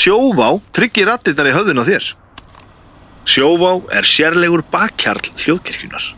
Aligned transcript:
Sjóvá 0.00 0.54
tryggir 0.72 1.10
rattirnar 1.10 1.50
í 1.50 1.52
höfðun 1.52 1.82
á 1.82 1.84
þér. 1.84 2.06
Sjóvá 3.28 3.74
er 3.92 4.06
sérlegur 4.08 4.64
bakkjarl 4.72 5.28
hljóðkirkjunar. 5.44 6.16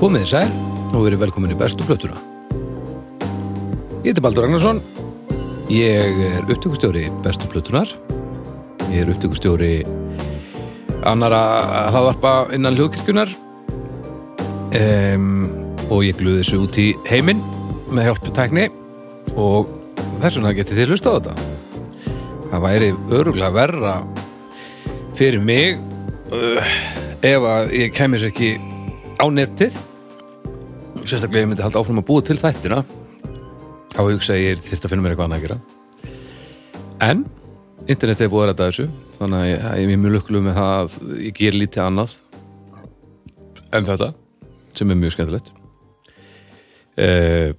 Komið 0.00 0.24
þið 0.24 0.30
sæl 0.32 0.48
og 0.94 1.02
verið 1.04 1.26
velkomin 1.26 1.52
í 1.52 1.58
bestu 1.60 1.84
plötuna. 1.84 2.33
Ég 4.04 4.10
heiti 4.12 4.20
Baldur 4.20 4.44
Ragnarsson, 4.44 4.82
ég 5.72 6.18
er 6.20 6.42
upptökustjóri 6.44 7.06
bestu 7.24 7.46
plötunar, 7.48 7.88
ég 8.90 8.98
er 9.00 9.08
upptökustjóri 9.08 9.78
annara 11.08 11.38
hlaðvarpa 11.88 12.32
innan 12.52 12.76
hljóðkirkjunar 12.76 13.30
um, 14.76 15.30
og 15.88 16.02
ég 16.04 16.18
gluði 16.18 16.42
þessu 16.42 16.58
út 16.66 16.76
í 16.82 16.84
heiminn 17.08 17.40
með 17.96 18.10
hjálpu 18.10 18.32
tækni 18.36 18.66
og 19.40 19.70
þess 20.20 20.36
vegna 20.36 20.52
getið 20.58 20.80
þið 20.82 20.92
hlusta 20.92 21.08
á 21.08 21.16
þetta. 21.16 21.36
Það 22.50 22.64
væri 22.66 22.90
öruglega 23.20 23.54
verra 23.56 23.94
fyrir 25.16 25.40
mig 25.40 25.80
uh, 26.28 26.74
ef 27.24 27.48
að 27.54 27.72
ég 27.78 27.96
kæmis 27.96 28.28
ekki 28.28 28.52
á 29.16 29.24
netið. 29.32 29.80
Sérstaklega 31.06 31.46
ég 31.46 31.50
myndi 31.54 31.64
halda 31.64 31.80
áfram 31.80 32.02
að 32.04 32.06
búa 32.12 32.26
til 32.28 32.36
þættina 32.44 32.82
þá 33.94 34.02
hugsa 34.08 34.36
ég 34.38 34.60
þyrst 34.64 34.86
að 34.86 34.92
finna 34.92 35.04
mér 35.04 35.14
eitthvað 35.14 35.28
annað 35.28 35.40
að 35.40 35.46
gera 35.46 35.58
en 37.04 37.24
internetið 37.84 38.26
er 38.26 38.32
búið 38.32 38.44
að 38.44 38.48
ræta 38.50 38.68
þessu 38.70 38.86
þannig 39.20 39.38
að 39.38 39.48
ég, 39.50 39.66
ég 39.84 39.92
er 39.92 40.00
mjög 40.02 40.14
lukkulega 40.16 40.46
með 40.48 40.58
það 40.58 40.72
að 40.78 41.12
ég 41.22 41.36
ger 41.38 41.58
lítið 41.58 41.84
annað 41.84 42.16
en 43.74 43.88
þetta 43.90 44.08
sem 44.74 44.90
er 44.90 44.98
mjög 44.98 45.14
skemmtilegt 45.14 45.52
uh, 46.98 47.50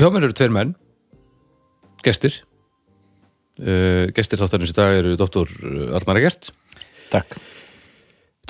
hjá 0.00 0.08
mér 0.10 0.26
eru 0.26 0.38
tveir 0.40 0.54
menn 0.56 0.74
gestir 2.06 2.40
uh, 3.62 4.06
gestir 4.16 4.42
þáttarins 4.42 4.74
í 4.74 4.78
dag 4.78 4.96
eru 5.02 5.14
doktor 5.20 5.52
Arnar 5.98 6.22
Egert 6.22 6.50
Takk. 7.12 7.38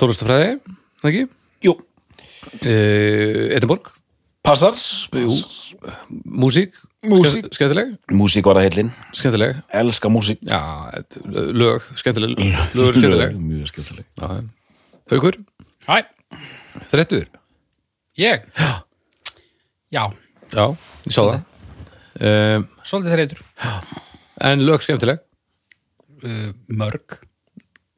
tólustafræði, 0.01 0.57
ekki? 1.05 1.27
Jú. 1.67 1.77
Uh, 2.63 3.53
Edinborg 3.53 3.93
Passar. 4.47 4.77
Jú, 5.11 5.33
músík? 6.25 6.75
Músík. 7.07 7.45
Ske- 7.47 7.53
Skemmtileg, 7.57 7.91
Músík 8.11 8.45
var 8.49 8.55
það 8.57 8.65
heillin. 8.67 8.91
skemmtileg. 9.13 9.59
Elska 9.73 10.09
músík. 10.09 10.39
Já, 10.41 10.61
lög, 11.53 11.81
skemmtileg 11.95 12.37
Lög 12.73 12.87
eru 12.87 12.99
skemmtileg. 12.99 13.35
Mjög 13.37 13.67
skemmtileg. 13.71 14.05
Já, 14.17 14.27
já. 14.27 14.43
Haukur, 15.11 15.37
Hæ, 15.87 16.01
þrettur? 16.91 17.27
Ég? 18.17 18.43
Já, 19.91 20.09
Já, 20.51 20.63
ég 21.05 21.13
sá 21.13 21.21
það. 21.21 21.43
Um, 22.17 22.67
svolítið 22.83 23.13
þreytur. 23.13 23.39
En 24.41 24.59
lög 24.65 24.81
skemmtileg? 24.81 25.19
Uh, 26.23 26.49
Mörg. 26.67 27.19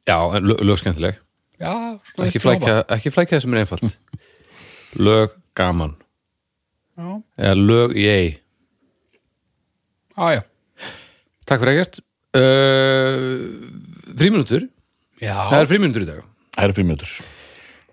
Já, 0.06 0.18
en 0.36 0.44
lög, 0.44 0.60
lög 0.66 0.78
skemmtileg. 0.78 1.18
Já, 1.60 1.72
svona 2.14 2.28
Ekki 2.28 2.40
flækja, 2.40 2.76
ekki 2.96 3.10
flækja 3.12 3.36
það 3.38 3.42
sem 3.44 3.54
er 3.54 3.60
einfalt. 3.64 3.98
Lög 5.06 5.34
gaman. 5.56 5.96
Já, 5.96 6.09
Eða 7.40 7.54
lög 7.58 7.94
ég 7.98 8.38
já, 10.16 10.26
já. 10.36 10.42
Takk 11.48 11.62
fyrir 11.64 11.78
ekkert. 11.80 12.00
Uh, 12.36 13.60
Fríminútur, 14.20 14.66
Já, 15.20 15.34
það 15.50 15.60
er 15.64 15.68
fríminútur 15.70 16.04
í 16.04 16.08
dag. 16.08 16.20
Það 16.56 16.66
eru 16.68 16.76
fimm 16.76 16.90
minútur. 16.92 17.14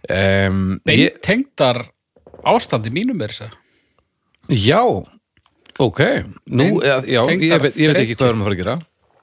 um, 0.08 0.60
beint 0.88 1.00
ég, 1.02 1.16
tengdar 1.26 1.80
ástandi 2.48 2.92
mínum 2.94 3.22
er 3.26 3.34
þess 3.34 3.48
að 3.48 3.56
Já, 4.56 4.80
ok. 5.84 6.00
Nú, 6.48 6.68
Tengd- 6.80 6.86
já, 6.88 6.96
ég, 7.04 7.26
tengdar 7.28 7.64
veit, 7.66 7.76
ég 7.82 7.92
veit 7.92 8.02
ekki 8.04 8.16
hvað 8.16 8.28
við 8.28 8.32
erum 8.32 8.42
að 8.44 8.48
fara 8.48 8.56
að 8.56 8.62
gera. 8.62 8.76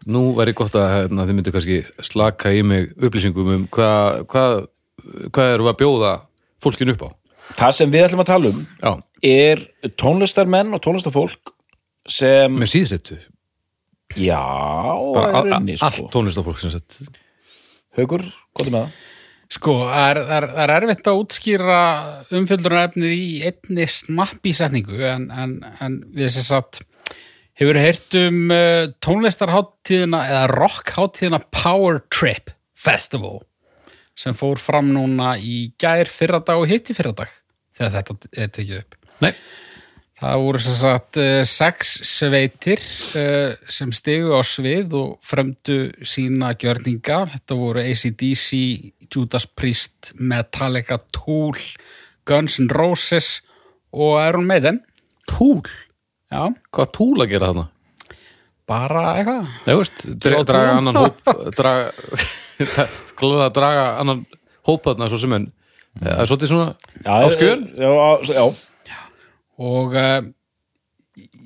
Nú 0.04 0.22
væri 0.36 0.52
gott 0.58 0.74
að 0.76 0.90
hérna, 0.92 1.24
þið 1.28 1.38
myndu 1.38 1.52
kannski 1.54 1.78
slaka 2.04 2.52
í 2.52 2.60
mig 2.66 2.90
upplýsingum 3.00 3.52
um 3.54 3.62
hvað 3.72 4.24
hvað, 4.28 4.66
hvað 5.32 5.52
eru 5.54 5.70
að 5.70 5.78
bjóða 5.80 6.12
fólkinu 6.60 6.92
upp 6.98 7.06
á? 7.08 7.10
Það 7.56 7.72
sem 7.78 7.90
við 7.94 8.04
ætlum 8.08 8.20
að 8.24 8.28
tala 8.34 8.50
um 8.52 8.60
Já, 8.82 8.92
er 9.24 9.62
tónlistarmenn 10.00 10.74
og 10.76 10.82
tónlistarfólk 10.84 11.54
sem, 12.08 12.52
með 12.60 12.72
síðrættu 12.74 13.18
já, 14.20 14.40
bara 15.14 15.28
er 15.30 15.34
a- 15.34 15.40
a- 15.40 15.58
unni, 15.58 15.76
allt 15.80 15.98
sko. 15.98 16.08
tónlistafólk 16.12 16.60
sem 16.60 16.70
sett 16.74 16.98
Haukur, 17.96 18.24
hvað 18.56 18.66
er 18.68 18.72
með 18.74 18.80
það? 18.84 19.02
Sko, 19.54 19.72
það 19.86 20.08
er, 20.10 20.18
er, 20.34 20.44
er 20.64 20.70
erfitt 20.74 21.06
að 21.10 21.18
útskýra 21.20 21.78
umfjöldunarefnið 22.34 23.12
í 23.14 23.26
einni 23.46 23.84
snappi 23.92 24.54
setningu 24.56 24.98
en, 25.06 25.28
en, 25.30 25.52
en 25.84 25.98
við 26.16 26.32
þess 26.34 26.50
að 26.56 26.80
hefur 27.60 27.78
heyrt 27.78 28.16
um 28.18 28.40
uh, 28.50 28.88
tónlistarháttíðina 29.04 30.24
eða 30.26 30.46
rockháttíðina 30.50 31.38
Power 31.54 32.00
Trip 32.10 32.50
Festival 32.74 33.44
sem 34.18 34.34
fór 34.34 34.58
fram 34.62 34.90
núna 34.94 35.36
í 35.38 35.68
gær 35.78 36.10
fyrradag 36.10 36.58
og 36.64 36.68
hitti 36.70 36.96
fyrradag 36.96 37.30
þegar 37.74 37.94
þetta 38.00 38.16
er 38.42 38.50
tekið 38.54 38.80
upp. 38.82 38.98
Nei, 39.22 39.34
Það 40.24 40.36
voru 40.40 40.60
sem 40.62 40.74
sagt 40.78 41.18
uh, 41.20 41.40
sex 41.44 41.88
sveitir 42.06 42.78
uh, 43.18 43.54
sem 43.68 43.90
stigu 43.92 44.30
á 44.32 44.40
svið 44.46 44.94
og 44.96 45.16
fremdu 45.26 45.90
sína 46.06 46.52
gjörninga. 46.56 47.18
Þetta 47.34 47.56
voru 47.58 47.82
ACDC, 47.82 48.60
Judas 49.12 49.44
Priest, 49.50 50.12
Metallica, 50.16 51.00
Tool, 51.12 51.58
Guns 52.24 52.60
N' 52.62 52.70
Roses 52.72 53.40
og 53.92 54.16
Iron 54.22 54.46
Maiden. 54.48 54.80
túl 55.28 55.60
Já, 56.30 56.46
Hvað 56.72 56.92
túl 56.96 57.20
að 57.24 57.30
gera 57.34 57.50
þarna? 57.52 57.66
bara 58.64 59.02
eitthvað. 59.18 59.48
Nei, 59.66 59.74
veist, 59.76 60.04
dra, 60.24 60.38
Draga 60.40 60.44
draga 60.48 60.76
annan 60.78 60.96
hóp 60.96 61.18
draga, 61.52 61.90
kláða 63.18 63.48
að 63.50 63.56
draga 63.58 63.82
annan 64.00 64.22
hóp 64.64 64.86
þarna 64.88 65.08
svo 65.12 65.18
sem 65.20 65.34
en 65.36 65.50
það 66.00 66.22
er 66.22 66.30
svolítið 66.30 66.52
svona 66.54 66.70
Já, 67.04 67.12
á 67.12 67.28
skjön 67.34 67.66
Já, 67.76 67.90
á- 67.92 68.22
já, 68.24 68.44
Og 69.62 69.94
uh, 69.94 70.22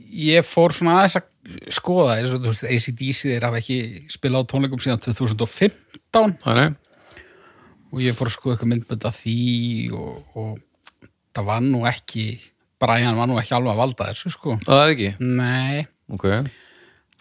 ég 0.08 0.46
fór 0.46 0.72
svona 0.76 1.00
aðeins 1.02 1.18
að 1.20 1.72
skoða 1.72 2.18
eins 2.18 2.34
og 2.34 2.42
þú 2.44 2.52
veist 2.52 2.68
ACDC 2.68 3.22
þeir 3.32 3.46
hafa 3.48 3.60
ekki 3.60 3.78
spilað 4.12 4.44
á 4.44 4.50
tónleikum 4.52 4.80
síðan 4.82 5.02
2015 5.04 6.38
Þannig, 6.44 6.78
og 7.92 8.00
ég 8.04 8.16
fór 8.16 8.30
að 8.30 8.36
skoða 8.36 8.56
eitthvað 8.56 8.72
myndbönd 8.72 9.06
af 9.08 9.20
því 9.22 9.36
og, 9.96 10.16
og 10.36 11.04
það 11.36 11.50
var 11.50 11.62
nú 11.64 11.82
ekki 11.88 12.24
Brian 12.78 13.18
var 13.18 13.28
nú 13.30 13.38
ekki 13.40 13.56
alveg 13.56 13.72
að 13.74 13.80
valda 13.80 14.08
þessu 14.12 14.30
sko. 14.30 14.56
Það 14.62 14.82
er 14.84 14.92
ekki? 14.94 15.08
Nei, 15.18 15.86
Ok, 16.08 16.24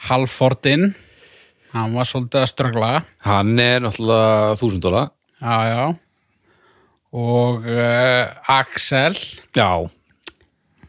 Halfordin 0.07 0.91
hann 1.73 1.95
var 1.97 2.07
svolítið 2.07 2.43
að 2.43 2.51
ströggla. 2.51 2.91
Hann 3.25 3.57
er 3.59 3.81
náttúrulega 3.83 4.53
þúsund 4.59 4.85
dóla 4.85 5.01
já, 5.41 5.57
já. 5.67 5.81
Og 7.17 7.65
uh, 7.67 8.51
Axel. 8.53 9.17
Já, 9.55 9.87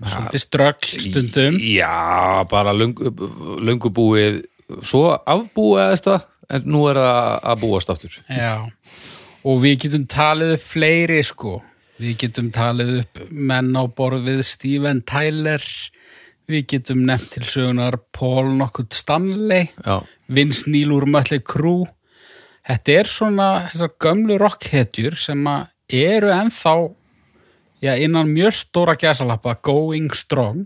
svolítið 0.02 0.42
ströggl 0.42 1.02
stundum. 1.02 1.58
Já, 1.62 2.44
bara 2.50 2.74
löngu, 2.76 3.12
löngu 3.64 3.90
búið 3.94 4.42
svo 4.86 5.10
afbúiðast 5.16 6.08
það 6.08 6.26
en 6.54 6.68
nú 6.72 6.84
er 6.90 7.00
það 7.00 7.20
að 7.52 7.62
búast 7.64 7.92
aftur. 7.92 8.18
Já, 8.32 8.54
og 9.44 9.62
við 9.64 9.78
getum 9.84 10.06
talið 10.10 10.54
upp 10.56 10.66
fleiri 10.68 11.20
sko. 11.26 11.58
Við 11.98 12.18
getum 12.22 12.50
talið 12.54 12.92
upp 13.02 13.22
menn 13.30 13.72
á 13.74 13.82
borð 13.90 14.28
við 14.28 14.44
Steven 14.46 15.02
Tyler. 15.08 15.64
Við 16.48 16.66
getum 16.72 17.02
nefnt 17.08 17.34
til 17.34 17.44
sögunar 17.48 17.98
Paul 18.14 18.54
nokkuð 18.56 18.94
Stanley. 18.96 19.68
Já, 19.84 20.04
Vince 20.28 20.70
Neil 20.70 20.92
úr 20.94 21.08
Mötley 21.10 21.42
Crüe. 21.44 21.88
Þetta 22.68 22.94
er 23.00 23.08
svona 23.08 23.48
þessar 23.70 23.92
gömlu 24.04 24.36
rockhetjur 24.40 25.16
sem 25.16 25.40
að 25.48 25.68
eru 25.98 26.28
ennþá 26.34 26.74
já, 27.84 27.92
innan 28.02 28.28
mjög 28.34 28.54
stóra 28.58 28.94
gæsalappa 28.98 29.56
going 29.62 30.10
strong 30.14 30.64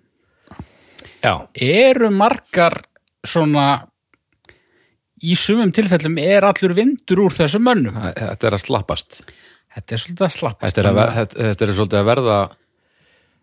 já, 1.23 1.35
eru 1.55 2.11
margar 2.11 2.81
svona 3.25 3.67
í 5.23 5.37
sumum 5.39 5.71
tilfellum 5.71 6.17
er 6.19 6.43
allur 6.49 6.73
vindur 6.75 7.21
úr 7.29 7.35
þessum 7.37 7.63
mönnum. 7.63 7.95
Þetta 8.17 8.49
er 8.49 8.57
að 8.57 8.65
slappast. 8.65 9.21
Þetta 9.73 9.95
er 9.95 10.01
svolítið 10.03 10.27
að 10.27 10.33
slappast. 10.35 10.65
Þetta 10.67 10.83
er, 10.83 10.89
að 10.91 10.97
ver, 10.99 11.13
þetta, 11.21 11.65
er 11.69 11.73
svolítið 11.79 12.01
að 12.03 12.11
verða 12.11 12.41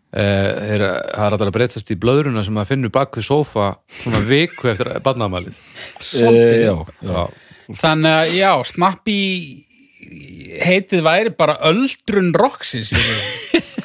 Uh, 0.10 0.74
er, 0.74 0.82
það 0.82 1.22
er 1.22 1.34
alltaf 1.36 1.50
að 1.52 1.54
breytast 1.54 1.92
í 1.94 1.96
blöðruna 2.02 2.42
sem 2.42 2.56
að 2.58 2.70
finna 2.72 2.90
bak 2.90 3.12
við 3.14 3.28
sófa 3.28 3.66
svona 3.94 4.24
viku 4.26 4.72
eftir 4.72 4.88
barnaðamælið 5.06 5.60
svolítið, 6.02 6.50
Eh, 6.50 6.64
já. 6.64 6.72
já, 7.06 7.12
Já, 7.14 7.76
þannig 7.78 8.16
að 8.16 8.32
já, 8.34 8.50
snappi 8.72 9.18
heitið 10.66 11.04
væri 11.06 11.36
bara 11.38 11.60
öldrun 11.70 12.34
roxis 12.34 12.96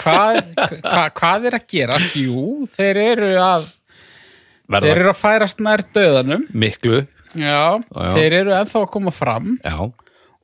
hvað, 0.04 0.38
hva, 0.84 1.08
hvað 1.16 1.48
er 1.50 1.58
að 1.58 1.66
gerast? 1.74 2.14
Jú, 2.20 2.68
þeir 2.76 3.02
eru 3.08 3.32
að 3.40 3.66
þeir 3.66 4.78
verða 4.78 4.94
eru 4.94 5.10
að 5.10 5.20
færast 5.20 5.64
nær 5.64 5.84
döðanum. 5.96 6.46
miklu. 6.52 7.04
Já, 7.34 7.80
já. 7.82 8.08
þeir 8.14 8.40
eru 8.44 8.56
ennþá 8.60 8.84
að 8.84 8.90
koma 8.92 9.12
fram. 9.14 9.56
Já, 9.64 9.90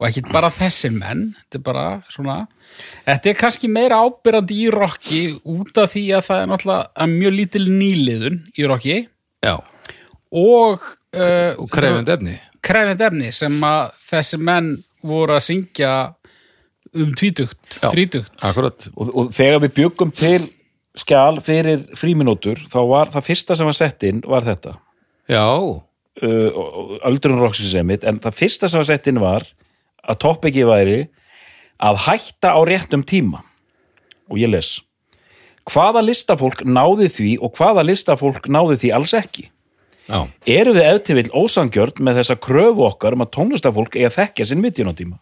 og 0.00 0.06
ekki 0.08 0.22
bara 0.32 0.48
þessir 0.52 0.92
menn 0.96 1.30
þetta 1.36 1.58
er 1.58 1.64
bara 1.66 1.86
svona 2.08 2.36
þetta 3.04 3.30
er 3.30 3.38
kannski 3.38 3.68
meira 3.72 4.00
ábyrrandi 4.00 4.56
í 4.64 4.68
rocki 4.72 5.20
út 5.44 5.80
af 5.80 5.92
því 5.94 6.04
að 6.16 6.26
það 6.28 6.44
er 6.44 6.50
náttúrulega 6.52 7.08
mjög 7.12 7.36
lítil 7.36 7.64
nýliðun 7.68 8.38
í 8.56 8.68
rocki 8.70 8.96
já, 9.44 9.54
og, 9.60 10.86
uh, 11.16 11.52
og 11.60 11.66
krefend 11.72 12.12
efni. 12.16 12.38
krefend 12.64 13.04
efni 13.10 13.32
sem 13.36 13.58
að 13.66 13.92
þessi 14.08 14.40
menn 14.40 14.72
voru 15.04 15.36
að 15.36 15.46
syngja 15.50 15.92
um 16.96 17.12
tvítugt, 17.14 17.78
þrítugt. 17.78 18.32
akkurat, 18.42 18.88
og, 18.96 19.12
og 19.14 19.30
þegar 19.34 19.62
við 19.66 19.76
byggum 19.78 20.10
til 20.16 20.40
skjal 20.98 21.38
fyrir 21.44 21.84
fríminútur 21.98 22.58
þá 22.70 22.80
var 22.90 23.12
það 23.14 23.26
fyrsta 23.28 23.56
sem 23.58 23.68
var 23.68 23.78
sett 23.78 24.06
inn 24.08 24.22
var 24.26 24.46
þetta. 24.46 24.74
Já, 25.30 25.46
uh, 25.46 26.60
öldrun 27.06 27.40
roxisemitt 27.42 28.06
en 28.08 28.18
það 28.22 28.38
fyrsta 28.42 28.70
sem 28.70 28.82
var 28.82 28.90
sett 28.90 29.10
inn 29.10 29.22
var 29.22 29.46
að 30.02 30.20
toppiki 30.24 30.66
væri 30.66 31.00
að 31.80 32.02
hætta 32.08 32.56
á 32.58 32.60
réttum 32.66 33.06
tíma. 33.06 33.44
Og 34.30 34.40
ég 34.42 34.50
les 34.50 34.78
hvaða 35.70 36.02
listafólk 36.02 36.64
náði 36.66 37.06
því 37.12 37.32
og 37.44 37.54
hvaða 37.54 37.84
listafólk 37.86 38.48
náði 38.50 38.78
því 38.82 38.92
alls 38.96 39.12
ekki? 39.14 39.50
Já, 40.10 40.24
eru 40.48 40.72
við 40.74 40.86
ef 40.88 41.02
til 41.06 41.16
vill 41.20 41.28
ósangjörn 41.30 42.00
með 42.02 42.16
þessa 42.18 42.36
kröfu 42.42 42.82
okkar 42.88 43.14
um 43.14 43.22
að 43.22 43.30
tónlistafólk 43.36 43.94
eigi 43.94 44.08
að 44.08 44.16
þekkja 44.16 44.46
sinn 44.50 44.64
vitjunatíma 44.64 45.20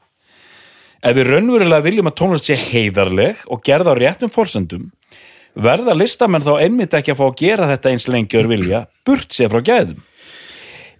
ef 1.03 1.17
við 1.17 1.31
raunverulega 1.33 1.85
viljum 1.85 2.11
að 2.11 2.17
tónlist 2.19 2.49
sé 2.49 2.57
heiðarleg 2.59 3.45
og 3.47 3.63
gerða 3.67 3.95
á 3.95 4.01
réttum 4.01 4.33
forsendum 4.33 4.89
verða 5.59 5.95
listamenn 5.97 6.45
þá 6.45 6.53
einmitt 6.63 6.95
ekki 6.95 7.15
að 7.15 7.21
fá 7.21 7.25
að 7.27 7.41
gera 7.41 7.69
þetta 7.73 7.93
eins 7.93 8.07
lengjör 8.11 8.49
vilja 8.51 8.85
burt 9.07 9.35
sér 9.35 9.51
frá 9.53 9.63
gæðum? 9.65 10.03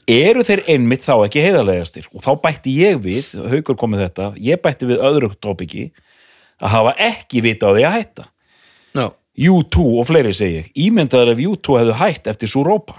Eru 0.09 0.43
þeir 0.47 0.63
einmitt 0.73 1.05
þá 1.05 1.15
ekki 1.27 1.43
heiðarlegastir? 1.45 2.09
Og 2.17 2.25
þá 2.25 2.31
bætti 2.47 2.73
ég 2.81 3.01
við, 3.05 3.29
haukur 3.53 3.77
komið 3.79 4.07
þetta 4.07 4.31
ég 4.41 4.63
bætti 4.65 4.89
við 4.89 5.03
öðru 5.05 5.35
tópiki 5.37 5.91
að 6.59 6.73
hafa 6.75 6.95
ekki 7.11 7.43
vita 7.45 7.69
á 7.69 7.75
því 7.77 7.85
að 7.85 7.99
hætta. 7.99 8.25
Já, 8.97 9.07
U2 9.53 9.85
og 10.01 10.09
fleiri 10.09 10.33
segi 10.35 10.63
ég. 10.63 10.73
Ímyndaður 10.89 11.35
ef 11.35 11.45
U2 11.45 11.79
hefðu 11.83 11.99
hætt 12.01 12.33
eftir 12.33 12.51
Súrópa. 12.51 12.97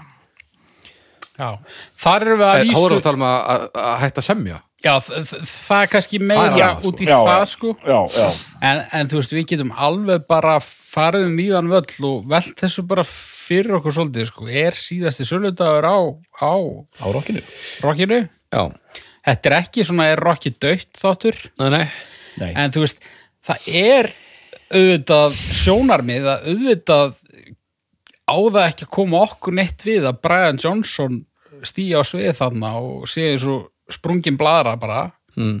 Já. 1.40 1.56
þar 1.96 2.26
erum 2.26 2.40
við 2.40 2.46
að 2.46 2.58
þá 2.58 2.66
vísu 2.68 2.80
erum 2.80 2.90
við 2.92 2.98
að 2.98 3.06
tala 3.06 3.18
um 3.18 3.26
að, 3.26 3.62
hætta 4.02 4.24
semja 4.24 4.58
já, 4.84 4.94
það 5.04 5.82
er 5.82 5.90
kannski 5.92 6.20
meira 6.22 6.70
sko. 6.78 6.88
út 6.90 7.02
í 7.04 7.08
Já, 7.08 7.16
það 7.26 7.44
sko. 7.52 7.72
Já, 7.84 7.98
já, 8.16 8.28
en, 8.70 8.82
en 9.00 9.10
þú 9.10 9.20
veist, 9.20 9.34
við 9.36 9.46
getum 9.52 9.72
alveg 9.76 10.24
bara 10.30 10.56
farið 10.64 11.26
um 11.28 11.36
víðan 11.38 11.68
völl 11.70 12.08
og 12.08 12.24
velt 12.30 12.54
þessu 12.60 12.84
bara 12.88 13.04
fyrir 13.06 13.76
okkur 13.78 13.94
svolítið 13.98 14.30
sko. 14.30 14.48
er 14.48 14.78
síðasti 14.78 15.26
söludagur 15.28 15.86
á, 15.86 15.98
á 16.42 16.52
á 17.00 17.06
rockinu. 17.12 17.42
rockinu? 17.84 18.22
Já, 18.50 18.62
þetta 19.28 19.50
er 19.52 19.58
ekki 19.60 19.84
svona 19.86 20.08
er 20.10 20.24
rocki 20.24 20.50
dött 20.56 20.90
þáttur? 20.98 21.38
Nei, 21.60 21.70
nei, 21.76 21.86
Nei. 22.40 22.52
en 22.56 22.72
þú 22.74 22.86
veist, 22.86 23.04
það 23.46 23.68
er 23.84 24.10
auðvitað 24.70 25.38
sjónarmið 25.60 26.28
að 26.30 26.48
auðvitað 26.52 27.16
á 28.30 28.34
það 28.38 28.64
ekki 28.68 28.86
að 28.86 28.92
koma 28.94 29.20
okkur 29.26 29.56
neitt 29.58 29.82
við 29.86 30.04
að 30.06 30.20
Brian 30.22 30.60
Johnson 30.62 31.16
stýja 31.66 32.00
á 32.00 32.02
svið 32.06 32.36
þarna 32.38 32.70
og 32.78 33.08
sé 33.10 33.32
eins 33.32 33.44
og 33.50 33.66
sprungin 33.94 34.38
bladra 34.40 34.76
bara. 34.80 35.10
Mm. 35.38 35.60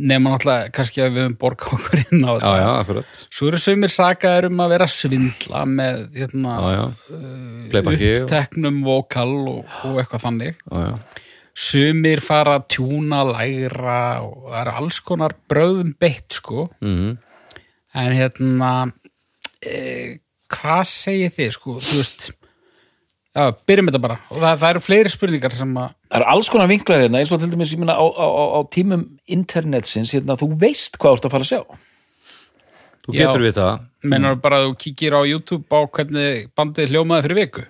nema 0.00 0.30
náttúrulega 0.32 0.70
kannski 0.72 1.02
að 1.02 1.10
við 1.16 1.24
höfum 1.24 1.34
borgað 1.40 1.72
okkur 1.76 1.98
inn 2.00 2.22
á 2.24 2.30
já, 2.30 2.36
þetta. 2.38 2.52
já, 2.60 2.68
akkurat. 2.76 3.22
Svo 3.36 3.48
eru 3.50 3.58
sömur 3.60 3.92
sakaðir 3.92 4.46
um 4.48 4.62
að 4.64 4.70
vera 4.74 4.86
svindla 4.88 5.62
með 5.68 5.98
hérna, 6.16 6.54
já, 6.54 6.70
já, 6.76 7.80
og, 7.80 7.90
uppteknum 7.90 8.78
vokal 8.86 9.34
og, 9.50 9.74
og 9.88 9.98
eitthvað 10.00 10.24
þannig. 10.24 10.62
Já, 10.62 10.86
já, 10.86 11.26
sumir 11.60 12.22
fara 12.24 12.56
að 12.60 12.68
tjúna 12.76 13.20
lægra 13.28 14.00
og 14.24 14.48
það 14.48 14.60
eru 14.62 14.76
alls 14.80 15.00
konar 15.04 15.36
bröðum 15.50 15.92
beitt 16.00 16.38
sko. 16.38 16.70
Mhm. 16.80 17.18
En 18.00 18.12
hérna 18.14 18.72
e, 19.66 20.20
hvað 20.54 20.84
segir 20.86 21.34
þið 21.34 21.56
sko? 21.56 21.80
Þú 21.82 21.96
veist 21.98 22.28
já, 23.40 23.54
byrjum 23.70 23.88
þetta 23.90 24.02
bara 24.04 24.16
og 24.30 24.38
það, 24.40 24.58
það 24.62 24.70
eru 24.70 24.82
fleiri 24.84 25.12
spurningar 25.12 25.56
sem 25.58 25.76
að 25.80 25.88
Það 26.10 26.18
eru 26.20 26.26
alls 26.32 26.48
konar 26.50 26.68
vinklar 26.70 27.04
hérna, 27.04 27.20
eins 27.20 27.30
og 27.32 27.38
til 27.42 27.50
dæmis 27.52 27.70
ég 27.74 27.78
meina 27.82 27.94
á, 27.94 28.02
á, 28.02 28.26
á, 28.26 28.44
á 28.58 28.60
tímum 28.74 29.04
internetsins, 29.30 30.10
hérna, 30.16 30.34
þú 30.40 30.48
veist 30.58 30.98
hvað 30.98 31.12
þú 31.12 31.18
ert 31.20 31.28
að 31.28 31.34
fara 31.36 31.46
að 31.46 31.50
sjá. 31.52 31.60
þú 33.06 33.14
Já. 33.14 33.20
getur 33.20 33.44
við 33.46 33.54
það 33.60 34.10
mennar 34.10 34.38
bara 34.42 34.58
að 34.60 34.66
þú 34.68 34.74
kíkir 34.84 35.14
á 35.16 35.20
YouTube 35.28 35.70
á 35.70 35.80
hvernig 35.86 36.48
bandið 36.58 36.90
hljómaði 36.94 37.26
fyrir 37.28 37.40
viku 37.40 37.64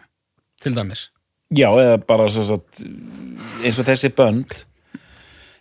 til 0.65 0.75
dæmis 0.77 1.07
Já, 1.51 1.67
eða 1.75 1.97
bara 2.07 2.29
svo, 2.31 2.61
eins 3.65 3.79
og 3.83 3.87
þessi 3.89 4.13
bönd, 4.15 4.53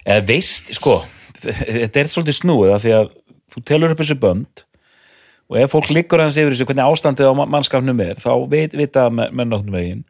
eða 0.06 0.26
veist, 0.30 0.70
sko, 0.78 1.00
þetta 1.44 2.04
er 2.04 2.12
svolítið 2.14 2.40
snúið 2.44 2.74
af 2.76 2.84
því 2.86 2.96
að 3.00 3.08
þú 3.50 3.64
telur 3.66 3.96
upp 3.96 4.04
þessi 4.04 4.20
bönd 4.22 4.64
og 5.50 5.58
ef 5.58 5.72
fólk 5.74 5.90
liggur 5.90 6.22
hans 6.22 6.38
yfir 6.38 6.54
þessu 6.54 6.66
hvernig 6.70 6.86
ástandið 6.86 7.30
á 7.30 7.34
ma- 7.36 7.46
mannskapnum 7.50 8.00
er, 8.06 8.16
þá 8.22 8.32
veit, 8.50 8.74
vita 8.78 9.10
menn 9.10 9.50
nokkurn 9.50 9.74
veginn. 9.74 10.04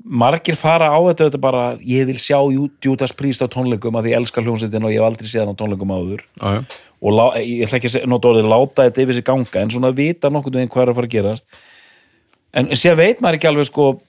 Margir 0.00 0.56
fara 0.56 0.88
á 0.88 0.96
þetta, 1.10 1.26
þetta 1.28 1.40
bara, 1.40 1.64
ég 1.84 2.06
vil 2.08 2.16
sjá 2.16 2.38
Jú- 2.54 2.70
Judas 2.80 3.12
Priest 3.12 3.42
á 3.44 3.48
tónleikum 3.52 3.92
að 3.98 4.06
því 4.06 4.12
ég 4.14 4.20
elska 4.22 4.40
hljómsveitin 4.40 4.84
og 4.86 4.94
ég 4.94 5.00
hef 5.02 5.08
aldrei 5.10 5.28
séð 5.28 5.42
hann 5.44 5.52
á 5.52 5.60
tónleikum 5.60 5.92
áður. 5.92 6.22
já, 6.40 6.54
já, 6.54 6.62
og 7.02 7.12
lá, 7.16 7.24
ég 7.36 7.66
ætla 7.66 7.78
ekki 7.80 7.88
að 7.90 7.94
segja- 7.96 8.08
nota 8.08 8.28
orðið 8.28 8.48
láta 8.48 8.86
þetta 8.88 9.02
yfir 9.04 9.14
sig 9.18 9.24
ganga 9.24 9.60
en 9.60 9.70
svona 9.70 9.90
vita 9.94 10.30
nokkuð 10.30 10.56
veginn 10.56 10.68
hvað 10.72 10.82
er 10.82 10.88
að 10.88 10.94
fara 11.00 11.06
að 11.06 11.14
gerast. 11.16 11.44
En 12.54 12.66
sér 12.68 12.96
veit 12.96 13.20
maður 13.20 13.34
ekki 13.38 13.48
alveg 13.50 13.66
sko 13.68 14.00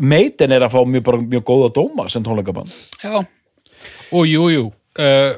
meitin 0.00 0.52
er 0.52 0.60
að 0.66 0.72
fá 0.72 0.80
mjög, 0.84 1.02
bara, 1.04 1.18
mjög 1.18 1.44
góða 1.44 1.72
dóma 1.72 2.08
sem 2.10 2.22
tónleikaband. 2.24 2.72
Já. 3.02 3.26
Og 4.12 4.26
jú, 4.26 4.48
jú. 4.52 4.72
Uh, 4.98 5.36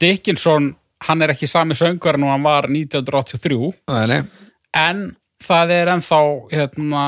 Dickinson, 0.00 0.74
hann 1.06 1.24
er 1.24 1.34
ekki 1.34 1.48
sami 1.50 1.76
söngvarinn 1.78 2.26
og 2.26 2.34
hann 2.34 2.44
var 2.46 2.68
1983 2.70 3.60
nei, 3.90 4.02
nei. 4.10 4.20
En 4.76 5.06
það 5.42 5.72
er 5.76 5.92
ennþá 5.94 6.20
hérna 6.52 7.04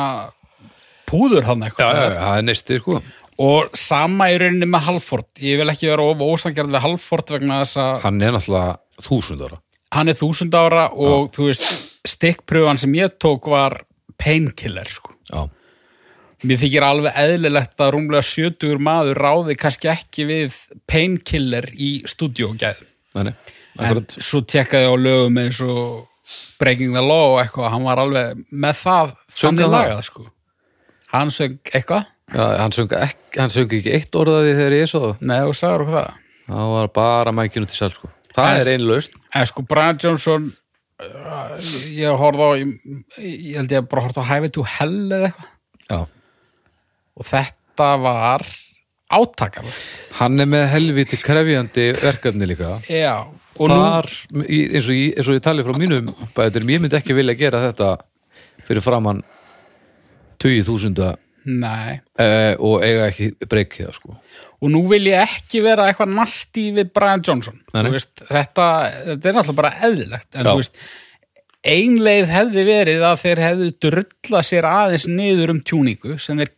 púður 1.12 1.46
hann 1.50 1.66
eitthvað. 1.66 2.00
Er 2.16 2.46
neisti, 2.46 2.78
sko. 2.80 3.02
Og 3.42 3.72
sama 3.76 4.28
í 4.32 4.38
rauninni 4.40 4.68
með 4.68 4.86
Halford. 4.88 5.28
Ég 5.42 5.60
vil 5.60 5.72
ekki 5.72 5.90
vera 5.90 6.04
of 6.08 6.24
ósangjarn 6.24 6.72
við 6.72 6.84
Halford 6.84 7.32
vegna 7.36 7.62
þess 7.62 7.80
að 7.82 7.94
hann 8.06 8.20
er 8.22 8.36
náttúrulega 8.36 9.06
þúsund 9.06 9.46
ára. 9.46 9.58
Hann 9.92 10.12
er 10.12 10.16
þúsund 10.16 10.56
ára 10.56 10.84
og 10.92 11.32
þú 11.34 11.48
veist, 11.50 11.66
stikkpröfan 12.08 12.80
sem 12.80 12.94
ég 12.96 13.16
tók 13.20 13.48
var 13.52 13.82
painkiller 14.20 14.88
sko. 14.90 15.14
mér 16.42 16.58
þykir 16.58 16.84
alveg 16.86 17.18
eðlilegt 17.22 17.82
að 17.82 17.92
rúmlega 17.94 18.26
70 18.26 18.80
maður 18.82 19.20
ráði 19.22 19.54
kannski 19.58 19.90
ekki 19.92 20.24
við 20.26 20.56
painkiller 20.90 21.68
í 21.70 21.90
stúdíógæð 22.10 22.80
nei, 23.14 23.28
nei, 23.28 23.34
en 23.80 24.02
svo 24.18 24.40
tekkaði 24.44 24.88
á 24.90 24.94
lögum 25.00 25.38
eins 25.42 25.60
og 25.64 26.08
Breaking 26.60 26.92
the 26.94 27.02
Law 27.02 27.34
og 27.34 27.40
eitthvað, 27.42 27.70
hann 27.74 27.84
var 27.86 28.00
alveg 28.02 28.42
með 28.52 28.76
það 28.82 29.14
þannig 29.40 29.70
lagað 29.72 30.02
sko. 30.06 30.26
Hann 31.12 31.30
söng 31.34 31.58
eitthvað? 31.72 32.06
Já, 32.32 32.44
hann 32.62 32.72
söng 32.72 32.92
ekki, 32.96 33.38
hann 33.40 33.50
söng 33.52 33.72
ekki 33.76 33.92
eitt 33.98 34.14
orðaði 34.16 34.52
þegar 34.56 34.76
ég 34.78 34.88
svo 34.88 35.10
Nei, 35.20 35.38
þú 35.44 35.54
sagður 35.58 35.82
okkur 35.84 35.96
það. 35.98 36.18
Það 36.46 36.70
var 36.72 36.88
bara 36.96 37.32
mækinu 37.36 37.68
til 37.68 37.76
sæl, 37.76 37.90
sko. 37.92 38.08
Það 38.32 38.48
En- 38.54 38.60
er 38.62 38.70
einlaust 38.76 39.16
En 39.36 39.46
sko, 39.50 39.62
Brian 39.68 39.98
Johnson 40.00 40.46
uh, 41.02 41.56
ég 41.92 42.16
horfði 42.22 42.46
á 42.48 42.50
ég, 42.62 42.72
ég 43.20 43.56
held 43.60 43.74
ég 43.76 43.88
bara 43.90 44.06
horfði 44.06 44.24
á 44.24 44.30
Highway 44.30 44.52
to 44.56 44.64
Hell 44.64 44.96
eða 45.12 45.32
eitthvað. 45.32 46.06
Og 47.20 47.26
þetta 47.28 47.88
var 48.00 48.46
átakar 49.12 49.68
hann 50.18 50.42
er 50.42 50.48
með 50.50 50.66
helviti 50.72 51.18
krefjandi 51.22 51.88
verkefni 52.00 52.48
líka 52.48 52.76
Já, 52.88 53.24
og 53.58 53.72
nú 53.72 53.80
þar, 53.80 54.08
í, 54.46 54.62
eins, 54.70 54.88
og 54.88 54.96
ég, 54.96 55.18
eins 55.18 55.28
og 55.28 55.38
ég 55.38 55.44
tali 55.44 55.66
frá 55.66 55.76
mínum 55.78 56.12
bæður, 56.36 56.68
ég 56.74 56.84
myndi 56.84 56.98
ekki 56.98 57.16
vilja 57.16 57.38
gera 57.38 57.66
þetta 57.68 57.92
fyrir 58.66 58.84
framann 58.84 59.22
20.000 60.42 61.12
Nei, 61.42 61.98
eh, 62.22 62.54
og 62.62 62.84
eiga 62.86 63.08
ekki 63.10 63.32
breykið 63.50 63.94
sko 63.96 64.16
og 64.62 64.70
nú 64.70 64.84
vil 64.92 65.08
ég 65.10 65.24
ekki 65.24 65.62
vera 65.64 65.88
eitthvað 65.90 66.12
nasti 66.14 66.68
við 66.74 66.92
Brian 66.94 67.22
Johnson 67.26 67.56
veist, 67.90 68.14
þetta, 68.28 68.66
þetta 69.08 69.30
er 69.30 69.34
náttúrulega 69.38 69.58
bara 69.58 69.72
eðlilegt 69.88 70.36
en 70.36 70.46
Já. 70.46 70.52
þú 70.52 70.60
veist 70.60 70.84
einleið 71.62 72.30
hefði 72.30 72.64
verið 72.66 73.04
að 73.06 73.20
þeir 73.22 73.42
hefðu 73.46 73.68
drulla 73.86 74.42
sér 74.46 74.66
aðeins 74.66 75.06
niður 75.10 75.54
um 75.54 75.60
tjúningu 75.62 76.18
sem 76.22 76.40
þeir 76.40 76.52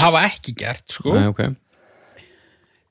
hafa 0.00 0.24
ekki 0.26 0.54
gert 0.58 0.96
sko. 0.96 1.14
Nei, 1.14 1.28
okay. 1.30 1.54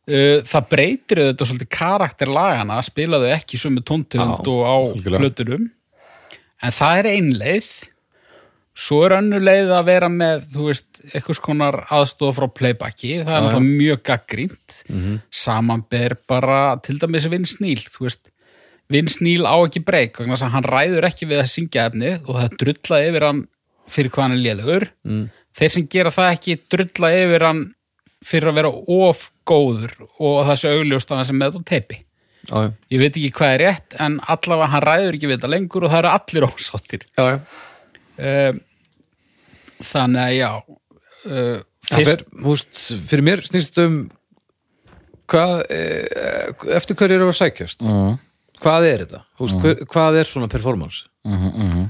Uh, 0.06 0.44
það 0.46 0.70
breytir 0.70 1.22
auðvitað 1.24 1.50
svolítið 1.50 1.72
karakter 1.74 2.30
lagana 2.30 2.78
að 2.78 2.88
spila 2.92 3.20
þau 3.24 3.32
ekki 3.34 3.58
sömu 3.58 3.82
tóntegund 3.82 4.50
og 4.54 4.62
á 4.62 4.76
plötunum. 5.02 5.68
En 6.62 6.76
það 6.76 7.00
er 7.02 7.10
ein 7.16 7.32
leið. 7.40 7.72
Svo 8.76 9.00
er 9.06 9.16
önnu 9.18 9.40
leið 9.40 9.72
að 9.72 9.88
vera 9.88 10.12
með 10.12 10.46
þú 10.52 10.68
veist, 10.68 11.02
eitthvað 11.14 11.42
konar 11.46 11.78
aðstofa 11.96 12.36
frá 12.42 12.48
playbacki, 12.60 13.12
það 13.24 13.34
er 13.38 13.46
náttúrulega 13.46 13.78
mjög 13.82 14.02
gaggrínt 14.12 14.80
Mhm. 14.90 15.20
samanber 15.32 16.18
bara 16.28 16.78
til 16.84 17.00
dæmis 17.00 17.30
vinn 17.32 17.46
sníl, 17.48 17.82
þú 17.88 18.10
veist. 18.10 18.30
Vince 18.92 19.24
Neil 19.26 19.48
á 19.50 19.56
ekki 19.66 19.82
breyk 19.86 20.20
þess 20.20 20.46
að 20.46 20.54
hann 20.54 20.68
ræður 20.70 21.08
ekki 21.10 21.26
við 21.30 21.42
að 21.42 21.50
syngja 21.50 21.88
efnið 21.90 22.28
og 22.30 22.38
það 22.38 22.58
drulla 22.62 23.00
yfir 23.08 23.26
hann 23.26 23.40
fyrir 23.90 24.14
hvað 24.14 24.26
hann 24.26 24.36
er 24.36 24.44
lélugur 24.44 24.86
mm. 25.06 25.24
þeir 25.58 25.74
sem 25.74 25.88
gera 25.96 26.14
það 26.14 26.34
ekki 26.36 26.58
drulla 26.74 27.12
yfir 27.24 27.46
hann 27.48 27.64
fyrir 28.24 28.52
að 28.52 28.60
vera 28.62 28.72
of 28.72 29.30
góður 29.48 29.96
og 30.06 30.42
það 30.48 30.60
sé 30.62 30.74
augljóst 30.74 31.12
að 31.12 31.22
hann 31.22 31.30
sem 31.30 31.40
með 31.40 31.58
þetta 31.58 31.72
teipi. 31.74 32.02
Já, 32.46 32.56
já, 32.62 32.70
ég 32.94 33.02
veit 33.02 33.16
ekki 33.16 33.32
hvað 33.40 33.54
er 33.56 33.64
rétt 33.66 33.96
en 34.06 34.20
allavega 34.22 34.72
hann 34.72 34.86
ræður 34.86 35.16
ekki 35.18 35.30
við 35.30 35.40
þetta 35.40 35.50
lengur 35.50 35.86
og 35.86 35.94
það 35.94 36.04
eru 36.04 36.12
allir 36.14 36.48
ósáttir. 36.52 37.08
Já, 37.18 37.26
um, 38.32 38.60
þannig 39.82 40.22
að 40.26 40.36
já 40.38 40.52
uh, 40.56 41.64
Það 41.86 42.02
fyrst, 42.02 42.22
fer, 42.22 42.46
húst, 42.46 42.80
fyrir 43.10 43.26
mér 43.26 43.44
snýst 43.46 43.76
um 43.84 43.98
hvað, 45.32 45.60
eh, 45.74 46.54
eftir 46.78 46.98
hverju 46.98 47.20
eru 47.20 47.30
að 47.30 47.38
sækjast? 47.40 47.86
Mhm. 47.86 48.18
hvað 48.62 48.88
er 48.90 49.06
þetta? 49.06 49.22
Húst, 49.42 49.60
hver, 49.62 49.86
hvað 49.92 50.20
er 50.22 50.30
svona 50.30 50.50
performance? 50.50 51.06
Mhm, 51.26 51.52
mhm, 51.66 51.86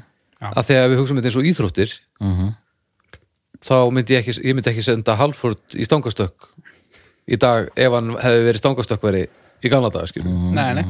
að 0.52 0.64
því 0.68 0.76
að 0.82 0.90
við 0.90 1.00
hugsaum 1.00 1.20
þetta 1.20 1.30
eins 1.32 1.40
og 1.40 1.50
íþróttir 1.52 1.92
mhm. 2.20 2.56
Þá 3.64 3.76
myndi 3.94 4.16
ég 4.16 4.24
ekki, 4.24 4.38
ég 4.44 4.58
myndi 4.58 4.72
ekki 4.72 4.86
senda 4.86 5.18
Halford 5.20 5.78
í 5.78 5.88
stangastökk 5.88 6.50
í 7.26 7.40
dag 7.42 7.72
ef 7.76 7.98
hann 7.98 8.16
hefði 8.22 8.48
verið 8.48 8.64
stangastökkveri 8.64 9.26
í 9.66 9.72
gamla 9.74 9.92
daga 9.94 10.10
skilur 10.12 10.34
nei, 10.56 10.82
nei, 10.82 10.86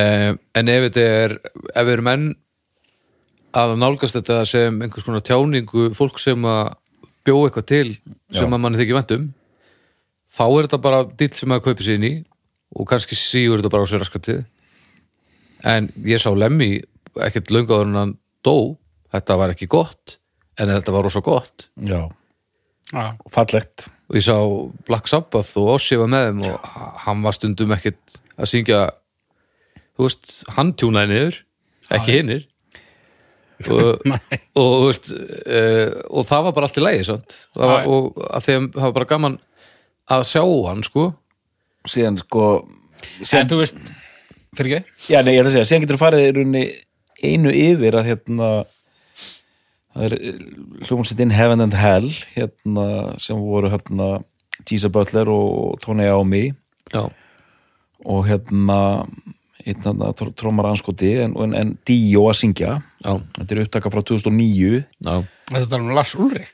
um, 0.00 0.40
en 0.60 0.72
ef 0.74 0.88
þetta 0.88 1.06
er 1.20 1.36
ef 1.44 1.86
við 1.86 1.94
erum 1.96 2.12
enn 2.14 2.26
að 3.54 3.76
nálgast 3.78 4.18
þetta 4.18 4.42
sem 4.50 4.82
einhvers 4.82 5.06
konar 5.06 5.22
tjáningu 5.24 5.92
fólk 5.94 6.18
sem 6.18 6.50
að 6.50 6.74
bjó 7.24 7.38
eitthvað 7.46 7.70
til 7.70 7.88
sem 8.34 8.44
Já. 8.44 8.50
að 8.50 8.60
manni 8.60 8.80
þykir 8.80 8.98
vænt 8.98 9.16
um 9.16 9.32
þá 10.34 10.44
er 10.48 10.66
þetta 10.66 10.80
bara 10.82 11.04
dill 11.06 11.32
sem 11.36 11.54
að 11.54 11.62
kaupi 11.68 11.86
sér 11.86 11.98
inn 11.98 12.08
í 12.08 12.14
og 12.74 12.88
kannski 12.90 13.18
sígur 13.18 13.60
þetta 13.60 13.72
bara 13.72 13.86
á 13.86 13.90
sér 13.90 14.02
raskatið. 14.02 14.42
En 15.64 15.88
ég 16.04 16.20
sá 16.20 16.30
Lemmy 16.34 16.76
ekkert 17.22 17.52
löngaður 17.54 17.90
en 17.90 18.00
hann 18.00 18.14
dó. 18.44 18.76
Þetta 19.14 19.38
var 19.38 19.54
ekki 19.54 19.70
gott 19.70 20.18
en 20.60 20.72
þetta 20.74 20.94
var 20.94 21.06
rosa 21.06 21.22
gott. 21.24 21.68
Já, 21.80 22.08
já, 22.90 23.06
fallegt. 23.34 23.88
Og 24.10 24.18
ég 24.18 24.26
sá 24.26 24.36
Black 24.88 25.08
Sabbath 25.10 25.56
og 25.60 25.76
Ossi 25.78 25.98
var 25.98 26.10
með 26.12 26.28
þeim 26.28 26.44
og 26.50 26.68
hann 27.06 27.24
var 27.24 27.36
stundum 27.36 27.72
ekkert 27.76 28.18
að 28.34 28.50
syngja 28.50 28.82
þú 29.94 30.08
veist, 30.08 30.34
hann 30.56 30.74
tjúnaði 30.78 31.10
niður 31.12 31.40
ekki 31.94 32.18
hinnir 32.18 32.46
og, 33.70 34.04
og, 34.58 34.70
þú 34.74 34.86
veist, 34.88 35.10
uh, 35.14 35.90
og 36.10 36.28
það 36.28 36.46
var 36.48 36.56
bara 36.56 36.68
allt 36.68 36.80
í 36.80 36.84
lægi 36.84 37.18
var, 37.58 37.86
og 37.88 38.24
að 38.28 38.48
það 38.48 38.80
var 38.80 38.96
bara 38.98 39.10
gaman 39.14 39.38
að 40.14 40.26
sjá 40.28 40.42
hann 40.42 40.82
sko. 40.84 41.06
Síðan 41.88 42.18
sko 42.20 42.48
en 42.64 43.28
síðan, 43.28 43.50
þú 43.52 43.60
veist, 43.60 43.94
fyrir 44.56 44.78
ekki? 44.78 44.96
Já, 45.08 45.20
nei, 45.22 45.34
ég 45.36 45.42
ætla 45.42 45.50
að 45.50 45.56
segja, 45.56 45.68
síðan 45.70 45.86
getur 45.86 46.00
farið 46.00 46.26
í 46.26 46.32
rauninni 46.36 46.64
einu 47.24 47.52
yfir 47.54 47.98
að 47.98 48.10
hérna 48.10 48.50
það 49.94 50.06
er 50.06 50.16
hljómsveitin 50.88 51.34
Heaven 51.34 51.64
and 51.64 51.76
Hell 51.78 52.10
hérna 52.34 52.86
sem 53.22 53.38
voru 53.40 53.70
hérna 53.72 54.10
Gisa 54.68 54.90
Butler 54.92 55.30
og 55.30 55.80
Tony 55.82 56.06
Iommi. 56.08 56.44
Já, 56.92 57.08
og 58.04 58.26
hérna 58.28 58.80
einn 59.64 59.80
hérna 59.80 60.12
trómar 60.36 60.68
anskoti 60.68 61.14
en, 61.24 61.34
en, 61.40 61.54
en 61.56 61.74
Dio 61.88 62.26
að 62.28 62.38
syngja. 62.42 62.78
Já, 63.04 63.16
þetta 63.38 63.54
er 63.54 63.62
upptaka 63.64 63.92
frá 63.92 64.04
2009 64.04 64.82
já, 64.84 65.14
þetta 65.50 65.78
er 65.78 65.80
um 65.80 65.92
Lars 65.96 66.14
Ulrik 66.20 66.50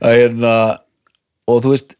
hérna 0.00 0.54
og 1.48 1.62
þú 1.64 1.72
veist 1.74 1.96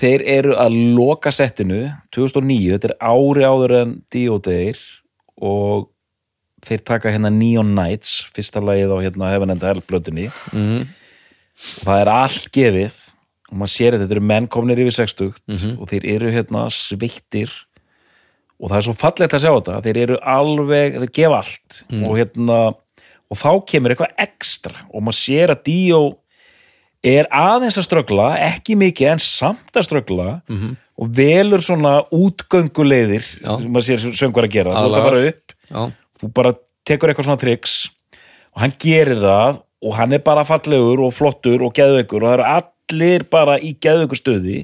þeir 0.00 0.24
eru 0.38 0.56
að 0.58 0.76
loka 0.96 1.32
settinu 1.34 1.82
2009, 2.14 2.76
þetta 2.76 2.92
er 2.92 2.96
ári 3.02 3.46
áður 3.46 3.76
en 3.80 3.96
Dio 4.12 4.38
deyr 4.42 4.80
og 5.36 5.90
þeir 6.66 6.82
taka 6.84 7.12
hérna 7.14 7.30
Neon 7.32 7.74
Nights 7.74 8.26
fyrsta 8.36 8.60
lagið 8.64 8.92
á 8.92 8.98
hérna 9.04 9.30
Heaven 9.32 9.50
and 9.54 9.62
Hell 9.66 9.80
blötunni 9.86 10.28
mhm, 10.52 10.82
og 11.80 11.86
það 11.88 12.00
er 12.04 12.10
allt 12.14 12.50
gefið 12.56 12.98
og 13.50 13.56
maður 13.58 13.72
sér 13.74 13.96
að 13.96 14.04
þetta 14.04 14.14
eru 14.16 14.26
menn 14.30 14.46
komnir 14.48 14.78
yfir 14.84 14.94
60 15.00 15.32
Mhm. 15.50 15.72
og 15.80 15.88
þeir 15.90 16.04
eru 16.14 16.30
hérna 16.30 16.66
sveittir 16.70 17.50
og 18.60 18.70
það 18.70 18.76
er 18.78 18.86
svo 18.86 18.94
fallegt 19.00 19.34
að 19.34 19.42
sjá 19.44 19.52
þetta 19.56 19.82
þeir 19.86 19.96
eru 20.04 20.18
alveg, 20.22 20.98
þeir 21.00 21.12
gefa 21.16 21.38
allt 21.42 21.82
og 22.04 22.16
hérna 22.20 22.58
og 23.30 23.38
þá 23.38 23.50
kemur 23.66 23.90
eitthvað 23.94 24.14
ekstra 24.26 24.74
og 24.92 25.02
maður 25.06 25.18
sér 25.20 25.52
að 25.54 25.62
Dio 25.64 26.00
er 27.02 27.24
aðeins 27.32 27.78
að 27.80 27.86
ströggla, 27.86 28.26
ekki 28.44 28.74
mikið 28.76 29.12
en 29.14 29.22
samt 29.24 29.72
að 29.78 29.86
ströggla 29.88 30.42
mhm, 30.50 30.74
og 31.00 31.08
velur 31.16 31.62
svona 31.64 31.94
útgönguleiðir 32.12 33.24
Já. 33.40 33.54
sem 33.56 33.70
maður 33.72 33.86
sér 33.86 34.02
söngur 34.20 34.44
að 34.44 34.52
gera 34.58 34.74
þú 34.74 34.76
ert 34.76 34.84
Aðlagar. 34.84 35.06
bara 35.10 35.22
upp, 35.30 35.54
já, 35.70 35.80
þú 36.20 36.32
bara 36.36 36.54
tekur 36.88 37.12
eitthvað 37.12 37.30
svona 37.30 37.42
triks 37.42 37.78
og 38.54 38.64
hann 38.64 38.76
gerir 38.82 39.22
það 39.22 39.62
og 39.80 39.96
hann 39.96 40.16
er 40.16 40.24
bara 40.24 40.44
fallegur 40.48 41.06
og 41.06 41.14
flottur 41.16 41.64
og 41.64 41.72
geðveikur 41.76 42.24
og 42.24 42.28
það 42.28 42.36
eru 42.38 42.50
allir 42.56 43.24
bara 43.32 43.56
í 43.60 43.72
geðveikur 43.80 44.20
stöði 44.20 44.58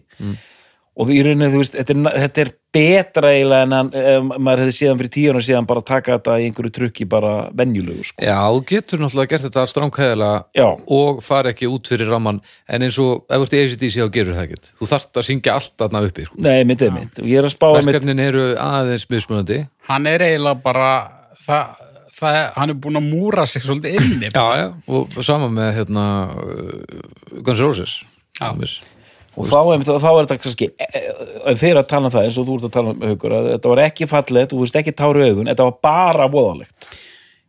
og 0.97 1.11
í 1.13 1.19
rauninni, 1.21 1.51
þú 1.53 1.61
veist, 1.61 1.75
þetta 1.77 1.93
er, 1.93 2.19
þetta 2.23 2.43
er 2.43 2.51
betra 2.77 3.31
eiginlega 3.35 3.67
en 3.67 3.75
hann, 3.77 3.91
um, 4.01 4.31
maður 4.41 4.63
hefði 4.65 4.77
síðan 4.79 5.01
fyrir 5.01 5.13
tíunar 5.13 5.45
síðan 5.45 5.69
bara 5.69 5.83
taka 5.85 6.15
þetta 6.15 6.37
í 6.41 6.47
einhverju 6.49 6.73
trukki 6.73 7.07
bara 7.13 7.33
venjulegu, 7.57 8.05
sko. 8.09 8.25
já, 8.25 8.37
þú 8.41 8.63
getur 8.71 9.03
náttúrulega 9.03 9.33
gert 9.33 9.47
þetta 9.47 9.65
stránkæðilega 9.73 10.39
Já, 10.57 10.67
og 10.97 11.21
fara 11.25 11.53
ekki 11.53 11.69
út 11.73 11.93
fyrir 11.93 12.11
ramman 12.13 12.41
en 12.65 12.87
eins 12.89 13.01
og 13.03 13.27
ef 13.29 13.45
þú 13.45 13.49
ert 13.49 13.57
í 13.57 13.63
ACDC 13.65 13.99
þá 13.99 14.15
gerur 14.17 14.39
það 14.39 14.47
ekkert. 14.47 14.73
Þú 14.81 14.91
þarft 14.93 15.21
að 15.21 15.29
syngja 15.29 15.59
allt 15.61 15.77
þarna 15.85 16.05
uppi 16.09 16.27
sko. 16.31 16.41
nei, 16.49 16.59
mitt 16.69 16.87
er 16.87 16.97
mitt. 16.97 17.21
Og 17.21 17.29
ég 17.29 17.43
er 17.43 17.51
að 17.51 17.57
spá 17.59 17.69
að 17.69 17.79
mitt, 17.83 17.91
verkefnin 17.93 18.25
eru 18.25 18.47
aðeins 18.65 19.09
mismunandi. 19.13 19.63
Hann 19.91 20.09
er 20.11 20.25
eiginlega 20.31 20.65
bara 20.65 20.91
það, 21.45 21.87
það, 22.17 22.41
hann 22.57 22.73
er 22.73 22.83
búin 22.87 23.01
að 23.01 23.09
múra 23.13 23.47
sig 23.51 23.65
svolítið 23.65 23.97
inni 24.01 24.31
já, 24.31 24.45
já, 24.63 24.67
og 24.89 25.17
sama 25.27 25.49
með 25.53 25.73
hérna 25.81 26.05
uh, 26.33 27.41
Guns 27.43 27.63
Roses. 27.65 27.97
Já. 28.41 28.53
Og 29.37 29.49
þá 29.51 29.59
er, 29.75 29.83
þá 29.85 30.07
er 30.11 30.23
þetta 30.23 30.37
kannski 30.41 30.69
ef 30.81 31.59
þeir 31.61 31.81
að 31.83 31.89
tala 31.91 32.09
um 32.09 32.15
það 32.15 32.29
eins 32.29 32.39
og 32.41 32.47
þú 32.49 32.55
ert 32.57 32.69
að 32.69 32.77
tala 32.77 32.93
um 32.95 33.03
haukur 33.05 33.35
að 33.37 33.49
þetta 33.51 33.73
var 33.73 33.83
ekki 33.85 34.09
fallegt, 34.09 34.53
þú 34.53 34.61
veist 34.63 34.79
ekki 34.81 34.95
táru 34.97 35.27
augun 35.27 35.51
þetta 35.51 35.67
var 35.69 35.83
bara 35.85 36.29
voðalegt. 36.33 36.89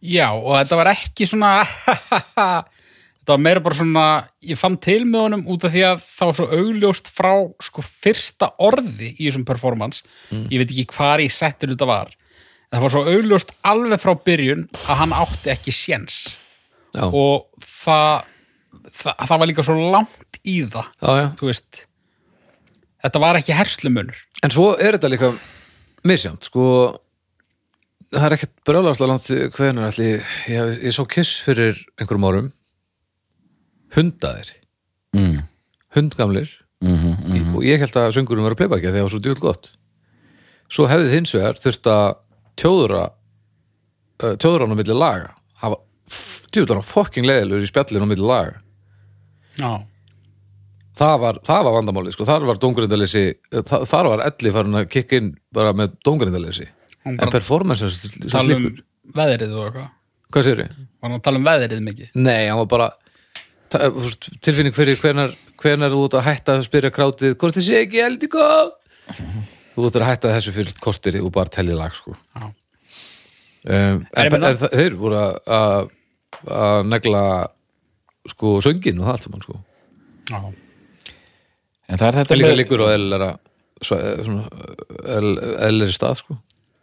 Já, 0.04 0.28
og 0.36 0.52
þetta 0.60 0.80
var 0.82 0.90
ekki 0.92 1.28
svona 1.32 1.54
þetta 1.64 3.32
var 3.32 3.42
meira 3.46 3.64
bara 3.64 3.80
svona 3.80 4.06
ég 4.44 4.60
fann 4.60 4.76
til 4.84 5.00
með 5.08 5.24
honum 5.30 5.48
út 5.56 5.64
af 5.68 5.74
því 5.74 5.86
að 5.88 6.04
það 6.12 6.32
var 6.32 6.40
svo 6.42 6.50
augljóst 6.60 7.12
frá 7.16 7.32
sko 7.70 7.86
fyrsta 7.88 8.52
orði 8.68 9.14
í 9.14 9.30
þessum 9.30 9.48
performance. 9.48 10.04
Ég 10.52 10.60
veit 10.60 10.70
ekki 10.76 10.90
hvar 10.98 11.24
í 11.24 11.32
settur 11.32 11.72
þetta 11.72 11.88
var 11.88 12.12
það 12.72 12.84
var 12.84 12.94
svo 12.94 13.04
augljóst 13.08 13.54
alveg 13.68 14.02
frá 14.02 14.14
byrjun 14.28 14.66
að 14.86 15.00
hann 15.02 15.16
átti 15.16 15.52
ekki 15.54 15.74
séns. 15.76 16.38
Já, 16.96 17.06
og 17.08 17.48
það, 17.62 18.28
það 18.90 19.28
það 19.30 19.42
var 19.42 19.50
líka 19.52 19.66
svo 19.68 19.78
langt 19.94 20.40
í 20.42 20.58
það 20.66 20.88
já, 20.88 21.12
já. 21.22 21.28
þú 21.40 21.50
veist. 21.52 21.82
Þetta 23.06 23.24
var 23.24 23.40
ekki 23.40 23.56
herslumunur. 23.56 24.22
En 24.44 24.54
svo 24.54 24.72
er 24.76 24.98
þetta 24.98 25.12
líka 25.14 25.32
misjant 26.08 26.48
sko. 26.48 26.68
Það 28.08 28.26
er 28.26 28.38
ekkert 28.38 28.54
brjóðlagslega 28.68 29.12
langt 29.12 29.58
hvenær 29.58 29.90
ætli, 29.92 30.12
ég, 30.48 30.78
ég 30.88 30.96
sá 30.96 31.04
kiss 31.12 31.42
fyrir 31.44 31.80
einhverjum 32.00 32.28
árum. 32.28 32.54
Hundaðir, 33.96 34.54
mm. 35.16 35.44
hundgamlir. 35.96 36.50
Mm 36.84 36.98
-hmm, 37.02 37.56
og 37.58 37.64
ég 37.66 37.82
held 37.82 37.96
að 37.98 38.12
söngurum 38.14 38.46
var 38.46 38.54
að 38.54 38.60
pleipa 38.60 38.78
ekki 38.78 38.92
þegar 38.92 39.00
það 39.00 39.06
var 39.08 39.14
svo 39.14 39.22
djúl 39.26 39.40
gott. 39.42 39.70
Svo 40.70 40.86
hefði 40.86 41.14
hins 41.16 41.34
vegar 41.34 41.58
þurft 41.58 41.88
að 41.90 42.18
tjóðra 42.60 43.04
uh, 43.10 44.34
tjóðran 44.42 44.74
á 44.74 44.80
milli 44.80 44.98
laga. 44.98 45.36
Hafa 45.62 45.82
á 46.58 46.84
fokking 46.86 47.28
leiðilegur 47.28 47.66
í 47.66 47.70
spjallin 47.70 48.06
á 48.06 48.10
milli 48.10 48.26
laga. 48.28 48.60
Já, 49.58 49.72
það 50.98 51.16
var, 51.24 51.40
það 51.46 51.64
var 51.68 51.76
vandamálið 51.78 52.16
sko, 52.16 52.28
þar 52.28 52.48
var 52.50 52.60
dóngrindalessi 52.62 53.24
þar, 53.58 53.86
þar 53.90 54.10
var 54.14 54.24
elli 54.28 54.54
farin 54.54 54.80
að 54.82 54.90
kikka 54.94 55.20
inn 55.22 55.32
bara 55.54 55.74
með 55.78 55.98
dóngrindalessi 56.06 56.68
en 57.08 57.32
performance 57.32 57.90
tala 58.28 58.58
um 58.58 58.70
veðrið 59.18 59.54
og 59.56 59.68
eitthvað. 59.68 59.92
Hvað 60.34 60.48
sér 60.50 60.64
ég? 60.66 60.72
var 61.00 61.10
hann 61.10 61.20
að 61.20 61.26
tala 61.28 61.40
um 61.40 61.48
veðrið 61.48 61.84
mikið? 61.86 62.16
Nei, 62.20 62.48
hann 62.50 62.62
var 62.62 62.72
bara 62.72 62.88
veist, 63.98 64.30
tilfinning 64.44 64.76
fyrir 64.76 65.00
hvenar, 65.02 65.36
hvenar 65.62 65.94
þú 65.94 66.08
út 66.08 66.18
að 66.20 66.28
hætta 66.28 66.58
að 66.58 66.66
spyrja 66.68 66.94
krátið 66.96 67.38
hvort 67.40 67.58
þið 67.58 67.68
sé 67.70 67.84
ekki 67.86 68.04
eldi 68.04 68.32
góð 68.34 68.74
þú 69.78 69.86
út 69.88 70.00
að 70.00 70.08
hætta 70.10 70.34
þessu 70.34 70.54
fyrir 70.56 70.80
kortir 70.82 71.20
og 71.22 71.30
bara 71.36 71.54
telli 71.54 71.76
lag 71.78 71.94
sko. 71.94 72.16
Já. 72.34 72.48
um, 73.70 74.06
En 74.18 74.38
en, 74.42 74.58
þeir 74.64 74.98
voru 74.98 75.22
að- 75.46 75.92
að 76.48 76.88
negla 76.90 77.24
sko 78.28 78.58
söngin 78.64 79.00
og 79.00 79.08
það 79.08 79.14
allt 79.14 79.28
saman 79.28 79.46
sko. 79.46 79.60
Já, 80.28 80.40
en 81.88 81.98
það 82.02 82.08
er 82.08 82.18
þetta 82.22 82.38
líka 82.42 82.58
líkur 82.58 82.84
á 82.84 82.88
eðlera 82.98 83.30
eðleri 85.68 85.94
stað 85.94 86.22
sko. 86.24 86.38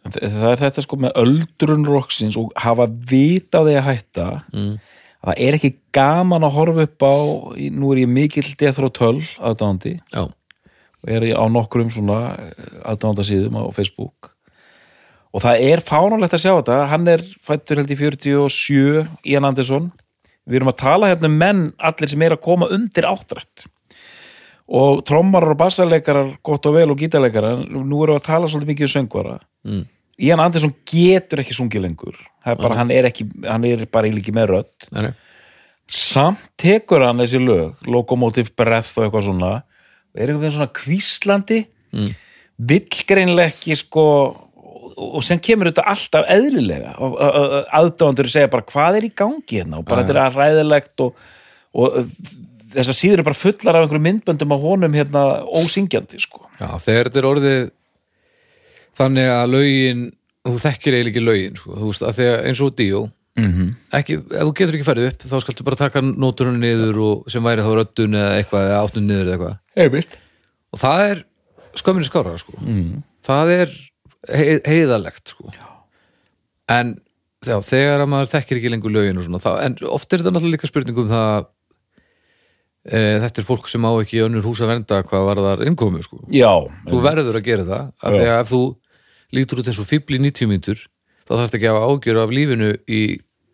Það 0.05 0.49
er 0.51 0.59
þetta 0.61 0.83
sko 0.85 0.97
með 1.01 1.15
öldrun 1.17 1.85
roksins 1.89 2.37
og 2.37 2.51
hafa 2.61 2.85
vita 2.87 3.61
á 3.61 3.65
því 3.65 3.75
að 3.79 3.87
hætta 3.87 4.27
mm. 4.53 4.73
að 5.25 5.29
það 5.31 5.41
er 5.47 5.57
ekki 5.57 5.71
gaman 5.97 6.45
að 6.45 6.55
horfa 6.59 6.85
upp 6.85 7.05
á 7.09 7.15
nú 7.73 7.93
er 7.93 8.01
ég 8.03 8.11
mikill 8.13 8.51
death 8.61 8.81
row 8.83 8.91
12 8.93 9.31
aðdáðandi 9.41 9.95
já, 10.13 10.23
er 11.07 11.27
á 11.37 11.45
nokkrum 11.51 11.91
svona 11.93 12.35
aðdánda 12.85 13.25
síðum 13.25 13.59
á 13.61 13.63
Facebook. 13.75 14.31
Og 15.35 15.43
það 15.43 15.63
er 15.67 15.83
fánulegt 15.83 16.35
að 16.37 16.43
sjá 16.45 16.51
þetta. 16.53 16.81
Hann 16.91 17.07
er 17.11 17.23
fættur 17.43 17.81
held 17.81 17.91
í 17.91 17.97
47 17.99 19.07
Ian 19.33 19.47
Anderson. 19.49 19.89
Við 20.45 20.61
erum 20.61 20.71
að 20.71 20.79
tala 20.79 21.09
hérna 21.11 21.31
um 21.31 21.39
menn 21.41 21.63
allir 21.83 22.11
sem 22.11 22.23
er 22.23 22.37
að 22.37 22.45
koma 22.45 22.69
undir 22.71 23.07
áttrætt. 23.09 23.65
Og 24.65 25.03
trommarar 25.05 25.53
og 25.53 25.59
bassaleikarar 25.59 26.31
gott 26.45 26.65
og 26.69 26.77
vel 26.77 26.87
og 26.93 27.01
gítarleikarar 27.01 27.65
nú 27.67 27.99
erum 28.05 28.15
við 28.15 28.21
að 28.21 28.29
tala 28.29 28.49
svolítið 28.49 28.71
mikið 28.71 28.87
um 28.87 28.93
söngvara. 28.95 29.35
Mm. 29.67 29.83
Ian 30.25 30.39
Anderson 30.39 30.73
getur 30.87 31.43
ekki 31.43 31.57
sungið 31.57 31.83
lengur. 31.83 32.17
Er 32.45 32.55
bara, 32.61 32.79
hann 32.79 32.93
er 32.93 33.09
ekki, 33.09 33.27
hann 33.43 33.65
er 33.67 33.83
bara 33.91 34.07
ekki 34.07 34.33
með 34.35 34.51
rödd. 34.53 34.89
Nei, 34.95 35.09
nei. 35.09 35.13
samt 35.91 36.47
tekur 36.57 37.03
hann 37.05 37.19
þessi 37.21 37.41
lög 37.43 37.89
Locomotive 37.91 38.55
Breath 38.57 38.95
og 38.95 39.05
eitthvað 39.05 39.27
svona 39.27 39.51
og 40.15 40.23
er 40.23 40.31
eitthvað 40.31 40.55
svona 40.55 40.71
kvíslandi. 40.79 41.59
Mm. 41.95 42.09
ekki 43.43 43.75
sko 43.75 44.05
og, 44.95 45.21
sem 45.27 45.39
kemur 45.43 45.69
þetta 45.69 45.85
alltaf 45.91 46.27
eðlilega. 46.31 46.95
Og 47.03 47.17
aðdóðandur 47.81 48.31
segja 48.31 48.51
bara 48.51 48.67
hvað 48.71 48.99
er 48.99 49.07
í 49.09 49.13
gangi 49.23 49.59
hérna? 49.59 49.81
Og 49.81 49.87
bara 49.89 50.05
Já, 50.05 50.07
þetta 50.07 50.25
er 50.25 50.37
ræðilegt 50.39 51.03
og, 51.03 51.25
og 51.75 51.97
þessar 52.75 52.97
síður 52.97 53.23
er 53.23 53.27
bara 53.27 53.39
fullar 53.39 53.77
af 53.77 53.85
einhverjum 53.85 54.07
myndböndum 54.09 54.55
á 54.55 54.57
honum 54.63 54.95
hérna 54.95 55.25
ósyngjandi 55.51 56.21
sko. 56.23 56.45
Já, 56.61 56.69
þegar 56.79 57.09
þetta 57.09 57.21
er 57.21 57.29
orðið 57.31 57.59
þannig 58.95 59.31
að 59.35 59.51
lögin 59.51 60.07
þú 60.45 60.55
þekkir 60.61 60.97
eiginlega 60.97 61.11
ekki 61.11 61.25
lögin 61.25 61.59
sko. 61.59 61.75
þú 61.75 61.91
veist, 61.91 62.05
að 62.05 62.17
að 62.31 62.49
eins 62.49 62.63
og 62.63 62.75
Díó 62.79 63.03
mm 63.35 63.51
-hmm. 63.51 63.69
ekki, 63.99 64.19
ef 64.19 64.43
þú 64.43 64.53
getur 64.55 64.77
ekki 64.77 64.87
færið 64.87 65.07
upp 65.11 65.25
þá 65.29 65.37
skaltu 65.43 65.67
bara 65.67 65.79
taka 65.79 66.01
nóturinn 66.01 66.59
niður 66.59 66.99
og 67.05 67.31
sem 67.31 67.43
væri 67.43 67.65
þá 67.65 67.71
röddun 67.75 68.19
eða 68.19 68.35
eitthvað 68.39 68.67
eða 68.69 68.81
áttun 68.83 69.07
niður 69.07 69.25
eða 69.25 69.33
eitthvað 69.35 69.83
Einmitt. 69.83 70.17
og 70.71 70.79
það 70.79 71.07
er 71.09 71.25
skömminni 71.75 72.07
skára 72.07 72.37
sko. 72.39 72.53
Mm. 72.61 73.03
það 73.25 73.51
er 73.55 73.73
hei, 74.31 74.59
heiðalegt 74.65 75.33
sko. 75.35 75.51
en 76.69 76.95
já, 77.45 77.59
þegar 77.61 78.05
að 78.05 78.09
maður 78.13 78.31
þekkir 78.31 78.61
ekki 78.61 78.71
lengur 78.71 78.95
lögin 78.95 79.19
og 79.19 79.27
svona, 79.27 79.43
þá, 79.43 79.51
en 79.65 79.77
oft 79.89 80.13
er 80.13 80.23
þetta 80.23 80.31
náttúrulega 80.31 80.57
líka 80.57 80.71
spurning 80.71 80.97
um 81.03 81.11
það 81.11 81.45
e, 82.87 82.97
þetta 83.25 83.41
er 83.41 83.49
fólk 83.51 83.69
sem 83.69 83.85
á 83.85 83.91
ekki 83.99 84.23
önnur 84.25 84.47
hús 84.47 84.63
að 84.63 84.73
venda 84.73 85.03
hvað 85.03 85.27
var 85.29 85.43
þar 85.49 85.67
innkomu 85.67 86.01
sko. 86.01 86.23
Já, 86.31 86.53
þú 86.87 87.03
verður 87.03 87.37
að 87.37 87.47
gera 87.51 87.67
það 87.67 87.85
af 87.99 88.15
því 88.15 88.25
að 88.25 88.39
ef 88.39 88.51
þú 88.53 88.63
lítur 89.35 89.61
út 89.61 89.69
eins 89.69 89.81
og 89.81 89.89
fíbl 89.89 90.17
í 90.17 90.23
90 90.23 90.49
mínútur 90.49 90.81
þá 91.25 91.33
þarfst 91.35 91.57
ekki 91.57 91.69
að 91.69 91.77
hafa 91.77 91.93
ágjör 91.93 92.21
af 92.21 92.33
lífinu 92.33 92.71
í 92.85 93.01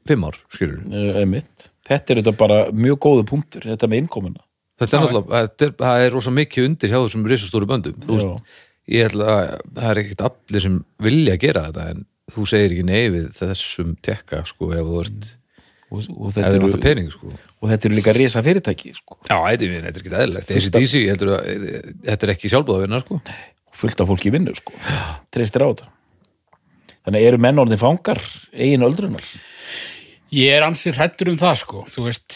5 0.10 0.25
ár, 0.27 0.38
skilur 0.53 0.79
Eh, 0.91 1.20
einmitt. 1.22 1.67
Þetta 1.88 2.13
er 2.13 2.22
þetta 2.22 2.34
bara 2.38 2.58
mjög 2.72 2.98
góðu 3.03 3.25
punktur, 3.27 3.62
þetta 3.67 3.88
með 3.91 4.03
innkomuna. 4.05 4.41
þetta 4.81 4.98
er 4.98 5.03
náttúrulega, 5.05 5.41
þetta 5.48 5.65
er, 5.67 5.72
það 5.81 6.05
er 6.05 6.12
rosa 6.15 6.31
mikið 6.31 6.65
undir 6.70 6.89
hjá 6.89 7.00
þessum 7.03 7.25
risastóru 7.29 7.67
böndum 7.70 8.00
þú 8.01 8.15
Já. 8.17 8.22
veist, 8.22 8.55
ég 8.89 9.05
ætla 9.12 9.27
að 9.36 9.51
það 9.75 9.89
er 9.91 10.00
ekkert 10.01 10.24
allir 10.29 10.62
sem 10.65 10.79
vilja 11.05 11.36
gera 11.38 11.65
þetta 11.70 11.86
en 11.91 12.05
þú 12.31 12.48
segir 12.50 12.72
ekki 12.74 12.86
nei 12.88 13.03
við 13.13 13.27
þessum 13.38 13.93
tekka 14.01 14.41
sko 14.50 14.72
ef 14.74 14.86
þú 14.89 15.03
ert 15.05 15.29
Og, 15.91 16.05
og, 16.15 16.29
ef 16.31 16.36
þetta 16.38 16.48
þið 16.48 16.55
eru, 16.55 16.63
vantar 16.72 16.81
pening 16.86 17.10
sko 17.12 17.27
og 17.62 17.70
þetta 17.70 17.86
eru 17.89 17.96
líka 18.00 18.13
risa 18.15 18.41
fyrirtæki, 18.41 18.93
sko. 18.96 19.17
já, 19.27 19.36
þetta 19.38 19.65
er, 19.67 19.81
þetta 19.86 20.00
er 20.00 20.01
ekki 20.01 20.13
eðlilegt 20.24 20.51
ACDC, 20.55 20.93
heldur 21.12 21.31
að 21.36 21.50
þetta 22.08 22.24
er 22.27 22.31
ekki 22.38 22.50
sjálfbúðavinna 22.53 23.01
sko 23.03 23.17
fullt 23.81 24.01
af 24.03 24.08
fólki 24.08 24.29
í 24.29 24.34
vinnu, 24.34 24.53
sko. 24.55 24.72
Treystir 25.34 25.63
á 25.63 25.67
þetta. 25.72 25.88
Þannig 27.08 27.24
eru 27.27 27.38
menn 27.41 27.60
orðin 27.63 27.79
fangar 27.81 28.20
eigin 28.53 28.84
öldrunar. 28.86 29.24
Ég 30.31 30.53
er 30.55 30.63
ansið 30.63 30.95
hrættur 30.95 31.31
um 31.33 31.38
það 31.39 31.55
sko, 31.59 31.81
þú 31.91 32.05
veist, 32.05 32.35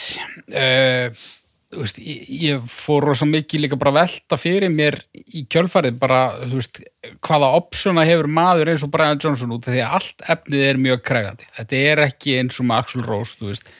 uh, 0.51 1.25
þú 1.71 1.79
veist 1.79 1.99
ég, 2.03 2.23
ég 2.43 2.63
fór 2.67 3.05
rosa 3.07 3.27
mikið 3.29 3.61
líka 3.63 3.77
bara 3.79 3.93
velta 4.01 4.35
fyrir 4.39 4.71
mér 4.73 4.97
í 5.15 5.45
kjölfarið 5.51 5.99
bara, 6.01 6.19
þú 6.41 6.59
veist, 6.59 6.81
hvaða 7.23 7.53
opsuna 7.55 8.03
hefur 8.07 8.27
maður 8.27 8.73
eins 8.73 8.83
og 8.83 8.91
Brian 8.91 9.21
Johnson 9.23 9.53
út 9.55 9.69
því 9.69 9.79
að 9.85 9.95
allt 9.99 10.25
efnið 10.35 10.65
er 10.67 10.81
mjög 10.83 11.05
kregandi. 11.07 11.47
Þetta 11.55 11.79
er 11.91 12.01
ekki 12.09 12.35
eins 12.41 12.59
og 12.59 12.67
með 12.67 12.81
Axl 12.83 13.05
Rose, 13.05 13.37
þú 13.39 13.51
veist. 13.53 13.71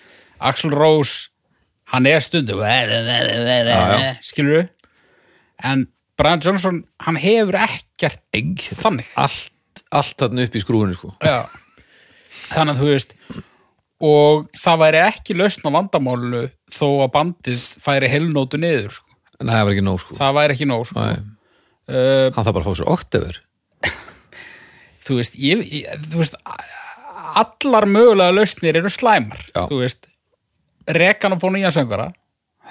Axl 0.48 0.72
Rose, 0.72 1.18
hann 1.92 2.08
er 2.08 2.24
stundu, 2.24 2.56
skilur 4.24 4.56
við, 4.62 4.70
en 5.64 5.84
Brian 6.16 6.40
Johnson, 6.40 6.80
hann 7.04 7.20
hefur 7.20 7.60
ekkert 7.66 8.24
Engin. 8.36 8.80
þannig. 8.80 9.12
allt, 9.20 9.84
allt 9.92 10.16
þarna 10.24 10.48
upp 10.48 10.56
í 10.56 10.64
skrúinu 10.64 10.96
sko 10.96 11.12
Já. 11.20 11.52
Þannig 12.46 12.72
að 12.76 12.80
þú 12.80 12.88
veist 12.94 13.14
og 14.04 14.48
það 14.60 14.82
væri 14.84 15.02
ekki 15.06 15.38
lausn 15.40 15.68
á 15.68 15.76
vandamálinu 15.78 16.44
þó 16.72 16.88
að 17.06 17.12
bandið 17.14 17.66
færi 17.86 18.10
helnótu 18.12 18.60
niður 18.60 18.98
sko. 18.98 19.08
en 19.40 19.52
það 19.52 19.64
var 19.64 19.76
ekki 19.76 19.86
nóg 19.88 20.02
sko 20.04 20.18
það 20.20 20.38
væri 20.40 20.56
ekki 20.58 20.68
nóg 20.70 20.86
sko. 20.90 21.06
Nei. 21.06 21.20
uh, 21.90 22.28
hann 22.36 22.44
þarf 22.44 22.58
bara 22.58 22.66
að 22.66 22.68
fá 22.68 22.80
sér 22.80 22.92
oktaver 22.96 23.42
þú 25.06 25.20
veist, 25.20 25.38
ég, 25.40 25.64
ég, 25.70 26.06
þú 26.10 26.22
veist 26.24 26.38
allar 27.36 27.88
mögulega 27.90 28.36
lausnir 28.36 28.80
eru 28.82 28.92
slæmar 28.92 29.42
Já. 29.52 29.66
þú 29.70 29.82
veist 29.84 30.10
rekan 30.86 31.36
að 31.36 31.44
fá 31.44 31.48
nýja 31.54 31.74
söngara 31.76 32.10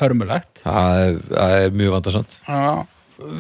hörmulegt 0.00 0.62
það 0.64 1.02
er, 1.04 1.18
það 1.30 1.56
er 1.60 1.76
mjög 1.80 1.96
vandarsamt 1.96 2.38
Já. 2.48 2.86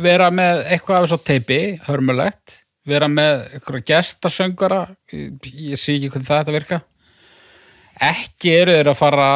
vera 0.06 0.30
með 0.34 0.64
eitthvað 0.70 0.98
af 1.00 1.06
þessu 1.08 1.20
teipi 1.28 1.60
hörmulegt 1.88 2.60
vera 2.88 3.08
með 3.10 3.46
eitthvað 3.56 3.86
gestasöngara 3.90 4.82
ég, 5.12 5.38
ég 5.52 5.80
sé 5.80 5.96
ekki 5.96 6.12
hvernig 6.12 6.28
það 6.30 6.42
ætti 6.42 6.52
að 6.52 6.58
virka 6.60 6.80
ekki 8.02 8.54
eru 8.54 8.74
þeir 8.78 8.90
að 8.92 8.98
fara 8.98 9.28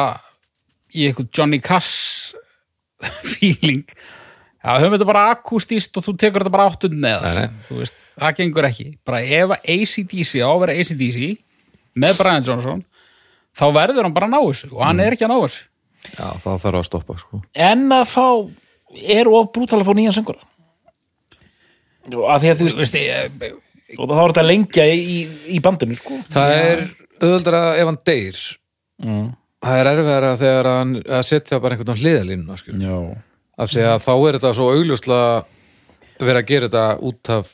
í 0.95 1.05
eitthvað 1.07 1.29
Johnny 1.35 1.59
Cass 1.63 2.35
feeling. 3.35 3.85
Já, 4.59 4.73
höfum 4.75 4.97
þetta 4.97 5.07
bara 5.07 5.27
akústíst 5.31 5.95
og 5.95 6.03
þú 6.03 6.15
tekur 6.19 6.43
þetta 6.43 6.51
bara 6.51 6.67
áttund 6.67 6.99
neðar. 6.99 7.45
Þú 7.69 7.79
veist, 7.79 7.99
það 8.19 8.35
gengur 8.41 8.67
ekki. 8.67 8.87
Bara 9.07 9.21
ef 9.23 9.55
að 9.55 9.69
ACDC 9.75 10.33
á 10.43 10.49
að 10.49 10.61
vera 10.65 10.75
ACDC 10.81 11.29
með 11.99 12.19
Brian 12.19 12.47
Johnson 12.47 12.83
þá 13.55 13.65
verður 13.75 14.05
hann 14.05 14.15
bara 14.15 14.27
að 14.29 14.35
ná 14.35 14.39
þessu 14.41 14.69
og 14.73 14.83
hann 14.83 15.01
er 15.03 15.15
ekki 15.15 15.27
að 15.27 15.33
ná 15.33 15.39
þessu. 15.45 15.63
Já, 16.09 16.27
það 16.43 16.61
þarf 16.65 16.79
að 16.79 16.85
stoppa 16.87 17.17
sko. 17.19 17.41
En 17.55 17.87
að 17.95 18.05
fá, 18.11 18.27
eru 19.15 19.35
of 19.39 19.49
brútal 19.55 19.81
að 19.81 19.89
fá 19.89 19.95
nýjan 19.97 20.15
söngura. 20.15 20.45
Og 22.09 22.29
að 22.33 22.43
því 22.43 22.51
að 22.51 22.61
þú 22.61 22.69
veist, 22.79 22.95
og 23.95 24.05
þá 24.09 24.21
er 24.21 24.31
þetta 24.31 24.45
lengja 24.45 24.85
í, 24.89 25.17
í 25.55 25.59
bandinu, 25.63 25.97
sko. 25.97 26.19
það 26.31 26.55
er 26.57 26.85
auðvöldra 27.25 27.61
ef 27.79 27.85
hann 27.91 28.01
deyr 28.07 28.39
Mm. 28.99 29.29
það 29.63 29.77
er 29.79 29.87
erfiðara 29.93 30.29
þegar 30.41 30.67
hann 30.67 30.89
að 31.07 31.21
setja 31.23 31.59
bara 31.63 31.75
einhvern. 31.77 32.81
Já. 32.83 32.97
af 33.63 33.69
því 33.71 33.83
að 33.87 34.01
þá 34.03 34.11
er 34.27 34.35
þetta 34.37 34.49
svo 34.57 34.65
augljóslega 34.73 35.45
verið 36.19 36.39
að 36.41 36.47
gera 36.49 36.67
þetta 36.67 36.83
út 37.07 37.29
af 37.37 37.53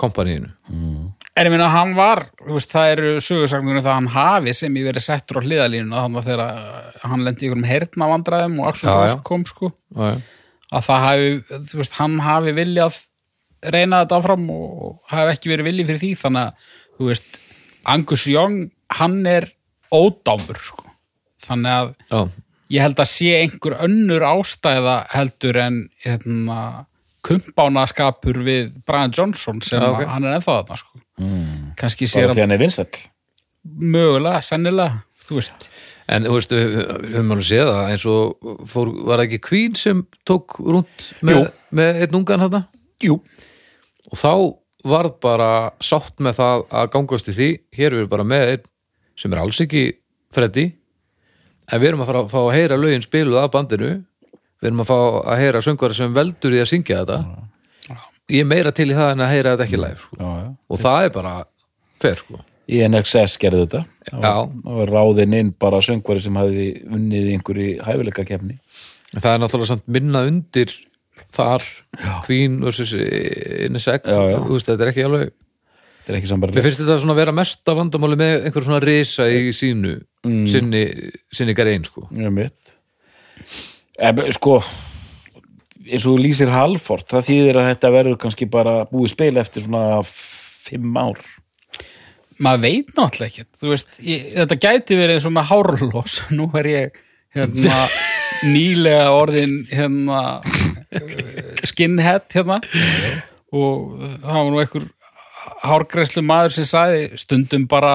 kompaníinu 0.00 0.48
En 1.36 1.44
ég 1.44 1.52
meina, 1.52 1.68
hann 1.68 1.92
var, 1.98 2.22
þú 2.40 2.54
veist, 2.56 2.70
það 2.72 2.90
eru 2.94 3.10
sögursagnurum 3.20 3.82
það 3.84 3.90
að 3.92 3.98
hann 3.98 4.06
hafi 4.14 4.54
sem 4.56 4.76
ég 4.80 4.86
verið 4.88 5.04
settur 5.04 5.36
á 5.36 5.44
hliðalínuna 5.44 6.04
þannig 6.06 6.22
að 6.22 6.30
þegar 6.30 7.02
hann 7.10 7.24
lendi 7.26 7.44
í 7.44 7.48
einhverjum 7.50 7.66
heyrna 7.68 8.08
vandræðum 8.08 8.54
og 8.62 8.68
Axel 8.70 8.88
kom, 9.28 9.44
sko, 9.44 9.68
já, 9.92 10.14
já. 10.14 10.16
að 10.72 10.86
það 10.88 11.04
hafi, 11.04 11.34
þú 11.68 11.82
veist, 11.82 11.98
hann 12.00 12.16
hafi 12.24 12.54
viljað 12.56 13.02
reyna 13.76 14.00
þetta 14.06 14.16
áfram 14.22 14.48
og 14.56 14.96
hafi 15.12 15.34
ekki 15.36 15.52
verið 15.52 15.68
viljið 15.68 15.90
fyrir 15.92 16.02
því, 16.06 16.10
þannig 16.24 16.46
að, 16.46 16.72
þú 16.96 17.10
veist, 17.12 17.38
Angus 17.92 18.24
Young, 18.32 18.56
hann 18.90 19.26
er 19.26 19.48
ódámur, 19.94 20.58
sko. 20.62 20.84
Þannig 21.46 21.72
að 21.72 21.94
Já. 22.10 22.20
ég 22.74 22.84
held 22.86 23.00
að 23.02 23.10
sé 23.12 23.32
einhver 23.40 23.78
önnur 23.86 24.24
ástæða 24.26 24.96
heldur 25.14 25.58
en 25.62 25.80
hérna, 26.04 26.60
kumpánaskapur 27.26 28.38
við 28.46 28.72
Brian 28.86 29.12
Johnson 29.14 29.60
sem 29.62 29.82
Já, 29.82 29.90
ok. 29.90 30.00
að 30.04 30.14
hann 30.14 30.24
er 30.24 30.38
ennþá 30.38 30.56
þarna, 30.60 30.80
sko. 30.82 31.02
Mm. 31.16 31.68
Kannski 31.80 32.08
því 32.10 32.26
hann 32.40 32.56
er 32.56 32.66
mögulega, 33.66 34.42
sennilega, 34.46 35.02
þú 35.26 35.40
veist. 35.40 35.68
en 36.12 36.26
þú 36.28 36.36
veist, 36.36 36.52
við 36.54 36.68
við 36.76 37.16
höfum 37.16 37.32
alveg 37.34 37.48
séð 37.48 37.70
það 37.72 37.90
eins 37.92 38.06
og 38.12 38.52
fór, 38.70 38.92
var 39.08 39.22
ekki 39.24 39.40
Queen 39.42 39.74
sem 39.78 40.04
tók 40.28 40.58
rúnt 40.62 41.08
með, 41.26 41.48
með 41.74 42.04
einn 42.04 42.18
ungan 42.20 42.44
hann 42.46 42.60
Jú. 43.02 43.18
og 44.10 44.20
þá 44.20 44.32
varð 44.86 45.16
bara 45.20 45.50
sátt 45.82 46.22
með 46.22 46.38
það 46.38 46.64
að 46.70 46.90
gangast 46.94 47.30
í 47.32 47.36
því 47.36 47.50
hér 47.74 47.90
erum 47.90 48.04
við 48.04 48.12
bara 48.14 48.28
með 48.28 48.52
einn 48.54 48.68
sem 49.18 49.32
er 49.32 49.42
alls 49.42 49.60
ekki 49.64 49.86
Freddy. 50.34 50.66
En 51.66 51.82
við 51.82 51.90
erum 51.90 52.04
að 52.04 52.10
fara 52.10 52.22
að 52.24 52.32
fá 52.32 52.40
að 52.42 52.54
heyra 52.54 52.78
lögin 52.78 53.04
spiluð 53.04 53.40
af 53.40 53.52
bandinu. 53.54 53.92
Við 54.62 54.70
erum 54.70 54.82
að 54.84 54.90
fá 54.90 54.98
að 55.32 55.40
heyra 55.42 55.62
söngvari 55.64 55.96
sem 55.98 56.16
veldur 56.16 56.56
í 56.56 56.60
að 56.62 56.70
syngja 56.72 57.02
þetta. 57.02 57.18
Ég 58.32 58.42
er 58.42 58.50
meira 58.50 58.72
til 58.74 58.88
í 58.90 58.96
það 58.96 59.12
en 59.14 59.24
að 59.24 59.32
heyra 59.32 59.54
þetta 59.54 59.66
ekki 59.66 59.80
live 59.80 60.02
sko. 60.02 60.18
Já, 60.18 60.28
já. 60.42 60.50
og 60.70 60.82
það 60.82 61.06
er 61.06 61.12
bara 61.14 61.34
fer 62.02 62.20
sko. 62.22 62.42
Í 62.66 62.80
NXS 62.82 63.36
gerði 63.42 63.62
þetta. 63.64 63.82
Það 64.10 64.40
var 64.66 64.92
ráðinn 64.96 65.36
inn 65.38 65.52
bara 65.62 65.82
söngvari 65.86 66.24
sem 66.24 66.38
hafði 66.38 66.66
unnið 66.86 67.28
í 67.30 67.36
einhverju 67.36 67.76
hæfileika 67.86 68.26
kefni. 68.26 68.58
En 69.14 69.22
það 69.22 69.32
er 69.32 69.42
náttúrulega 69.42 69.70
samt 69.70 69.86
minna 69.96 70.24
undir 70.26 70.74
þar 71.32 71.64
Queen 72.26 72.58
versus 72.64 72.92
NSX 72.92 74.06
þetta 74.66 74.82
er 74.82 74.90
ekki 74.92 75.06
alveg 75.06 75.32
Þetta 76.06 76.12
er 76.14 76.18
ekki 76.20 76.28
Mér 76.28 76.32
sambarlega. 76.36 76.62
finnst 76.62 76.80
þetta 76.84 76.96
svona 77.02 77.14
vera 77.18 77.32
mesta 77.34 77.74
vandamáli 77.74 78.16
með 78.20 78.44
einhver 78.46 78.62
svona 78.68 78.82
risa 78.84 79.24
í 79.26 79.48
sínu 79.50 79.96
Mm. 80.26 80.46
sinni, 80.50 80.80
sinni 81.34 81.54
garein 81.54 81.84
sko 81.86 82.08
Já, 82.10 82.30
mitt. 82.34 82.76
Eb, 83.98 84.18
sko, 84.34 84.56
eins 85.86 86.02
og 86.06 86.16
þú 86.16 86.22
lýsir 86.24 86.50
Halford, 86.50 87.04
það 87.10 87.26
þýðir 87.28 87.58
að 87.60 87.68
þetta 87.70 87.90
verður 87.94 88.16
kannski 88.24 88.48
bara 88.50 88.72
búið 88.90 89.12
spil 89.12 89.36
eftir 89.38 89.62
svona 89.66 90.00
fimm 90.06 90.96
ár. 90.98 91.20
maður 92.42 92.60
veit 92.66 92.90
náttúrulega 92.96 93.30
ekki 93.30 93.44
þú 93.60 93.70
veist, 93.70 93.98
ég, 94.02 94.24
þetta 94.36 94.58
gæti 94.66 94.98
verið 94.98 95.14
eins 95.16 95.26
og 95.30 95.32
með 95.32 95.46
hárlós 95.52 96.16
nú 96.34 96.50
er 96.58 96.66
ég 96.72 96.98
hérna, 97.36 97.78
nýlega 98.54 99.06
orðin 99.16 99.54
hérna 99.70 100.20
eh, 100.90 101.62
skinhead 101.70 102.26
hérna 102.34 102.58
og 103.54 103.94
það 104.20 104.36
var 104.36 104.50
nú 104.52 104.60
einhver 104.60 104.88
hárgræslu 105.62 106.24
maður 106.26 106.56
sem 106.56 106.68
sagði 106.68 107.20
stundum 107.20 107.66
bara 107.70 107.94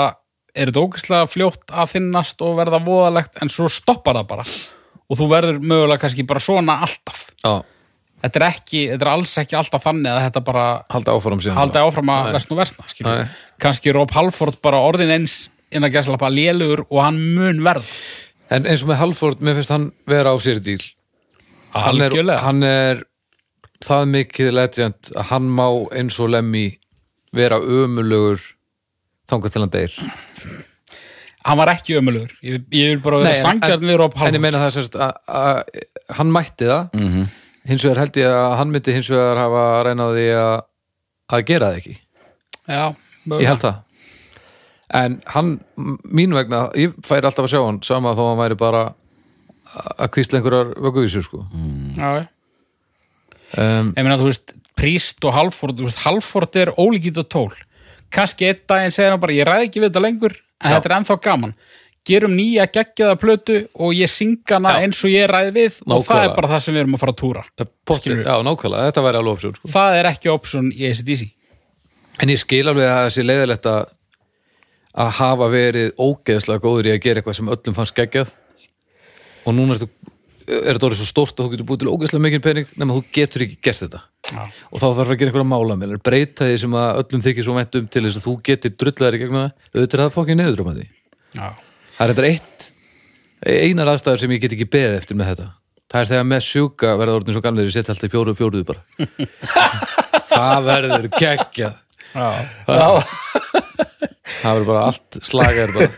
er 0.52 0.72
þetta 0.72 0.84
ógæslega 0.86 1.28
fljótt 1.32 1.72
að 1.72 1.92
finnast 1.94 2.42
og 2.44 2.58
verða 2.60 2.82
voðalegt 2.84 3.38
en 3.42 3.52
svo 3.52 3.70
stoppar 3.72 4.20
það 4.20 4.32
bara. 4.34 4.48
Og 5.12 5.20
þú 5.20 5.28
verður 5.32 5.62
mögulega 5.64 6.02
kannski 6.06 6.26
bara 6.28 6.44
svona 6.44 6.80
alltaf. 6.86 7.24
Já, 7.44 7.62
þetta 8.24 8.42
er 8.42 8.48
ekki, 8.48 8.82
þetta 8.94 9.08
er 9.08 9.12
alls 9.14 9.38
ekki 9.42 9.58
alltaf 9.60 9.86
þannig 9.86 10.12
að 10.12 10.26
þetta 10.28 10.44
bara 10.48 10.66
halda 10.92 11.16
áfram 11.16 11.46
haldi 11.56 11.82
áfram 11.82 12.12
að 12.14 12.34
versna 12.36 12.56
og 12.56 12.62
versna 12.62 13.16
kannski 13.62 13.96
Rob 13.96 14.14
Halford 14.16 14.60
bara 14.64 14.82
orðin 14.86 15.14
eins 15.16 15.46
inn 15.72 15.88
að 15.88 15.96
gæsla 15.96 16.20
bara 16.22 16.36
lélugur 16.36 16.84
og 16.90 17.00
hann 17.02 17.18
mun 17.36 17.64
verð 17.66 17.90
En 18.52 18.68
eins 18.68 18.82
og 18.84 18.90
með 18.92 19.00
Halford, 19.00 19.40
mér 19.40 19.56
finnst 19.60 19.72
hann 19.72 19.88
vera 20.12 20.34
á 20.36 20.38
sér 20.44 20.60
díl. 20.60 20.82
Hann 21.72 22.02
er, 22.04 22.16
hann 22.44 22.66
er 22.68 23.04
það 23.82 24.10
mikið 24.12 24.50
legend 24.52 25.12
að 25.16 25.30
hann 25.30 25.48
má 25.56 25.68
eins 25.96 26.18
og 26.20 26.34
lemmi 26.34 26.66
vera 27.36 27.60
ömulugur 27.62 28.42
þangað 29.32 29.54
til 29.56 29.64
hann 29.66 29.74
deyr? 29.74 29.98
Hann 31.42 31.58
var 31.58 31.72
ekki 31.74 31.96
ömulugur 31.98 32.34
ég, 32.46 32.66
ég 32.76 32.92
vil 32.96 33.04
bara 33.04 33.22
vera 33.24 33.40
sangjarn 33.42 33.86
við 33.88 33.98
Rob 34.02 34.14
en 34.14 34.20
ég 34.20 34.26
Halford. 34.28 34.44
meina 34.46 34.64
það 34.66 34.76
sérst 34.78 34.98
að, 35.00 35.14
að 35.28 36.18
hann 36.20 36.36
mætti 36.36 36.68
það. 36.70 36.90
Mm 36.98 37.30
hins 37.68 37.86
vegar 37.86 38.02
held 38.02 38.18
ég 38.22 38.34
að 38.34 38.56
hann 38.60 38.74
myndi 38.74 38.96
hins 38.96 39.10
vegar 39.12 39.40
hafa 39.42 39.64
reynaði 39.88 40.26
að, 40.38 40.54
að 41.32 41.44
gera 41.50 41.70
það 41.72 41.82
ekki. 41.82 41.96
Já, 42.66 42.84
ég 43.38 43.50
held 43.52 43.66
það. 43.66 43.80
En 45.02 45.18
hann, 45.36 45.52
mín 46.12 46.34
vegna 46.36 46.66
ég 46.80 46.98
færi 47.08 47.28
alltaf 47.30 47.48
að 47.48 47.54
sjá 47.54 47.62
hann 47.64 47.80
sama 47.88 48.16
þó 48.18 48.26
hann 48.32 48.42
væri 48.42 48.58
bara 48.60 48.82
að 49.72 50.10
kvísla 50.16 50.40
einhverjar 50.40 50.74
vögguvísur 50.84 51.24
sko. 51.24 51.46
Já, 51.96 52.10
já. 52.20 52.26
um, 53.62 53.94
ég 53.96 54.04
meina 54.04 54.18
þú 54.20 54.28
veist 54.28 54.56
Príst 54.82 55.28
og 55.30 55.36
Halford, 55.36 55.78
þú 55.78 55.86
veist 55.88 56.02
Halford 56.06 56.58
er 56.58 56.72
ólíkít 56.82 57.20
og 57.22 57.30
tól 57.30 57.52
kannski 58.12 58.50
einn 58.50 58.64
daginn 58.68 58.92
segir 58.96 59.14
hann 59.14 59.22
bara 59.24 59.36
ég 59.38 59.46
ræði 59.48 59.70
ekki 59.70 59.80
við 59.84 59.92
þetta 59.92 60.02
lengur 60.04 60.34
en 60.36 60.72
Já. 60.72 60.74
þetta 60.76 60.90
er 60.90 60.96
ennþá 60.98 61.18
gaman 61.24 61.54
gerum 62.10 62.34
nýja 62.36 62.66
geggjaða 62.74 63.18
plötu 63.22 63.58
og 63.78 63.94
ég 63.94 64.10
synga 64.12 64.58
hana 64.58 64.74
Já. 64.74 64.82
eins 64.88 65.04
og 65.06 65.14
ég 65.14 65.30
ræði 65.30 65.54
við 65.56 65.78
og 65.86 65.86
það 65.86 65.94
Nákvæmlega. 65.94 66.26
er 66.32 66.36
bara 66.40 66.50
það 66.52 66.64
sem 66.66 66.74
við 66.76 66.82
erum 66.82 66.98
að 66.98 67.04
fara 67.04 67.14
að 67.14 67.20
túra 67.22 67.44
pottir, 67.86 68.02
Skilurðu? 68.02 68.26
já 68.26 68.36
nákvæmlega, 68.50 68.90
þetta 68.90 69.06
væri 69.06 69.22
alveg 69.22 69.38
opsjón 69.38 69.56
sko. 69.60 69.72
það 69.76 69.98
er 70.02 70.10
ekki 70.12 70.34
option 70.34 70.72
í 70.74 70.90
ACDC 70.90 71.24
en 72.26 72.34
ég 72.34 72.42
skil 72.42 72.66
alveg 72.68 72.90
að 72.90 73.04
þessi 73.06 73.28
leiðilegt 73.30 73.70
að 73.72 73.82
að 74.92 75.12
hafa 75.22 75.48
verið 75.54 75.94
ógeðslega 76.02 76.60
góður 76.66 76.90
í 76.90 76.96
að 76.98 77.04
gera 77.06 77.22
eitthvað 77.22 77.38
sem 77.38 77.52
öllum 77.54 77.78
fannst 77.78 77.96
geggjað 77.96 78.34
og 79.46 79.56
núna 79.56 79.78
er 79.78 79.86
þetta 79.86 80.01
er 80.48 80.76
þetta 80.76 80.88
orðið 80.88 81.00
svo 81.02 81.08
stórt 81.10 81.38
að 81.40 81.46
þú 81.46 81.52
getur 81.54 81.68
búið 81.70 81.82
til 81.84 81.92
ógeðslega 81.92 82.26
mikið 82.26 82.44
pening 82.46 82.74
nema 82.82 82.98
þú 82.98 83.04
getur 83.18 83.46
ekki 83.46 83.58
gert 83.68 83.82
þetta. 83.86 84.02
Já. 84.32 84.42
og 84.70 84.78
þá 84.78 84.86
þarf 84.86 85.10
að 85.10 85.18
gera 85.18 85.32
einhverja 85.32 85.50
mála 85.50 85.76
með 85.80 85.96
breyta 86.06 86.46
því 86.48 86.58
sem 86.62 86.76
að 86.78 87.00
öllum 87.02 87.24
þykir 87.26 87.46
svo 87.48 87.56
vænt 87.58 87.78
um 87.80 87.88
til 87.92 88.04
þess 88.06 88.20
að 88.20 88.28
þú 88.28 88.34
getur 88.48 88.76
drullaðir 88.84 89.18
í 89.18 89.22
gegnum 89.24 89.42
það. 89.42 89.56
Auðvitað 89.72 89.98
er 89.98 90.04
það 90.04 90.14
fokkið 90.18 90.38
neður 90.40 90.62
um 90.62 90.70
að 90.72 90.78
því. 90.82 90.86
Það 91.98 92.06
er 92.06 92.14
þetta 92.14 92.30
eitt 92.30 92.68
einar 93.42 93.92
aðstæður 93.92 94.22
sem 94.22 94.36
ég 94.36 94.44
get 94.44 94.56
ekki 94.56 94.70
beðið 94.76 95.00
eftir 95.02 95.20
með 95.20 95.32
þetta. 95.32 95.48
Það 95.92 96.04
er 96.04 96.12
þegar 96.12 96.28
með 96.30 96.44
sjúka 96.48 96.94
verða 97.02 97.16
orðin 97.20 97.36
svo 97.36 97.44
gamlir 97.44 97.68
ég 97.68 97.74
setja 97.76 97.92
alltaf 97.96 98.14
fjóru 98.14 98.32
og 98.32 98.38
fjóruðu 98.40 98.68
bara. 98.70 98.82
Það 100.32 100.62
verður 100.70 101.08
geggjað. 101.18 101.82
Það 104.42 104.46
verður 104.46 104.70
bara 104.70 104.86
allt 104.88 105.20
slagar 105.26 105.74
bara 105.76 105.90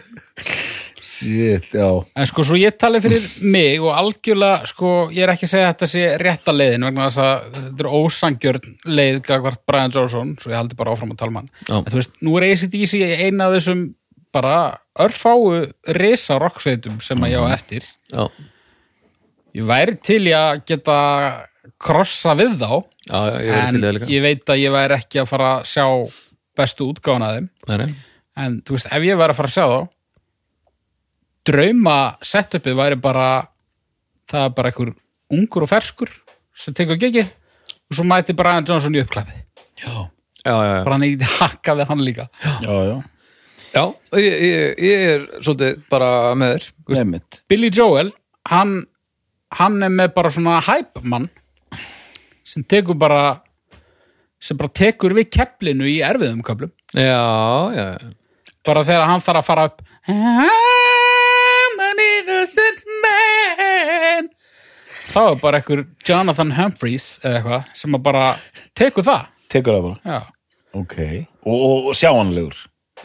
Shit, 1.24 1.70
já. 1.74 1.88
En 2.20 2.30
sko, 2.30 2.46
svo 2.46 2.58
ég 2.60 2.76
tali 2.80 3.02
fyrir 3.04 3.26
mig 3.42 3.82
og 3.82 3.92
algjörlega, 3.96 4.68
sko, 4.70 4.94
ég 5.16 5.26
er 5.26 5.34
ekki 5.34 5.48
að 5.48 5.54
segja 5.54 5.70
að 5.70 5.74
þetta 5.74 5.90
sé 5.94 6.06
rétta 6.22 6.56
leiðin 6.56 6.88
vegna 6.90 7.08
þess 7.10 7.24
að 7.24 7.58
þetta 7.58 7.86
er 7.86 7.92
ósangjörn 8.00 8.72
leið 9.00 9.20
gagvart 9.28 9.64
Brian 9.70 9.96
Johnson, 9.96 10.36
svo 10.42 10.54
ég 10.54 10.60
haldi 10.60 10.80
bara 10.80 10.94
áfram 10.96 11.14
að 11.16 11.22
tala 11.24 11.38
mann. 11.40 11.52
Já. 11.68 11.78
En 11.80 11.90
þú 11.90 12.00
veist, 12.02 12.16
nú 12.22 12.36
er 12.40 12.48
ACDC 12.52 12.98
eina 13.26 13.48
af 13.50 13.58
þessum 13.58 13.86
bara 14.34 14.56
örfáu 15.00 15.64
risa 15.98 16.40
rocksveitum 16.42 17.00
sem 17.04 17.22
að 17.24 17.36
ég 17.36 17.46
á 17.46 17.48
eftir. 17.54 17.88
já, 18.12 18.28
Ég 19.54 19.66
væri 19.70 20.00
til 20.02 20.24
í 20.26 20.32
að 20.34 20.64
geta 20.66 21.00
krossa 21.84 22.34
við 22.38 22.56
þá, 22.58 22.72
já, 23.06 23.20
já, 23.30 23.42
ég 23.46 23.60
en 23.60 24.08
ég 24.10 24.24
veit 24.24 24.50
að 24.50 24.62
ég 24.64 24.74
væri 24.74 24.98
ekki 24.98 25.22
að 25.22 25.30
fara 25.30 25.50
að 25.60 25.68
sjá 25.70 25.86
bestu 26.58 26.88
nei. 27.86 27.94
En 28.36 28.62
þú 28.66 28.74
veist, 28.76 28.90
ef 28.90 29.06
ég 29.06 29.20
væri 29.20 29.36
að 29.36 29.38
fara 29.38 29.52
að 29.52 29.54
sjá 29.54 29.66
þá 29.70 29.80
drauma 31.48 31.98
setupið 32.24 32.78
væri 32.80 32.98
bara 33.04 33.28
það 34.32 34.46
er 34.48 34.54
bara 34.58 34.72
einhver 34.72 34.94
ungur 35.34 35.66
og 35.66 35.72
ferskur 35.72 36.12
sem 36.56 36.76
tekur 36.78 37.00
gegið 37.02 37.28
og 37.90 37.98
svo 37.98 38.06
mæti 38.08 38.36
Brian 38.38 38.66
Johnson 38.68 38.96
í 38.96 39.02
uppklæfið 39.04 39.42
Já, 39.84 39.92
já, 40.46 40.54
já, 40.54 40.74
já. 40.78 40.84
bara 40.86 40.96
hann 40.96 41.06
ekki 41.10 41.30
hakka 41.40 41.76
við 41.80 41.90
hann 41.90 42.04
líka 42.06 42.28
já, 42.64 42.74
já. 42.88 42.98
já 43.74 43.84
ég, 44.22 44.34
ég, 44.48 44.84
ég 44.88 45.06
er 45.14 45.26
svolítið 45.44 45.82
bara 45.92 46.10
með 46.40 46.70
þér. 46.88 47.24
Billy 47.52 47.72
Joel, 47.74 48.14
hann 48.48 48.76
hann 49.58 49.82
er 49.84 49.92
með 49.94 50.14
bara 50.16 50.32
svona 50.34 50.60
hype 50.64 51.04
mann 51.04 51.28
sem 52.48 52.64
tekur 52.64 52.96
bara 53.00 53.42
sem 54.44 54.58
bara 54.60 54.72
tekur 54.76 55.16
við 55.18 55.30
kepplinu 55.34 55.88
í 55.90 56.00
erfiðum 56.06 56.44
köplum 56.46 56.72
já, 56.96 57.20
já, 57.76 57.88
já. 58.00 58.14
bara 58.68 58.86
þegar 58.88 59.10
hann 59.12 59.24
þarf 59.26 59.44
að 59.44 59.50
fara 59.52 59.68
upp 59.72 59.84
I'm 60.08 61.13
an 61.94 62.02
innocent 62.10 62.84
man 63.06 64.30
þá 65.14 65.20
er 65.30 65.40
bara 65.42 65.60
einhver 65.62 65.84
Jonathan 66.08 66.54
Humphreys 66.58 67.08
eða 67.22 67.40
eitthvað 67.40 67.66
sem 67.84 67.98
að 67.98 68.04
bara 68.10 68.26
tekur 68.78 69.06
það 69.08 69.30
Tekur 69.54 69.76
það 69.78 69.84
bara. 69.86 70.00
já, 70.18 70.22
Ok. 70.74 70.96
Og, 71.46 71.58
og, 71.62 71.88
og 71.92 71.98
sjáanlegur. 72.00 72.56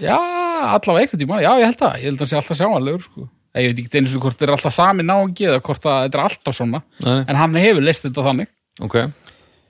já 0.00 0.14
allavega 0.16 1.02
einhvern 1.04 1.20
tímann, 1.20 1.42
já 1.44 1.50
ég 1.60 1.66
held 1.68 1.80
það 1.82 1.96
ég 2.00 2.06
held 2.08 2.16
að 2.16 2.22
það 2.22 2.30
sé 2.30 2.36
alltaf 2.40 2.58
sjáanlegur 2.62 3.02
sko. 3.04 3.26
ég 3.58 3.66
veit 3.72 3.82
ekki 3.82 3.98
einu 4.00 4.08
sinni 4.12 4.22
hvort 4.24 4.38
það 4.38 4.46
er 4.48 4.52
alltaf 4.54 4.74
sami 4.76 5.04
náungi 5.04 5.48
eða 5.50 5.60
hvort 5.66 5.82
það 5.84 5.98
þetta 6.06 6.18
er 6.18 6.24
alltaf 6.24 6.56
svona 6.56 6.80
Nei, 7.04 7.18
en 7.28 7.36
hann 7.42 7.58
hefur 7.60 7.84
leist 7.84 8.06
þetta 8.06 8.24
þannig 8.28 8.48
ok 8.86 8.96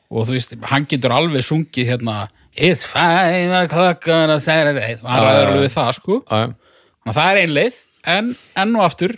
og 0.09 0.25
þú 0.29 0.33
veist, 0.37 0.55
hann 0.71 0.87
getur 0.89 1.13
alveg 1.17 1.45
sungið 1.45 1.91
hérna 1.95 2.19
It's 2.59 2.87
five 2.89 3.53
o'clock 3.55 4.07
on 4.11 4.31
a 4.35 4.39
Saturday 4.43 4.95
og 5.03 5.11
hann 5.11 5.21
já. 5.23 5.35
alveg 5.43 5.61
við 5.67 5.75
það 5.77 5.91
sko. 5.99 6.17
Þannig 6.27 7.11
að 7.13 7.19
það 7.19 7.29
er 7.31 7.39
ein 7.43 7.53
leið, 7.55 7.77
en 8.09 8.33
enn 8.59 8.77
og 8.79 8.85
aftur 8.87 9.15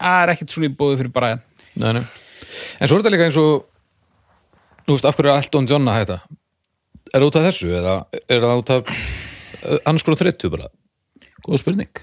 það 0.00 0.22
er 0.24 0.32
ekkert 0.34 0.54
svona 0.54 0.70
í 0.70 0.76
bóði 0.80 0.98
fyrir 1.02 1.12
bara 1.14 1.32
Nei, 1.80 1.92
nei. 1.96 2.02
En 2.80 2.88
svo 2.90 2.96
er 2.96 3.02
þetta 3.04 3.12
líka 3.14 3.26
eins 3.28 3.38
og 3.40 3.66
Þú 4.88 4.96
veist, 4.96 5.06
af 5.06 5.14
hverju 5.18 5.30
er 5.30 5.38
Elton 5.44 5.68
John 5.70 5.86
að 5.92 5.98
hætta? 6.00 6.16
Er 7.14 7.20
það 7.22 7.26
út 7.28 7.36
af 7.38 7.44
þessu 7.46 7.68
eða 7.78 7.92
er 8.26 8.40
það 8.42 8.60
út 8.62 8.72
af 8.74 8.88
uh, 8.90 9.76
annars 9.86 10.02
konar 10.06 10.18
þreyttu 10.18 10.50
bara? 10.50 10.66
Góð 11.46 11.60
spurning. 11.62 12.00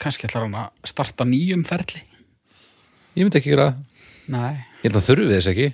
kannski 0.00 0.28
ætlar 0.28 0.46
hann 0.46 0.54
að 0.60 0.90
starta 0.92 1.26
nýjum 1.28 1.64
ferli 1.66 2.04
Ég 3.18 3.24
myndi 3.26 3.40
ekki 3.40 3.50
gera. 3.56 3.72
Nei, 4.30 4.52
Ég 4.84 4.86
held 4.92 5.00
að 5.00 5.08
þurfi 5.08 5.32
þess 5.32 5.48
ekki. 5.50 5.66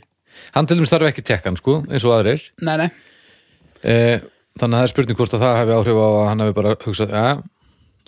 Hann 0.56 0.66
til 0.70 0.78
dæmis 0.78 0.90
þarf 0.94 1.10
ekki 1.10 1.24
tekkan, 1.28 1.58
sko, 1.60 1.74
eins 1.90 2.06
og 2.08 2.14
aðrir. 2.16 2.46
nei, 2.64 2.76
nei 2.80 2.88
Eh, 3.86 4.18
þannig 4.58 4.72
að 4.72 4.80
það 4.80 4.86
er 4.86 4.90
spurning 4.94 5.18
hvort 5.20 5.34
að 5.36 5.42
það 5.44 5.58
hefði 5.60 5.74
áhrif 5.76 5.98
á 6.00 6.06
að 6.08 6.16
hann 6.30 6.40
hefði 6.42 6.54
bara 6.56 6.70
hugsað, 6.86 7.10
ja, 7.12 7.34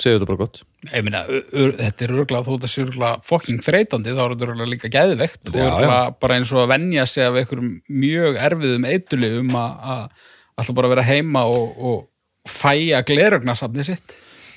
segju 0.02 0.18
þetta 0.18 0.28
bara 0.30 0.40
gott. 0.40 0.60
Ég 0.88 1.04
meina, 1.06 1.20
þetta 1.26 2.04
er 2.06 2.14
örgulega 2.14 2.46
þó 2.46 2.52
þetta 2.54 2.70
sé 2.72 2.84
örgulega 2.84 3.26
fokking 3.26 3.64
þreytandi, 3.64 4.14
þá 4.14 4.22
er 4.24 4.34
þetta 4.34 4.46
örgulega 4.48 4.72
líka 4.72 4.90
geðveikt 4.94 5.50
og 5.50 5.58
örgulega 5.58 5.98
bara 6.22 6.38
eins 6.38 6.52
og 6.54 6.62
að 6.62 6.72
venja 6.74 7.06
sig 7.10 7.26
af 7.26 7.38
einhverjum 7.40 7.74
mjög 8.04 8.40
erfiðum 8.48 8.88
eitulifum 8.92 9.58
að 9.58 9.92
að 9.94 10.24
alltaf 10.58 10.78
bara 10.80 10.92
vera 10.94 11.06
heima 11.06 11.44
og, 11.50 11.84
og 11.90 12.50
fæja 12.50 13.04
glerögnarsafni 13.06 13.86
sitt 13.86 14.16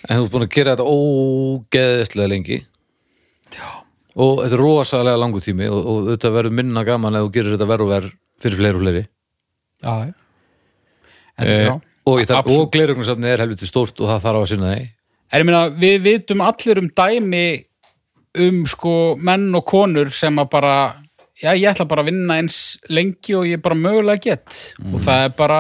En 0.10 0.18
þú 0.18 0.24
ert 0.24 0.34
búin 0.34 0.48
að 0.48 0.56
gera 0.56 0.72
þetta 0.74 0.86
ógeðislega 0.90 2.30
lengi. 2.32 2.56
Já. 3.54 3.68
Og 4.18 4.40
þetta 4.42 4.56
er 4.58 4.64
rosalega 4.64 5.20
langu 5.22 5.42
tími 5.46 5.68
og, 5.70 5.78
og 5.78 6.08
þetta 6.10 6.32
verður 6.34 6.56
minna 6.58 6.82
gaman 6.88 7.20
ef 7.20 7.28
þú 7.28 7.30
gerir 7.36 7.54
þetta 7.54 7.68
verð 7.70 7.86
og 7.86 7.92
verð 7.92 8.16
fyrir 8.42 8.58
fleiri 8.58 8.80
og 8.80 8.84
fleiri. 8.86 9.04
Já, 9.82 9.94
þetta, 10.02 10.18
Eh, 11.42 11.64
já 11.66 11.74
og, 12.06 12.32
og 12.52 12.72
glerugnarsafni 12.74 13.30
er 13.30 13.44
helviti 13.44 13.70
stórt 13.70 14.00
og 14.02 14.10
það 14.10 14.24
þarf 14.26 14.42
að 14.42 14.50
sinna 14.52 14.72
því. 14.74 14.88
En 15.32 15.40
ég 15.42 15.48
meina, 15.48 15.66
við 15.72 16.02
vitum 16.04 16.42
allir 16.44 16.82
um 16.82 16.90
dæmi 16.98 17.46
um 18.42 18.62
sko 18.70 18.92
menn 19.20 19.50
og 19.56 19.66
konur 19.68 20.12
sem 20.16 20.36
að 20.40 20.50
bara 20.54 20.74
já, 21.42 21.52
ég 21.56 21.68
ætla 21.72 21.88
bara 21.90 22.04
að 22.04 22.12
vinna 22.12 22.38
eins 22.40 22.58
lengi 22.92 23.36
og 23.40 23.48
ég 23.50 23.62
bara 23.64 23.76
mögulega 23.80 24.22
get 24.30 24.60
og 24.92 25.00
það 25.04 25.26
er 25.26 25.34
bara, 25.40 25.60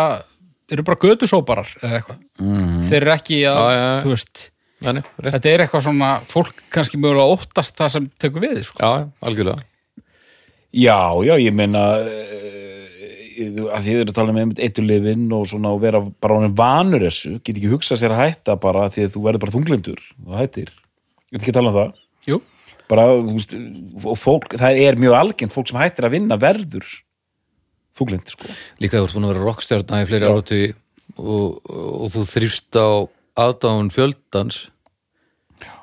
eru 0.72 0.86
bara 0.88 1.02
gödusóparar 1.04 1.72
eða 1.82 1.98
eitthvað. 2.00 2.22
Mm. 2.42 2.78
Þeir 2.90 3.02
eru 3.02 3.14
ekki 3.16 3.40
að, 3.50 3.60
Já, 3.60 3.72
já, 3.76 3.82
já. 3.82 4.02
þú 4.06 4.14
veist, 4.16 4.44
Nei, 4.82 4.94
nei, 4.98 5.02
rétt. 5.22 5.34
þetta 5.36 5.50
er 5.52 5.62
eitthvað 5.66 5.84
svona 5.88 6.12
fólk 6.26 6.62
kannski 6.74 6.98
mögulega 6.98 7.36
óttast 7.36 7.76
það 7.78 7.92
sem 7.96 8.08
tekur 8.24 8.42
við, 8.48 8.62
sko. 8.66 8.80
Já, 8.82 9.10
algjörlega. 9.30 9.68
Já, 10.72 10.98
já, 11.28 11.34
ég 11.44 11.54
meina 11.54 11.82
uh, 12.00 12.61
að 13.72 13.88
þið 13.88 14.00
eru 14.00 14.12
að 14.12 14.18
tala 14.18 14.36
með 14.36 14.62
eitulifin 14.66 15.28
og 15.36 15.46
svona 15.50 15.74
og 15.76 15.84
vera 15.84 16.02
bara 16.24 16.40
honum 16.40 16.56
vanur 16.58 17.06
þessu, 17.08 17.36
get 17.40 17.56
ekki 17.56 17.72
hugsað 17.72 18.02
sér 18.02 18.16
að 18.16 18.24
hætta 18.26 18.58
bara 18.62 18.88
því 18.94 19.06
að 19.08 19.14
þú 19.16 19.24
verður 19.28 19.44
bara 19.46 19.56
þunglindur 19.58 20.02
og 20.26 20.36
hættir, 20.40 20.74
vil 21.32 21.42
ekki 21.42 21.56
tala 21.56 21.72
um 21.72 21.78
það. 21.80 22.04
Jú, 22.30 22.42
bara, 22.92 23.08
þú 23.16 23.38
veist, 23.38 23.56
fólk 24.22 24.58
það 24.62 24.84
er 24.84 25.00
mjög 25.02 25.18
algengt, 25.22 25.56
fólk 25.56 25.72
sem 25.72 25.82
hættir 25.82 26.08
að 26.08 26.16
vinna 26.18 26.38
verður 26.42 26.92
þunglind, 27.98 28.36
sko. 28.36 28.52
Líka 28.84 29.00
þú 29.00 29.08
ert 29.08 29.18
búin 29.18 29.28
að 29.28 29.34
vera 29.34 29.48
rockstjarna 29.48 30.04
í 30.04 30.10
fleiri 30.10 30.30
áratugi 30.30 30.70
og, 31.18 31.58
og 31.66 32.14
þú 32.14 32.28
þrýfst 32.36 32.80
á 32.80 32.90
aðdáun 33.42 33.92
fjöldans 33.94 34.66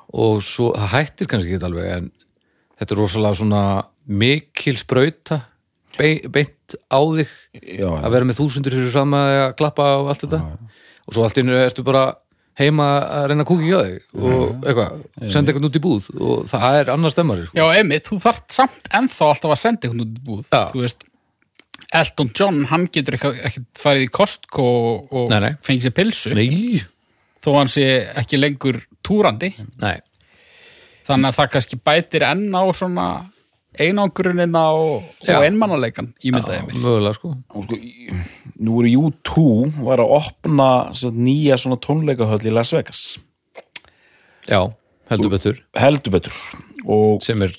og 0.09 0.41
svo, 0.45 0.71
það 0.73 0.93
hættir 0.95 1.29
kannski 1.29 1.53
ekki 1.53 1.67
alveg 1.67 1.91
en 1.93 2.09
þetta 2.79 2.95
er 2.95 3.01
rosalega 3.01 3.39
svona 3.39 3.63
mikil 4.09 4.75
sprauta 4.79 5.43
be, 5.97 6.15
beint 6.69 6.75
á 6.93 6.99
þig 7.01 7.29
Já, 7.79 7.89
að 7.89 8.09
vera 8.15 8.27
með 8.29 8.39
þúsundur 8.39 8.75
fyrir 8.77 8.91
fram 8.93 9.13
að 9.17 9.35
klappa 9.59 9.85
og 9.99 10.09
allt 10.13 10.25
þetta. 10.25 10.39
Og 11.09 11.15
svo 11.15 11.23
allt 11.25 11.39
innu 11.41 11.57
ertu 11.57 11.83
bara 11.87 12.03
heima 12.59 12.87
að 13.07 13.27
reyna 13.31 13.45
að 13.45 13.49
á 13.71 13.81
þig 13.87 14.19
og 14.19 14.65
eitthvað, 14.67 14.97
senda 15.31 15.51
eitthvað 15.53 15.67
út 15.69 15.77
í 15.79 15.83
búð. 15.83 16.09
Og 16.19 16.41
það 16.51 16.79
er 16.81 16.91
annar 16.93 17.13
stemmari 17.13 17.45
sko. 17.47 17.55
já, 17.57 17.65
einmitt, 17.79 18.09
þú 18.09 18.19
þarft 18.25 18.51
samt 18.51 18.89
ennþá 18.99 19.29
alltaf 19.31 19.53
að 19.55 19.61
senda 19.61 19.87
einhvern 19.87 20.03
út 20.05 20.19
í 20.19 20.25
búð 20.27 20.49
Já. 20.51 20.65
þú 20.73 20.83
veist. 20.83 21.05
Elton 21.95 22.29
John, 22.35 22.65
hann 22.69 22.83
getur 22.93 23.15
ekki, 23.15 23.29
ekki 23.47 23.61
farið 23.79 24.03
í 24.05 24.09
Costco 24.13 24.65
og, 24.67 25.13
og 25.15 25.29
Nei, 25.31 25.39
nei. 25.41 25.53
fengið 25.65 25.87
sér 25.87 25.93
pilsu 25.97 26.33
Nei, 26.35 26.81
þó 27.41 27.49
hann 27.55 27.71
sé 27.71 27.85
ekki 28.19 28.37
lengur 28.37 28.81
túrandi. 29.07 29.53
Nei. 29.81 29.95
Þannig 31.07 31.31
að 31.31 31.37
það 31.39 31.49
kannski 31.55 31.79
bætir 31.89 32.25
enn 32.27 32.43
á 32.53 32.61
svona 32.77 33.05
Já. 35.23 35.37
og 35.37 35.43
einmannaleikan 35.45 36.13
ímyndaði 36.25 36.63
mér. 36.65 36.79
mögulega 36.81 37.13
sko. 37.15 37.35
Sko, 37.63 37.75
í- 37.77 38.09
nú 38.59 38.79
eru 38.81 38.89
U2 39.11 39.83
var 39.85 40.01
að 40.03 40.15
opna 40.17 40.69
svo, 40.97 41.11
nýja 41.13 41.55
svona 41.61 41.77
tónleikahöll 41.79 42.41
í 42.49 42.53
Las 42.53 42.73
Vegas. 42.73 43.03
Já, 44.49 44.63
heldur 45.11 45.29
betur. 45.35 45.61
Heldur 45.77 46.11
betur. 46.17 46.33
Og, 46.85 47.21
sem 47.21 47.41
er 47.45 47.53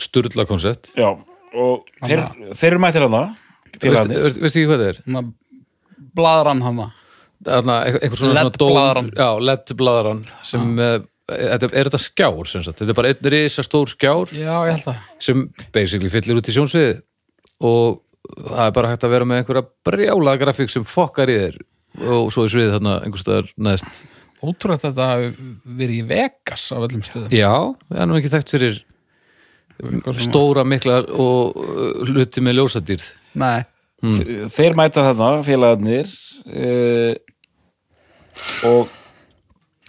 sturla 0.00 0.46
koncept 0.48 0.94
já, 0.96 1.10
og 1.52 1.84
þeir, 2.00 2.22
þeir 2.56 2.70
eru 2.72 2.78
mættir 2.80 3.04
hana 3.04 3.36
Veistu 3.82 4.60
ekki 4.62 4.68
hvað 4.70 4.80
það 4.80 4.88
er? 4.88 5.00
Bladran 6.16 6.62
hann 6.64 6.76
það 6.80 6.98
Þarna, 7.42 7.76
eitthvað 7.90 8.18
svona, 8.20 8.32
svona 8.32 8.42
LED-blaðran. 8.46 9.08
Já, 9.18 9.28
LED-blaðran 9.48 10.20
sem 10.46 10.78
er, 10.78 11.00
er, 11.30 11.62
er 11.68 11.88
þetta 11.90 12.00
skjár 12.02 12.48
sem 12.50 12.64
sagt, 12.66 12.80
þetta 12.82 12.90
er 12.94 12.98
bara 12.98 13.12
einn 13.12 13.28
risa 13.34 13.62
stór 13.66 13.90
skjár 13.92 14.32
Já, 14.34 14.54
ég 14.66 14.72
held 14.78 14.88
að 14.90 15.02
sem 15.22 15.44
basically 15.74 16.10
fyllir 16.12 16.40
út 16.40 16.48
í 16.50 16.54
sjónsvið 16.56 17.02
og 17.68 18.00
það 18.42 18.64
er 18.66 18.74
bara 18.78 18.90
hægt 18.92 19.04
að 19.06 19.14
vera 19.16 19.28
með 19.28 19.42
einhverja 19.42 19.64
brjála 19.86 20.34
grafík 20.40 20.70
sem 20.72 20.84
fokkar 20.88 21.30
í 21.32 21.36
þér 21.44 21.60
og 22.08 22.30
svo 22.32 22.46
er 22.46 22.52
sviðið 22.54 22.74
þarna 22.78 22.94
einhvers 23.04 23.22
staðar 23.26 23.48
næst. 23.68 24.02
Ótrúlega 24.42 24.88
þetta 24.88 25.08
hafi 25.10 25.26
verið 25.78 25.98
í 25.98 26.04
Vegas 26.08 26.64
á 26.72 26.76
öllum 26.82 27.02
stöðum. 27.06 27.34
Já, 27.36 27.52
það 27.90 28.00
er 28.02 28.08
nú 28.10 28.16
ekki 28.18 28.30
þekkt 28.32 28.54
fyrir 28.56 28.78
Eitthvað 29.82 30.06
svona- 30.16 30.24
stóra 30.24 30.64
miklar 30.66 31.06
og 31.12 31.58
uh, 31.58 32.00
hluti 32.08 32.42
með 32.42 32.56
ljósadýrð. 32.60 33.06
Nei, 33.42 33.60
þeir 34.56 34.74
mæta 34.78 35.04
þarna 35.10 35.28
félagarnir 35.46 36.10
uh, 36.48 37.14
og 38.70 38.90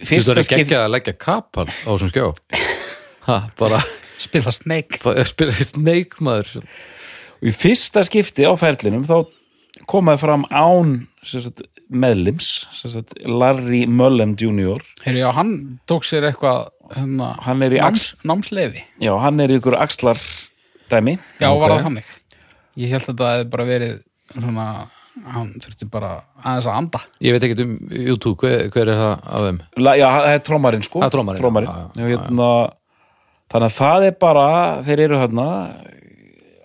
Þú 0.00 0.08
fyrsta 0.10 0.34
þarf 0.34 0.42
ekki 0.44 0.58
skipt 0.58 0.76
að 0.78 0.88
leggja 0.94 1.14
kapal 1.26 1.68
á 1.70 1.90
þessum 1.92 2.12
skjá. 2.12 2.26
Ha, 3.24 3.38
bara 3.56 3.78
spila 4.20 4.52
Snake. 4.52 4.98
Bara 5.00 5.22
spila 5.24 5.54
Snake 5.56 6.20
maður. 6.20 6.58
Og 7.40 7.46
í 7.48 7.52
fyrsta 7.56 8.02
skipti 8.04 8.44
á 8.44 8.52
ferlinum 8.60 9.06
þá 9.08 9.22
komaði 9.88 10.20
fram 10.20 10.44
án 10.52 10.90
sagt, 11.24 11.62
meðlims 11.88 12.50
sagt, 12.76 13.14
Larry 13.24 13.84
Mullen 13.88 14.34
Jr. 14.40 14.84
Heyrðu, 15.06 15.22
já, 15.22 15.28
hann 15.36 15.54
tók 15.88 16.04
sér 16.04 16.28
eitthvað 16.28 16.68
hérna, 16.94 17.30
hann 17.46 17.64
er 17.64 17.76
í 17.76 17.80
náms, 17.80 18.10
námsleifi 18.28 18.84
já, 19.02 19.12
hann 19.24 19.40
er 19.40 19.52
í 19.52 19.58
ykkur 19.60 19.76
axlar 19.80 20.20
dæmi 20.92 21.16
Já, 21.40 21.48
var 21.48 21.78
það 21.78 21.86
þannig. 21.88 22.12
Ég 22.80 22.92
held 22.92 23.04
að 23.04 23.08
þetta 23.10 23.32
hefði 23.32 23.50
bara 23.54 23.68
verið 23.68 23.96
svona, 24.34 24.66
hann 25.34 25.52
þurfti 25.62 25.88
bara 25.90 26.12
aðeins 26.42 26.66
að 26.70 26.78
anda. 26.80 27.00
Ég 27.22 27.36
veit 27.36 27.46
ekki 27.46 27.64
um 27.64 27.74
YouTube, 27.90 28.38
hver, 28.42 28.66
hver 28.74 28.90
er 28.90 28.98
það 29.00 29.12
af 29.38 29.44
þeim? 29.48 29.60
La, 29.84 29.94
já, 30.00 30.06
það 30.10 30.30
er 30.32 30.42
trómarinn 30.48 30.86
sko. 30.86 31.02
Það 31.04 31.08
er 31.08 31.40
trommarinn, 31.42 31.68
já, 31.70 31.84
já, 31.84 32.02
já, 32.02 32.08
hérna, 32.14 32.48
þannig 33.54 33.68
að 33.70 33.78
það 33.78 34.08
er 34.08 34.18
bara 34.26 34.46
þeir 34.88 35.04
eru 35.06 35.20
hérna 35.22 35.48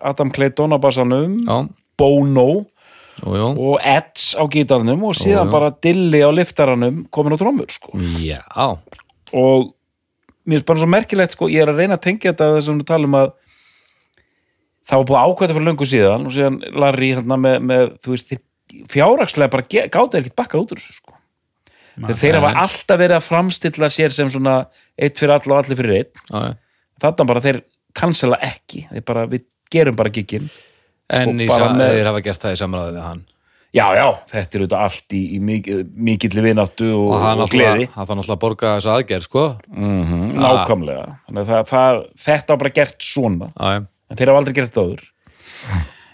Adam 0.10 0.32
Clayton 0.32 0.76
á 0.76 0.78
bassanum 0.82 1.38
Já, 1.44 1.58
Bono 2.00 2.48
jú 3.20 3.48
og 3.60 3.82
Eds 3.84 4.32
á 4.40 4.44
gítarnum 4.48 5.02
og 5.10 5.18
síðan 5.20 5.50
Ó, 5.50 5.52
bara 5.52 5.74
Dilli 5.84 6.22
á 6.24 6.32
liftaranum 6.32 7.02
komin 7.12 7.36
á 7.36 7.38
trómur 7.42 7.68
sko. 7.74 7.92
Já, 8.24 8.40
og 9.36 9.74
mér 10.48 10.62
finnst 10.62 10.68
bara 10.70 10.80
svo 10.80 10.88
merkilegt 10.90 11.36
sko, 11.36 11.50
ég 11.52 11.66
er 11.66 11.74
að 11.74 11.82
reyna 11.84 11.98
að 12.00 12.06
tengja 12.08 12.32
þetta 12.32 12.54
þessum 12.56 12.80
við 12.80 12.88
talum 12.88 13.18
að 13.20 13.34
það 14.90 15.02
var 15.04 15.08
búið 15.10 15.22
ákvæða 15.24 15.56
fyrir 15.58 15.68
löngu 15.70 15.88
síðan 15.90 16.28
og 16.30 16.36
síðan 16.36 16.60
Larry 16.84 17.12
hérna, 17.14 17.38
með, 17.46 17.58
með 17.72 17.86
þú 18.06 18.16
veist, 18.16 18.34
þeir 18.34 18.86
fjárhagslega 18.94 19.54
bara 19.56 19.68
þeir 19.70 20.24
ekkert 20.24 20.38
bakkað 20.40 20.64
út 20.66 20.74
úr 20.76 20.82
þessu 20.82 20.98
sko. 20.98 21.16
Þeir, 22.00 22.16
þeir 22.22 22.38
hafa 22.40 22.52
alltaf 22.64 23.00
verið 23.02 23.18
að 23.18 23.26
framstilla 23.28 23.90
sér 23.92 24.14
sem 24.16 24.30
svona 24.32 24.54
eitt 24.96 25.20
fyrir 25.20 25.36
alla 25.36 25.56
og 25.58 25.64
allir 25.64 25.80
fyrir 25.80 25.98
einn. 26.00 26.26
Já 26.30 26.44
þarna 27.00 27.26
bara 27.32 27.44
þeir 27.44 27.62
cancela 27.98 28.40
ekki. 28.46 28.86
Þeir 28.92 29.06
bara, 29.08 29.26
við 29.32 29.46
gerum 29.74 29.98
bara 30.00 30.12
giginn 30.14 30.50
En 31.10 31.38
bara 31.50 31.74
með- 31.74 31.94
þeir 31.96 32.10
hafa 32.12 32.22
gert 32.22 32.44
það 32.44 32.56
í 32.56 32.60
samræði 32.60 32.96
við 32.96 33.06
hann. 33.08 33.22
Já, 33.70 33.86
já, 33.94 34.06
þetta 34.32 34.58
er 34.58 34.62
auðvitað 34.64 34.84
allt 34.84 35.14
í, 35.14 35.20
í 35.36 35.40
mikil, 35.46 35.76
mikilli 35.94 36.42
vináttu 36.42 36.88
og, 36.90 37.12
og 37.14 37.42
og 37.46 37.52
gleði. 37.54 37.86
hann 37.94 38.08
þarf 38.10 38.18
náttúrulega 38.18 38.36
að 38.36 38.42
borga 38.42 38.72
þessa 38.80 38.96
aðgerð, 38.98 39.26
sko. 39.28 39.44
Mm 39.70 40.40
nákvæmlega. 40.40 41.04
Þannig 41.28 41.42
að 41.44 41.50
það, 41.52 41.68
það, 41.70 42.00
þetta 42.26 42.54
var 42.54 42.62
bara 42.64 42.74
gert 42.80 43.06
svona. 43.06 43.50
Já, 43.54 43.86
en 44.10 44.20
þeir 44.20 44.34
hafa 44.34 44.44
aldrei 44.44 44.58
gert 44.60 44.74
þetta 44.74 44.86
áður 44.88 45.08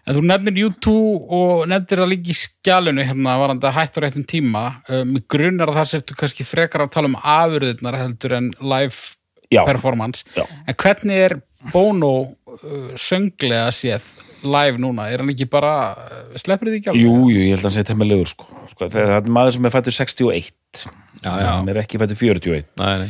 En 0.06 0.14
þú 0.14 0.22
nefnir 0.30 0.58
U2 0.68 0.92
og 1.34 1.64
nefnir 1.70 1.98
það 2.04 2.12
líka 2.12 2.30
í 2.30 2.38
skjálinu 2.38 3.06
hérna 3.08 3.40
varandi 3.42 3.66
að 3.66 3.78
hættu 3.80 4.04
réttum 4.04 4.26
tíma 4.30 4.62
um, 4.94 5.16
grunnar 5.34 5.72
að 5.72 5.80
það 5.80 5.88
settu 5.96 6.18
kannski 6.20 6.46
frekar 6.46 6.84
að 6.86 6.92
tala 6.94 7.10
um 7.10 7.18
afurðirnar 7.18 7.98
heldur 7.98 8.36
en 8.38 8.52
live 8.62 9.16
Já. 9.50 9.64
performance 9.66 10.22
Já. 10.38 10.46
en 10.46 10.78
hvernig 10.78 11.24
er 11.26 11.38
Bono 11.74 12.14
uh, 12.22 12.94
sönglega 13.02 13.72
séð 13.74 14.06
live 14.46 14.78
núna, 14.78 15.08
er 15.10 15.24
hann 15.24 15.34
ekki 15.34 15.48
bara 15.50 15.74
uh, 15.98 16.38
sleppur 16.38 16.70
þið 16.70 16.80
ekki 16.80 16.92
alveg? 16.94 17.08
Jú, 17.08 17.30
jú, 17.34 17.42
ég 17.42 17.56
held 17.56 17.64
að 17.64 17.70
hann 17.72 17.78
sé 17.80 17.86
temmilegur 17.90 18.30
sko. 18.30 18.50
sko, 18.76 18.90
það 18.94 19.14
er 19.16 19.30
maður 19.40 19.58
sem 19.58 19.66
er 19.66 19.74
fættur 19.74 19.98
61 19.98 20.52
já, 20.86 21.32
já. 21.34 21.50
hann 21.50 21.72
er 21.74 21.82
ekki 21.82 22.02
fættur 22.02 22.22
41 22.22 22.70
Nei, 22.78 22.94
nei. 23.02 23.10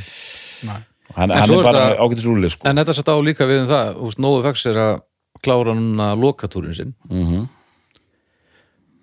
Nei. 0.70 0.80
Hann, 1.16 1.34
hann 1.34 1.54
er 1.56 1.66
bara 1.66 1.84
ágætis 1.98 2.26
rúli 2.28 2.52
sko. 2.52 2.68
En 2.70 2.80
þetta 2.80 2.96
satt 2.98 3.12
á 3.12 3.16
líka 3.24 3.48
við 3.50 3.64
um 3.64 3.70
það 3.70 3.92
Þú 3.96 4.10
veist, 4.10 4.22
Nóðu 4.24 4.42
Fax 4.46 4.66
er 4.72 4.82
að 4.84 4.96
klára 5.46 5.76
núna 5.78 6.10
lokatúrin 6.20 6.76
sinn. 6.76 6.94
Mm 7.10 7.26
-hmm. 7.26 7.48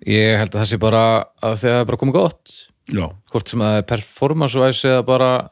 Ég 0.07 0.37
held 0.37 0.51
að 0.51 0.61
það 0.61 0.69
sé 0.71 0.77
bara 0.79 1.03
að 1.41 1.59
þegar 1.61 1.75
það 1.75 1.81
er 1.81 1.85
bara 1.85 2.01
komið 2.01 2.13
gott. 2.13 2.55
Já, 2.91 3.05
hvort 3.31 3.49
sem 3.49 3.59
það 3.59 3.77
er 3.77 3.85
performance-væs 3.87 4.85
eða 4.85 5.05
bara 5.05 5.49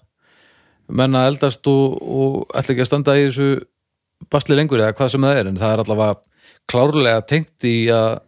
menna 0.90 1.28
eldast 1.28 1.68
og, 1.68 2.02
og 2.02 2.48
ætla 2.52 2.74
ekki 2.74 2.84
að 2.84 2.90
standa 2.90 3.16
í 3.16 3.28
þessu 3.30 3.64
basli 4.30 4.56
lengur 4.56 4.80
eða 4.80 4.94
hvað 4.94 5.12
sem 5.14 5.22
það 5.22 5.38
er. 5.38 5.48
En 5.48 5.58
það 5.58 5.74
er 5.74 5.84
allavega 5.84 6.16
klárlega 6.68 7.22
tengt 7.26 7.64
í 7.64 7.88
að 7.88 8.20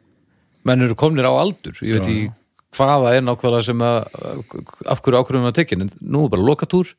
menn 0.64 0.82
eru 0.82 0.96
komnir 0.96 1.28
á 1.28 1.34
aldur. 1.36 1.76
Ég 1.84 2.00
veit 2.00 2.08
ekki 2.08 2.32
hvaða 2.74 3.14
er 3.16 3.22
nákvæmlega 3.22 3.68
sem 3.68 3.84
að 3.86 3.98
af 4.90 5.02
hverju 5.04 5.20
ákvörðum 5.20 5.50
að 5.50 5.58
tekin 5.60 5.86
en 5.86 5.92
nú 6.02 6.26
er 6.26 6.34
bara 6.34 6.48
lokatúr 6.48 6.94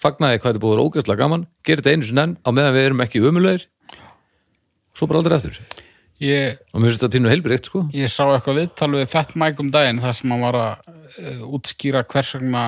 fagnaði 0.00 0.40
hvað 0.40 0.52
þetta 0.52 0.64
búið 0.64 0.74
að 0.74 0.76
vera 0.76 0.88
ógæslega 0.88 1.22
gaman 1.22 1.46
gerir 1.66 1.82
þetta 1.82 1.94
einu 1.94 2.08
sinni 2.08 2.24
enn 2.24 2.36
á 2.42 2.48
meðan 2.50 2.76
við 2.76 2.86
erum 2.88 3.04
ekki 3.04 3.24
umulegir 3.24 3.66
svo 4.94 5.08
bara 5.10 5.22
aldrei 5.22 5.38
eftir 5.38 5.60
Ég, 6.22 6.60
og 6.70 6.78
mér 6.78 6.92
finnst 6.92 7.02
þetta 7.02 7.10
pínu 7.16 7.30
heilbrikt 7.32 7.66
sko. 7.66 7.80
Ég 7.90 8.10
sá 8.12 8.22
eitthvað 8.28 8.60
viðtal 8.60 8.90
við 8.92 9.08
Fett 9.10 9.32
Mike 9.34 9.58
um 9.64 9.70
daginn 9.74 9.98
þar 9.98 10.14
sem 10.14 10.30
hann 10.30 10.44
var 10.44 10.58
að 10.60 10.84
uh, 10.86 11.40
útskýra 11.56 12.04
hvers 12.06 12.30
vegna 12.36 12.62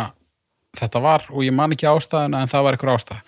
þetta 0.76 1.02
var 1.04 1.28
og 1.30 1.46
ég 1.46 1.54
man 1.54 1.72
ekki 1.76 1.86
ástæðuna 1.88 2.42
en 2.42 2.50
það 2.50 2.66
var 2.66 2.76
eitthvað 2.76 2.98
ástæð 2.98 3.20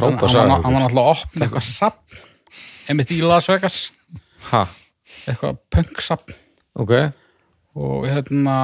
hann, 0.00 0.18
hann, 0.18 0.50
hann 0.50 0.74
var 0.74 0.82
náttúrulega 0.82 1.06
að 1.06 1.12
opna 1.14 1.46
eitthvað 1.46 1.66
sapp 1.68 2.18
einmitt 2.90 3.14
í 3.14 3.20
Las 3.22 3.46
Vegas. 3.50 3.78
Ha, 4.50 4.64
eitthvað 5.30 5.60
punk-sapp 5.70 6.34
ok, 6.80 6.94
og 7.78 8.08
hérna 8.10 8.56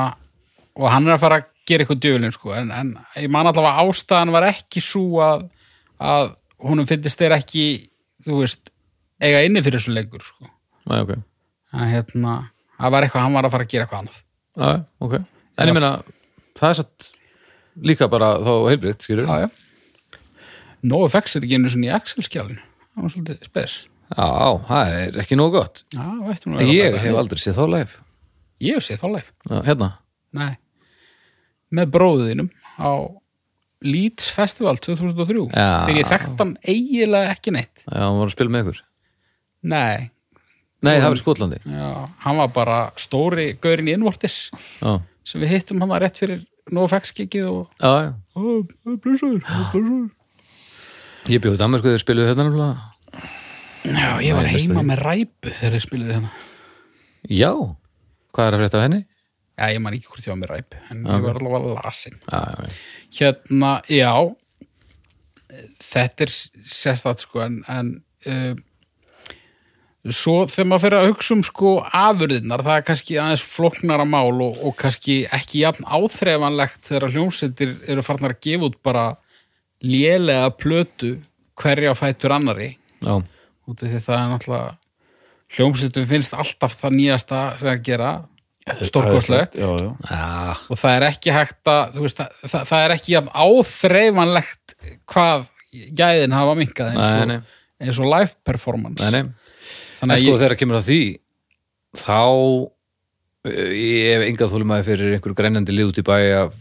og 0.76 0.90
hann 0.90 1.06
er 1.06 1.16
að 1.16 1.22
fara 1.22 1.40
að 1.40 1.52
gera 1.68 1.84
eitthvað 1.84 2.02
djöflin 2.04 2.34
sko, 2.34 2.52
en, 2.56 2.72
en 2.74 2.92
ég 3.20 3.30
man 3.32 3.48
allavega 3.50 3.84
ástæðan 3.84 4.34
var 4.34 4.48
ekki 4.50 4.82
svo 4.84 5.20
að, 5.24 5.46
að 6.02 6.32
honum 6.66 6.88
finnist 6.88 7.20
þeir 7.20 7.36
ekki 7.38 7.64
þú 8.26 8.42
veist, 8.42 8.70
eiga 9.22 9.42
inni 9.46 9.62
fyrir 9.64 9.80
þessu 9.80 9.96
leikur 9.96 10.24
sko. 10.24 10.50
Æ, 10.86 11.00
ok. 11.02 11.12
En 11.76 11.90
hérna, 11.90 12.36
það 12.78 12.94
var 12.94 13.06
eitthvað, 13.06 13.26
hann 13.26 13.36
var 13.36 13.48
að 13.48 13.56
fara 13.56 13.66
að 13.66 13.72
gera 13.74 13.86
eitthvað 13.86 14.04
annað. 14.04 14.22
Já, 14.56 14.70
ok. 15.06 15.18
En 15.56 15.70
ég 15.70 15.76
meina, 15.76 15.92
það 16.56 16.70
er 16.72 16.78
satt 16.80 17.10
líka 17.86 18.08
bara 18.12 18.30
þá 18.44 18.52
heilbrikt, 18.70 19.04
skilur. 19.04 19.28
já, 19.28 19.46
já. 19.46 20.22
NoFX 20.86 21.36
er 21.36 21.44
ekki 21.46 21.58
einu 21.58 21.72
svona 21.72 21.88
í 21.88 21.94
Excel-skjálinu 21.96 22.62
það 22.96 23.04
var 23.04 23.12
svolítið 23.12 23.48
spes. 23.50 23.76
Já, 24.06 24.28
það 24.68 24.92
er 25.00 25.18
ekki 25.22 25.38
nóg 25.38 25.56
gott. 25.56 25.82
Já, 25.92 26.04
Ég 26.64 26.98
hef 27.02 27.18
aldrei 27.20 27.42
séð 27.42 27.58
þá 27.58 27.64
live. 27.74 27.98
Ég 28.62 28.78
hef 28.78 28.86
séð 28.86 29.02
þá 29.02 29.08
Já, 29.50 29.58
Hérna, 29.66 29.88
Nei, 30.36 30.54
með 31.74 31.92
bróðinum 31.96 32.50
á 32.78 32.92
Leeds 33.86 34.28
Festival 34.32 34.76
2003 34.80 35.46
Já. 35.52 35.66
þegar 35.86 35.98
ég 36.00 36.10
þekkt 36.10 36.40
hann 36.42 36.52
eiginlega 36.64 37.32
ekki 37.34 37.52
neitt. 37.54 37.82
Já, 37.84 38.00
hann 38.06 38.18
var 38.20 38.30
að 38.30 38.34
spila 38.36 38.52
með 38.54 38.64
ykkur. 38.66 38.82
Nei, 39.66 40.10
Nei, 40.86 40.98
það 41.00 41.06
var 41.08 41.16
í 41.16 41.20
Skotlandi. 41.22 41.58
Já, 41.72 41.88
hann 42.22 42.36
var 42.38 42.50
bara 42.54 42.76
stóri 43.00 43.46
gaurin 43.60 43.88
í 43.88 43.94
innvortis 43.96 44.50
Já, 44.82 44.98
sem 45.26 45.40
við 45.42 45.54
hittum 45.56 45.80
hann 45.82 45.94
rétt 46.02 46.20
fyrir 46.20 46.44
NoFX-kikið 46.76 47.46
og 47.48 47.80
já, 47.80 47.92
já. 48.06 48.12
Ó, 48.36 48.40
blessaður, 49.02 49.40
blessaður. 49.72 50.12
Ég 51.32 51.42
bjóði 51.42 51.58
Danmarku 51.58 51.88
þegar 51.90 52.02
spiluðu 52.04 52.28
hérna 52.30 52.46
nefnilega 52.46 52.92
Já, 53.86 54.08
ég 54.22 54.34
var 54.36 54.46
Nei, 54.46 54.52
heima 54.52 54.80
því. 54.80 54.86
með 54.90 55.02
ræpu 55.06 55.52
þegar 55.54 55.76
ég 55.78 55.84
spilaði 55.84 56.16
hérna. 56.16 56.30
Já, 57.30 57.50
hvað 58.34 58.48
er 58.50 58.56
að 58.56 58.62
frétta 58.62 58.78
af 58.80 58.84
henni? 58.86 59.00
Já, 59.56 59.70
ég 59.72 59.80
man 59.80 59.94
ekki 59.96 60.10
hvort 60.10 60.26
ég 60.26 60.32
var 60.34 60.40
með 60.42 60.52
ræpu 60.52 60.80
en 60.92 61.06
ég 61.08 61.22
var 61.24 61.38
allavega 61.40 61.76
lasin. 61.80 62.18
Já, 62.28 62.40
já, 62.40 62.66
já. 62.66 62.74
Hérna, 63.16 63.70
já 63.88 64.12
þetta 65.82 66.26
er 66.26 66.32
sérstætt 66.68 67.22
sko 67.24 67.42
en, 67.44 67.58
en 67.70 67.92
uh, 68.28 68.54
svo 70.12 70.44
þegar 70.50 70.68
maður 70.70 70.84
fyrir 70.84 70.98
að 71.00 71.08
hugsa 71.10 71.34
um 71.34 71.44
sko 71.46 71.72
afurðirnar, 71.84 72.64
það 72.66 72.80
er 72.80 72.86
kannski 72.90 73.18
aðeins 73.20 73.44
flóknara 73.54 74.06
mál 74.08 74.34
og, 74.44 74.58
og 74.60 74.76
kannski 74.78 75.20
ekki 75.34 75.64
jafn 75.64 75.86
áþreifanlegt 75.86 76.82
þegar 76.86 77.14
hljómsveitir 77.14 77.76
eru 77.90 78.04
farnar 78.06 78.36
að 78.36 78.42
gefa 78.46 78.70
út 78.70 78.78
bara 78.86 79.06
lélega 79.84 80.50
plötu 80.56 81.16
hverja 81.58 81.94
fætur 81.98 82.36
annari 82.36 82.74
Já, 83.00 83.16
út 83.16 83.82
af 83.82 83.88
því 83.88 84.02
það 84.04 84.20
er 84.20 84.32
náttúrulega 84.32 85.56
hljómsveitum 85.56 86.08
finnst 86.10 86.36
alltaf 86.36 86.78
það 86.80 86.98
nýjasta 87.00 87.42
sem 87.60 87.72
að 87.72 87.84
gera 87.86 88.12
já, 90.10 90.54
og 90.66 90.80
það 90.80 90.96
er 90.96 91.04
ekki 91.06 91.34
hægt 91.34 91.70
að 91.70 92.00
veist, 92.02 92.22
það, 92.42 92.64
það, 92.70 92.80
er 92.80 92.94
ekki 92.96 93.20
áþreifanlegt 93.30 94.74
hvað 95.12 95.46
gæðin 95.96 96.34
hafa 96.34 96.56
minkað 96.58 96.96
eins 96.96 97.52
eins 97.82 98.00
og 98.00 98.08
live 98.08 98.32
performance. 98.46 99.04
Nei, 99.04 99.22
nei. 99.22 99.74
Þannig 99.96 100.22
sko 100.22 100.30
að 100.30 100.32
ég, 100.32 100.40
þegar 100.42 100.58
kemur 100.60 100.78
að 100.78 100.88
því 100.88 101.00
þá 101.96 102.22
uh, 102.22 103.74
ég 103.76 104.08
hef 104.12 104.24
enga 104.30 104.48
þólumæði 104.52 104.86
fyrir 104.90 105.16
einhver 105.16 105.36
grænandi 105.36 105.76
lið 105.76 105.92
út 105.92 106.00
í 106.00 106.06
bæ 106.06 106.16
að, 106.44 106.56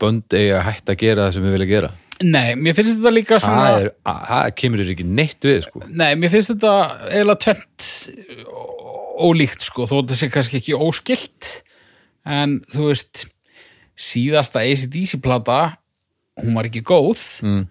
bönd 0.00 0.36
eigi 0.36 0.54
að 0.56 0.64
hætta 0.68 0.94
að 0.94 1.02
gera 1.04 1.26
það 1.26 1.36
sem 1.36 1.46
við 1.46 1.56
vilja 1.56 1.70
gera. 1.70 1.92
Nei, 2.20 2.52
mér 2.60 2.76
finnst 2.76 2.98
þetta 2.98 3.12
líka 3.14 3.38
svona 3.40 3.60
það, 3.66 3.86
að, 4.12 4.24
það 4.28 4.50
kemur 4.60 4.82
þér 4.82 4.90
ekki 4.92 5.06
neitt 5.08 5.46
við 5.48 5.60
sko. 5.64 5.80
nei, 5.88 6.10
mér 6.20 6.32
finnst 6.34 6.52
þetta 6.52 6.72
eiginlega 7.08 7.44
tvent 7.46 7.86
ólíkt 9.20 9.66
sko, 9.66 9.86
þó 9.88 10.00
þetta 10.00 10.18
sé 10.18 10.30
kannski 10.32 10.60
ekki 10.60 10.78
óskilt 10.78 11.50
en 12.28 12.58
þú 12.72 12.88
veist 12.90 13.26
síðasta 14.00 14.62
ACDC 14.64 15.20
plata 15.22 15.76
hún 16.40 16.56
var 16.56 16.68
ekki 16.70 16.82
góð 16.86 17.20
mm. 17.44 17.64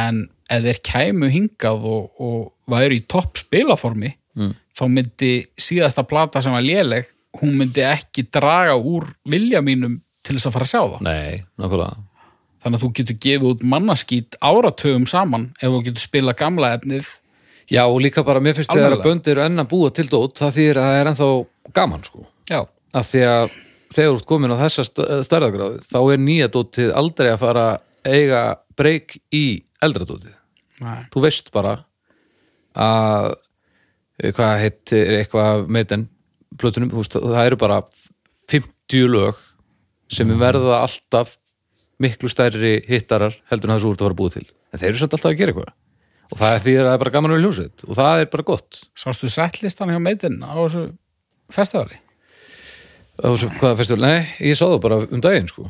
en 0.00 0.22
ef 0.48 0.64
þeir 0.64 0.80
kæmu 0.88 1.28
hingað 1.32 1.84
og, 1.88 2.08
og 2.20 2.38
væri 2.72 3.02
í 3.02 3.06
topp 3.10 3.40
spilaformi 3.44 4.14
Mm. 4.38 4.52
þá 4.76 4.82
myndi 4.86 5.30
síðasta 5.58 6.04
plata 6.06 6.38
sem 6.44 6.52
var 6.54 6.62
léleg 6.62 7.08
hún 7.40 7.56
myndi 7.58 7.82
ekki 7.82 8.22
draga 8.30 8.76
úr 8.78 9.08
vilja 9.26 9.58
mínum 9.64 9.96
til 10.22 10.36
þess 10.36 10.46
að 10.46 10.54
fara 10.54 10.66
að 10.68 10.70
sjá 10.70 10.82
það 10.92 11.00
Nei, 11.08 11.40
nákvæmlega 11.58 11.96
þannig 12.62 12.76
að 12.78 12.84
þú 12.84 12.90
getur 12.98 13.18
gefið 13.24 13.46
út 13.48 13.64
mannaskít 13.72 14.38
áratöfum 14.38 15.08
saman 15.10 15.48
ef 15.58 15.72
þú 15.74 15.80
getur 15.88 16.04
spila 16.04 16.36
gamla 16.38 16.70
efnið 16.76 17.10
Já, 17.68 17.82
og 17.84 17.98
líka 18.00 18.22
bara, 18.24 18.40
mér 18.40 18.56
finnst 18.56 18.70
þegar 18.72 18.86
að 18.86 18.94
Almennilega. 18.94 19.08
bönd 19.10 19.28
eru 19.32 19.42
enn 19.44 19.60
að 19.62 19.66
búa 19.72 19.90
til 19.92 20.06
dót 20.08 20.38
það 20.40 20.54
þýðir 20.56 20.78
að 20.80 20.86
það 20.88 20.98
er 21.02 21.10
ennþá 21.10 21.28
gaman 21.76 22.04
sko. 22.06 22.22
já, 22.48 22.60
að 22.96 23.08
því 23.10 23.22
að 23.28 23.50
þegar 23.92 24.08
þú 24.12 24.16
ert 24.18 24.28
komin 24.30 24.54
á 24.56 24.62
þessa 24.62 24.84
stærðagráðu 25.28 25.82
þá 25.84 25.98
er 26.14 26.22
nýja 26.24 26.48
dótið 26.54 26.92
aldrei 26.96 27.28
að 27.32 27.42
fara 27.42 27.64
að 27.74 28.14
eiga 28.18 28.42
breyk 28.78 29.18
í 29.36 29.44
eldra 29.84 30.06
dótið 30.08 30.34
Nei. 30.80 31.02
þú 31.12 31.22
veist 31.26 31.50
bara 31.52 31.74
að 32.78 33.34
eh, 34.22 34.32
hvað 34.32 34.54
heitir 34.62 35.12
eitthvað 35.18 35.66
meiten 35.68 36.06
plötunum, 36.58 36.88
þú 36.92 37.02
veist, 37.02 37.18
það 37.18 37.46
eru 37.50 37.58
bara 37.60 37.80
50 38.48 39.10
lög 39.12 39.42
sem 40.08 40.30
verða 40.40 40.80
alltaf 40.86 41.34
miklu 42.00 42.30
stærri 42.32 42.78
hittarar 42.88 43.36
heldur 43.50 43.68
en 43.68 43.76
það 43.76 43.82
sem 43.82 43.88
þú 43.88 43.92
ert 43.92 44.00
að 44.00 44.06
fara 44.06 44.16
að 44.16 44.20
búa 44.22 44.34
til 44.38 44.46
en 44.48 44.80
þeir 44.80 44.88
eru 44.92 45.00
samt 45.02 45.16
alltaf 45.18 45.30
að 45.32 45.38
gera 45.42 45.52
eitthvað 45.52 45.74
og 46.28 46.40
það 46.40 46.54
er 46.54 46.64
því 46.64 46.74
að 46.76 46.86
það 46.86 46.94
er 46.94 47.02
bara 47.04 47.14
gaman 47.14 47.30
að 47.30 47.36
vera 47.36 47.46
hljósið 47.46 47.84
og 47.86 47.98
það 47.98 48.22
er 48.22 48.32
bara 48.34 48.48
gott. 48.50 48.80
Sástu 48.98 49.30
settlistan 49.32 49.92
hjá 49.92 50.00
meitin 50.02 50.40
á 50.44 50.52
þessu 50.56 50.84
festivali 51.54 52.00
og 53.18 53.38
svo, 53.40 53.48
hvað 53.58 53.80
fyrstu, 53.80 53.96
nei, 53.98 54.28
ég 54.46 54.54
sá 54.54 54.66
það 54.68 54.82
bara 54.84 54.98
um 55.08 55.22
daginn 55.24 55.48
sko. 55.50 55.64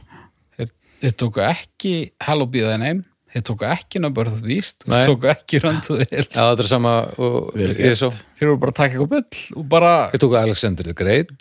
Þeir, 0.59 0.73
þeir 1.01 1.15
tóku 1.23 1.45
ekki 1.47 1.93
Hello 2.27 2.49
Be 2.51 2.67
Thy 2.67 2.77
Name 2.83 3.07
þeir 3.33 3.45
tóku 3.45 3.67
ekki 3.69 4.01
the 4.01 4.11
Beast. 4.45 4.85
Nei. 4.87 4.99
þeir 5.01 5.11
tóku 5.13 5.31
ekki 5.33 5.61
the 5.61 6.07
Hills. 6.11 6.35
Já, 6.35 6.43
þetta 6.43 6.65
er 6.65 6.71
sama 6.71 6.95
og 7.17 7.59
ég 7.61 7.97
sá. 7.97 8.09
Þeir 8.39 8.51
voru 8.51 8.61
bara 8.63 8.73
að 8.73 8.79
taka 8.81 8.97
eitthvað 8.97 9.11
bull 9.15 9.61
og 9.61 9.69
bara, 9.69 9.93
Ég 10.13 10.23
tók 10.23 10.37
Alexander 10.41 10.85
the 10.85 10.97
Great. 10.97 11.33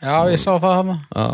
Já 0.00 0.16
ég 0.30 0.40
sá 0.40 0.52
það 0.56 0.76
hana 0.78 0.96
Já, 1.08 1.26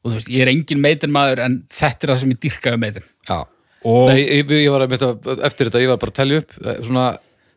og 0.00 0.10
þú 0.10 0.16
veist, 0.16 0.30
ég 0.32 0.44
er 0.44 0.52
engin 0.52 0.80
meitin 0.82 1.12
maður 1.14 1.44
en 1.44 1.58
þetta 1.72 2.06
er 2.06 2.14
það 2.14 2.22
sem 2.22 2.34
ég 2.34 2.42
dyrkaði 2.46 2.82
meitin 2.84 3.08
já 3.28 3.38
Nei, 3.80 4.20
ég, 4.20 4.50
ég 4.60 4.70
var 4.72 4.84
að 4.84 4.92
mynda, 4.92 5.10
eftir 5.48 5.70
þetta, 5.70 5.80
ég 5.80 5.92
var 5.92 6.00
bara 6.02 6.12
að 6.12 6.18
telja 6.20 6.40
upp 6.42 6.56
eh, 6.60 6.80
svona 6.84 7.06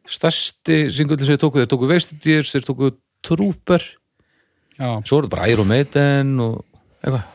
stærsti 0.08 0.78
singullin 0.96 1.28
sem 1.28 1.36
ég 1.36 1.42
tóku, 1.42 1.60
þeir 1.60 1.72
tóku 1.74 1.90
Veistidirs, 1.90 2.54
þeir 2.56 2.68
tóku 2.68 2.92
Trooper, 3.24 3.84
já, 4.76 4.88
svo 5.08 5.18
voru 5.20 5.32
bara 5.32 5.48
Iron 5.52 5.70
Maiden 5.70 6.34
og 6.44 6.58
eitthvað. 7.04 7.30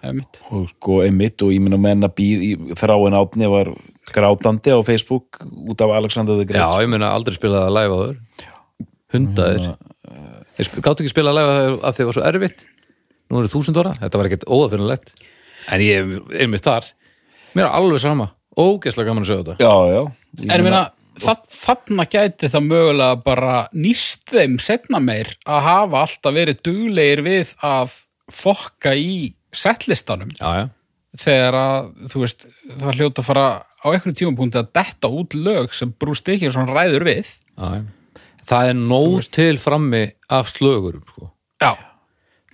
Er 0.00 0.16
og 0.48 0.68
sko 0.70 1.02
einmitt 1.04 1.42
og 1.44 1.50
ég 1.52 1.60
minna 1.60 1.76
menn 1.76 2.06
að 2.06 2.14
býð 2.16 2.44
í 2.46 2.50
þráin 2.80 3.16
átni 3.18 3.48
var 3.52 3.68
grátandi 4.14 4.72
á 4.72 4.80
Facebook 4.80 5.42
út 5.44 5.82
af 5.84 5.92
Alexander 5.92 6.38
the 6.38 6.46
Já, 6.46 6.54
Great 6.54 6.86
ég 6.86 6.88
meina 6.88 7.10
aldrei 7.12 7.36
spilað 7.36 7.66
að 7.66 7.74
live 7.76 7.92
á 7.92 7.98
þau 8.00 8.46
Hundaðir 9.12 9.66
Þeir 10.56 10.70
gátu 10.86 11.04
ekki 11.04 11.12
spilað 11.12 11.34
að 11.34 11.38
live 11.40 11.52
að 11.52 11.76
að 11.84 11.98
þeir 11.98 12.08
var 12.08 12.16
svo 12.16 12.24
erfitt. 12.30 12.64
Nú 13.28 13.42
eru 13.42 13.52
þúsund 13.52 13.80
ára, 13.80 13.92
þetta 14.00 14.20
var 14.20 14.30
ekkert 14.30 14.48
óðafinnulegt 14.48 15.12
En 15.68 15.84
ég 15.84 16.16
er 16.40 16.48
mér 16.48 16.64
þar 16.64 16.88
Mér 17.56 17.66
er 17.66 17.74
alveg 17.80 18.02
sama, 18.02 18.30
ógeðslega 18.58 19.10
gaman 19.10 19.26
að 19.26 19.30
segja 19.30 19.44
þetta. 19.44 19.56
Já, 19.62 19.74
já. 19.94 20.02
En 20.46 20.54
ég 20.54 20.66
meina, 20.66 20.82
það, 21.20 21.40
þarna 21.60 22.06
gæti 22.10 22.50
það 22.52 22.66
mögulega 22.68 23.20
bara 23.24 23.54
nýst 23.76 24.26
þeim 24.30 24.58
setna 24.62 25.00
meir 25.02 25.32
að 25.46 25.64
hafa 25.66 26.04
alltaf 26.04 26.36
verið 26.36 26.60
duglegir 26.66 27.24
við 27.26 27.54
að 27.66 27.96
fokka 28.30 28.94
í 28.94 29.32
settlistanum 29.50 30.30
Já, 30.38 30.50
já, 30.60 30.66
þegar 31.18 31.58
að, 31.58 31.88
þú 32.12 32.22
veist, 32.22 32.44
það 32.70 33.00
hljóta 33.00 33.24
að 33.24 33.28
fara 33.32 33.46
á 33.80 33.86
einhverjum 33.90 34.18
tímapunkti 34.20 34.60
að 34.60 34.70
detta 34.78 35.10
út 35.10 35.34
lög 35.34 35.74
sem 35.74 35.90
brúst 35.90 36.28
ekki 36.30 36.52
svona 36.52 36.76
ræður 36.76 37.08
við. 37.08 37.32
Já, 37.56 37.80
já. 37.80 37.82
Það 38.50 38.70
er 38.70 38.78
nóg 38.78 39.26
til 39.34 39.54
frammi 39.60 40.04
af 40.32 40.48
slögurum 40.54 41.02
sko, 41.10 41.28
já, 41.60 41.74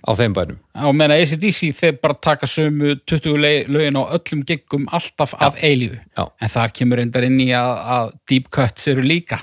á 0.05 0.11
þeim 0.19 0.33
bænum. 0.37 0.57
Og 0.85 0.93
meina 0.95 1.15
ACDC 1.17 1.71
þeir 1.77 1.95
bara 2.03 2.13
taka 2.21 2.45
sömu 2.49 2.95
20 3.09 3.37
le- 3.41 3.65
lögin 3.71 3.97
á 3.97 4.03
öllum 4.17 4.43
giggum 4.47 4.85
alltaf 4.93 5.33
að 5.41 5.57
eilífu. 5.65 5.97
Já. 6.17 6.25
en 6.41 6.49
það 6.53 6.73
kemur 6.77 6.97
reyndar 7.01 7.25
inn 7.25 7.39
í 7.41 7.49
að, 7.57 7.71
að 7.97 8.11
deep 8.29 8.49
cuts 8.53 8.87
eru 8.91 9.01
líka. 9.01 9.39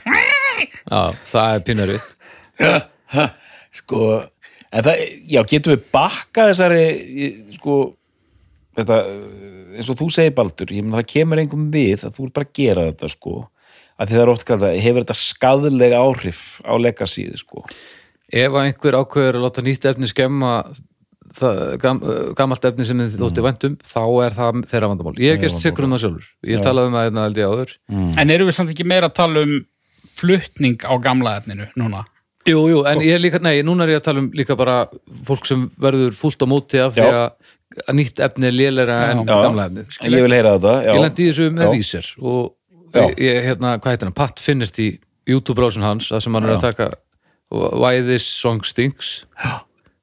Já, 0.91 1.03
það 1.33 1.55
er 1.57 1.65
pinnarið 1.67 2.05
sko 3.75 4.01
en 4.75 4.85
það, 4.87 5.03
já, 5.31 5.41
getum 5.51 5.75
við 5.75 5.83
bakka 5.95 6.49
þessari 6.51 6.85
sko 7.57 7.75
þetta, 8.79 8.99
eins 9.79 9.91
og 9.93 9.99
þú 10.01 10.09
segir 10.15 10.35
Baldur 10.37 10.73
ég 10.75 10.85
meina 10.87 11.01
það 11.03 11.11
kemur 11.15 11.43
engum 11.43 11.67
við 11.75 12.07
að 12.09 12.17
þú 12.19 12.29
er 12.29 12.33
bara 12.39 12.49
að 12.49 12.55
gera 12.61 12.87
þetta 12.91 13.11
sko, 13.13 13.35
að 13.99 14.09
því 14.11 14.17
það 14.19 14.25
er 14.25 14.33
oft 14.35 14.47
kallað 14.49 14.79
hefur 14.87 15.05
þetta 15.07 15.19
skadlega 15.21 16.01
áhrif 16.03 16.41
á 16.67 16.75
legacyð 16.79 17.37
sko, 17.43 17.65
Ef 18.33 18.55
einhver 18.61 18.97
ákveður 19.03 19.39
að 19.39 19.45
láta 19.45 19.63
nýtt 19.63 19.85
efni 19.91 20.09
skemma 20.09 20.53
það, 21.35 21.61
gam, 21.83 22.01
gamalt 22.39 22.65
efni 22.71 22.87
sem 22.89 23.03
þið 23.05 23.19
þótti 23.21 23.45
væntum 23.45 23.77
þá 23.85 24.01
er 24.25 24.37
það 24.39 24.63
þeirra 24.71 24.91
vandamál. 24.93 25.15
Ég 25.21 25.35
hef 25.37 25.45
gert 25.45 25.61
sikur 25.61 25.85
um 25.89 25.95
það 25.97 26.03
sjálfur. 26.07 26.27
Ég 26.49 26.65
talaði 26.65 26.91
um 26.91 26.99
það 26.99 27.11
einna 27.11 27.27
held 27.29 27.41
ég 27.43 27.53
áður. 27.53 27.77
en 28.23 28.31
eru 28.35 28.49
við 28.49 28.59
samt 28.59 28.75
ekki 28.75 28.87
meira 28.89 29.11
að 29.11 29.17
tala 29.21 29.45
um 29.45 29.55
flutning 30.15 30.79
á 30.87 30.95
gamla 31.03 31.39
efninu 31.41 31.69
núna 31.81 32.05
Jú, 32.45 32.59
jú, 32.69 32.83
en 32.85 33.01
ég 33.01 33.15
er 33.17 33.23
líka, 33.25 33.39
nei, 33.41 33.63
núna 33.65 33.87
er 33.87 33.95
ég 33.95 34.03
að 34.03 34.09
tala 34.11 34.21
um 34.21 34.27
líka 34.37 34.53
bara 34.57 34.83
fólk 35.25 35.47
sem 35.49 35.63
verður 35.81 36.13
fúlt 36.13 36.43
á 36.45 36.47
móti 36.49 36.77
af 36.83 36.93
því 36.93 37.07
Já. 37.07 37.15
að, 37.17 37.55
að 37.89 37.97
nýtt 37.97 38.21
efni 38.27 38.51
er 38.51 38.53
lélæra 38.53 38.99
en 39.15 39.23
Já. 39.25 39.31
gamla 39.47 39.65
efni. 39.71 39.85
en 40.05 40.13
ég 40.13 40.27
vil 40.27 40.35
heyra 40.37 40.53
þetta 40.59 40.75
já, 40.85 40.91
Ég 40.93 41.01
lendi 41.07 41.25
í 41.25 41.31
þessu 41.31 41.47
með 41.57 41.65
Já. 41.65 41.71
vísir 41.73 42.11
og 42.21 42.43
Já. 42.93 43.01
ég, 43.01 43.15
ég, 43.25 43.39
hérna, 43.49 43.73
hvað 43.81 43.95
heitir 43.95 44.11
hann, 44.11 44.17
Pat 44.21 44.43
finnist 44.45 44.77
í 44.85 44.91
YouTube-brásun 45.25 45.87
hans, 45.89 46.11
það 46.13 46.21
sem 46.27 46.37
hann 46.37 46.45
er 46.51 46.53
að 46.59 46.67
taka 46.67 46.91
Why 47.55 48.03
This 48.05 48.27
Song 48.27 48.65
Stinks 48.67 49.25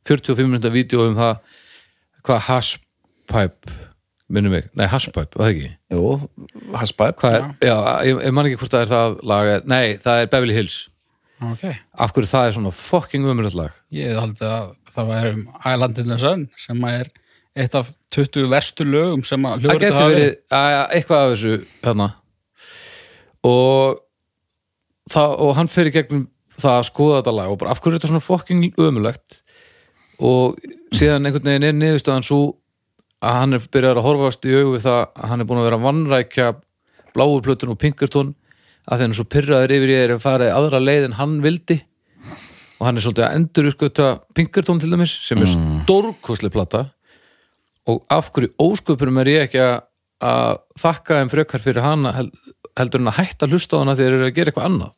45 0.07 0.47
minúta 0.47 0.71
vídeo 0.73 1.05
um 1.09 1.17
það 1.17 1.39
hvað 2.25 2.43
Hashpipe 2.47 3.79
minnum 4.31 4.53
mig, 4.55 4.69
nei 4.77 4.87
Hashpipe, 4.89 5.35
var 5.35 5.49
það 5.49 5.53
ekki? 5.55 5.69
Jú, 5.91 6.03
haspæp 6.77 7.19
hvað 7.19 7.37
er, 7.37 7.47
já, 7.67 7.75
ég, 8.07 8.21
ég 8.27 8.35
man 8.35 8.47
ekki 8.47 8.59
hvort 8.61 8.75
það 8.75 8.85
er 8.85 8.91
það 8.91 9.17
lag, 9.31 9.49
nei, 9.67 9.83
það 10.01 10.21
er 10.21 10.29
Beverly 10.31 10.55
Hills. 10.55 10.77
Ok. 11.41 11.65
Af 12.05 12.13
hverju 12.15 12.29
það 12.29 12.47
er 12.47 12.55
svona 12.57 12.73
fucking 12.77 13.27
umröð 13.27 13.57
lag? 13.57 13.75
Ég 13.93 14.15
held 14.15 14.43
að 14.45 14.71
það 14.93 15.11
væri 15.11 15.33
um 15.35 15.43
Island 15.57 16.01
in 16.03 16.13
the 16.13 16.19
Sun 16.21 16.45
sem 16.59 16.87
er 16.87 17.09
eitt 17.57 17.75
af 17.75 17.89
20 18.15 18.47
verstu 18.51 18.87
lögum 18.87 19.23
sem 19.27 19.47
að 19.47 19.65
hljóður 19.65 19.97
verið 19.97 20.35
að, 20.53 20.75
eitthvað 20.95 21.23
af 21.25 21.33
þessu 21.33 21.55
hérna. 21.81 22.07
Og 23.47 23.99
það, 25.11 25.35
og 25.43 25.55
hann 25.57 25.71
fer 25.71 25.89
í 25.89 25.95
gegnum 25.97 26.27
það 26.63 26.77
að 26.79 26.87
skoða 26.89 27.19
þetta 27.19 27.33
lag 27.37 27.51
og 27.53 27.59
bara 27.61 27.71
af 27.75 27.81
hverju 27.81 27.93
er 27.95 27.99
þetta 27.99 28.11
svona 28.11 28.25
fucking 28.25 28.65
ömulegt 28.81 29.39
og 30.21 30.57
síðan 30.95 31.25
einhvern 31.29 31.47
veginn 31.49 31.67
er 31.69 31.77
niðurstaðan 31.77 32.25
svo 32.27 32.41
að 33.21 33.37
hann 33.39 33.57
er 33.57 33.65
byrjað 33.73 33.99
að 34.01 34.05
horfast 34.07 34.45
í 34.49 34.53
augu 34.57 34.75
við 34.75 34.85
það 34.87 34.99
að 35.01 35.29
hann 35.31 35.41
er 35.43 35.49
búin 35.49 35.61
að 35.61 35.67
vera 35.69 35.81
vannrækja 35.85 36.47
bláu 37.15 37.39
plötun 37.45 37.73
og 37.75 37.79
pinkertón 37.81 38.33
að 38.91 39.03
hann 39.03 39.13
er 39.13 39.17
svo 39.19 39.27
pyrraður 39.29 39.73
yfir 39.77 39.93
ég 39.93 40.03
er 40.07 40.13
að 40.15 40.23
fara 40.23 40.47
í 40.49 40.53
aðra 40.55 40.79
leið 40.81 41.03
en 41.09 41.17
hann 41.19 41.35
vildi. 41.43 41.77
Og 42.81 42.87
hann 42.87 42.97
er 42.97 43.03
svolítið 43.05 43.25
að 43.27 43.35
endur 43.37 43.67
uppskjöta 43.69 44.07
pinkertón 44.33 44.79
til 44.81 44.89
dæmis 44.89 45.11
sem 45.27 45.37
er 45.43 45.51
stórkoslega 45.51 46.53
plata. 46.55 46.81
Og 47.89 48.01
af 48.09 48.31
hverju 48.33 48.49
ósköpunum 48.61 49.19
er 49.21 49.29
ég 49.29 49.43
ekki 49.45 49.61
að, 49.61 50.57
þakka 50.81 51.19
þeim 51.19 51.29
frekar 51.35 51.61
fyrir 51.61 51.85
hana 51.85 52.11
hel- 52.17 52.31
heldur 52.77 53.03
en 53.03 53.11
að 53.13 53.19
hætta 53.21 53.49
hlusta 53.51 53.77
á 53.77 53.81
hana 53.83 53.95
þegar 53.99 54.15
þeir 54.15 54.17
eru 54.17 54.29
að 54.31 54.35
gera 54.39 54.51
eitthvað 54.53 54.67
annað 54.71 54.91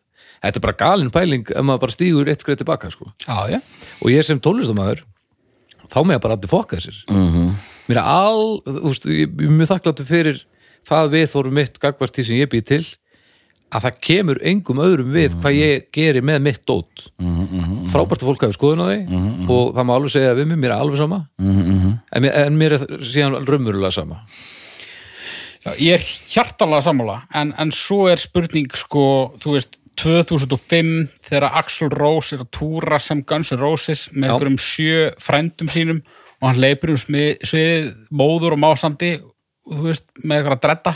þetta 0.43 0.59
er 0.59 0.65
bara 0.67 0.77
galin 0.79 1.11
pæling 1.13 1.49
ef 1.49 1.63
maður 1.63 1.83
bara 1.85 1.95
stígur 1.95 2.29
eitt 2.31 2.43
skreið 2.43 2.61
tilbaka 2.63 2.91
sko. 2.91 3.09
Já, 3.27 3.49
já, 3.55 3.59
og 4.01 4.09
ég 4.11 4.25
sem 4.27 4.39
tónlistamæður 4.43 5.03
þá 5.93 5.99
með 6.03 6.17
ég 6.17 6.21
bara 6.25 6.35
allir 6.37 6.51
fokka 6.51 6.77
þessir 6.79 7.03
mm 7.09 7.15
Mhm. 7.15 7.37
-hmm. 7.37 7.53
mér 7.87 7.97
er 7.97 8.03
all, 8.03 8.61
þú 8.65 8.89
veist, 8.89 9.05
ég 9.05 9.29
er 9.29 9.55
mjög 9.59 9.71
þakkláttur 9.71 10.05
fyrir 10.05 10.43
það 10.87 11.09
við 11.15 11.25
þórum 11.31 11.53
mitt 11.53 11.79
gagvart 11.79 12.13
því 12.15 12.23
sem 12.25 12.35
ég 12.37 12.49
býð 12.51 12.65
til 12.65 12.83
að 13.73 13.81
það 13.87 13.99
kemur 14.05 14.39
engum 14.45 14.77
öðrum 14.83 15.11
við 15.13 15.35
hvað 15.41 15.53
ég 15.57 15.85
geri 15.91 16.21
með 16.21 16.41
mitt 16.41 16.65
dót 16.65 17.07
mm 17.19 17.47
-hmm. 17.47 17.85
frábært 17.89 18.21
að 18.21 18.27
fólk 18.29 18.41
hafi 18.41 18.53
skoðun 18.53 18.83
á 18.83 18.87
því 18.91 19.49
og 19.49 19.73
það 19.75 19.85
má 19.85 19.93
alveg 19.95 20.11
segja 20.11 20.33
við 20.35 20.47
mig, 20.47 20.57
mér 20.57 20.71
er 20.71 20.79
alveg 20.81 20.97
sama 20.97 21.27
en, 21.39 22.25
en 22.25 22.57
mér 22.57 22.73
er 22.73 22.79
síðan 23.01 23.45
raunverulega 23.45 23.91
sama 23.91 24.19
já 25.65 25.71
Ég 25.79 25.93
er 25.93 26.03
hjartalega 26.03 26.81
sammála 26.81 27.21
en, 27.33 27.53
en 27.57 27.71
svo 27.71 28.07
er 28.11 28.17
spurning 28.17 28.67
sko, 28.75 29.33
þú 29.39 29.53
veist 29.55 29.77
2005 29.99 30.91
þegar 31.27 31.57
Axl 31.61 31.91
Rose 31.93 32.35
er 32.35 32.43
að 32.43 32.51
túra 32.57 32.99
sem 33.01 33.23
Guns 33.27 33.53
N' 33.53 33.61
Roses 33.61 34.07
með 34.11 34.27
Já. 34.27 34.33
einhverjum 34.33 34.59
sjö 34.61 34.99
frændum 35.21 35.71
sínum 35.73 36.03
og 36.41 36.49
hann 36.49 36.61
leipur 36.63 36.93
um 36.93 36.99
svið 36.99 37.89
móður 38.11 38.57
og 38.57 38.63
másandi 38.63 39.15
og 39.23 39.77
þú 39.77 39.87
veist, 39.87 40.07
með 40.23 40.37
eitthvað 40.39 40.57
að 40.57 40.63
dredda. 40.65 40.93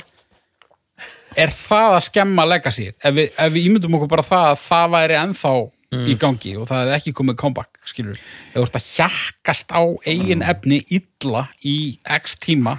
Er 1.38 1.54
það 1.54 1.95
að 1.95 2.06
skemma 2.08 2.45
legacy? 2.48 2.88
Ef 2.98 3.16
við, 3.16 3.32
ef 3.38 3.54
við 3.54 3.70
ímyndum 3.70 3.98
okkur 4.00 4.12
bara 4.12 4.26
það 4.26 4.52
að 4.52 4.62
það 4.66 4.93
væri 4.98 5.20
ennþá 5.22 5.54
í 5.95 6.18
gangi 6.20 6.54
og 6.60 6.68
það 6.68 6.82
hefði 6.82 6.95
ekki 6.98 7.14
komið 7.16 7.38
comeback, 7.39 7.80
skilur 7.88 8.18
ef 8.20 8.58
þú 8.58 8.66
ert 8.66 8.78
að 8.80 8.88
hjakkast 8.91 9.72
á 9.72 9.84
eigin 10.04 10.43
efni 10.43 10.82
illa 10.91 11.48
í 11.64 11.78
x 12.18 12.36
tíma 12.43 12.78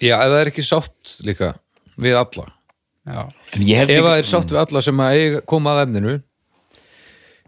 Já, 0.00 0.18
ef 0.20 0.28
það 0.28 0.40
er 0.40 0.50
ekki 0.52 0.64
sátt 0.64 1.14
líka 1.24 1.54
við 2.00 2.18
alla 2.20 2.46
ef 3.08 4.04
það 4.04 4.18
er 4.18 4.28
sátt 4.28 4.52
við 4.52 4.60
alla 4.60 4.82
sem 4.84 5.00
að 5.00 5.14
eiga, 5.16 5.40
koma 5.48 5.74
að 5.74 5.84
efninu. 5.86 6.18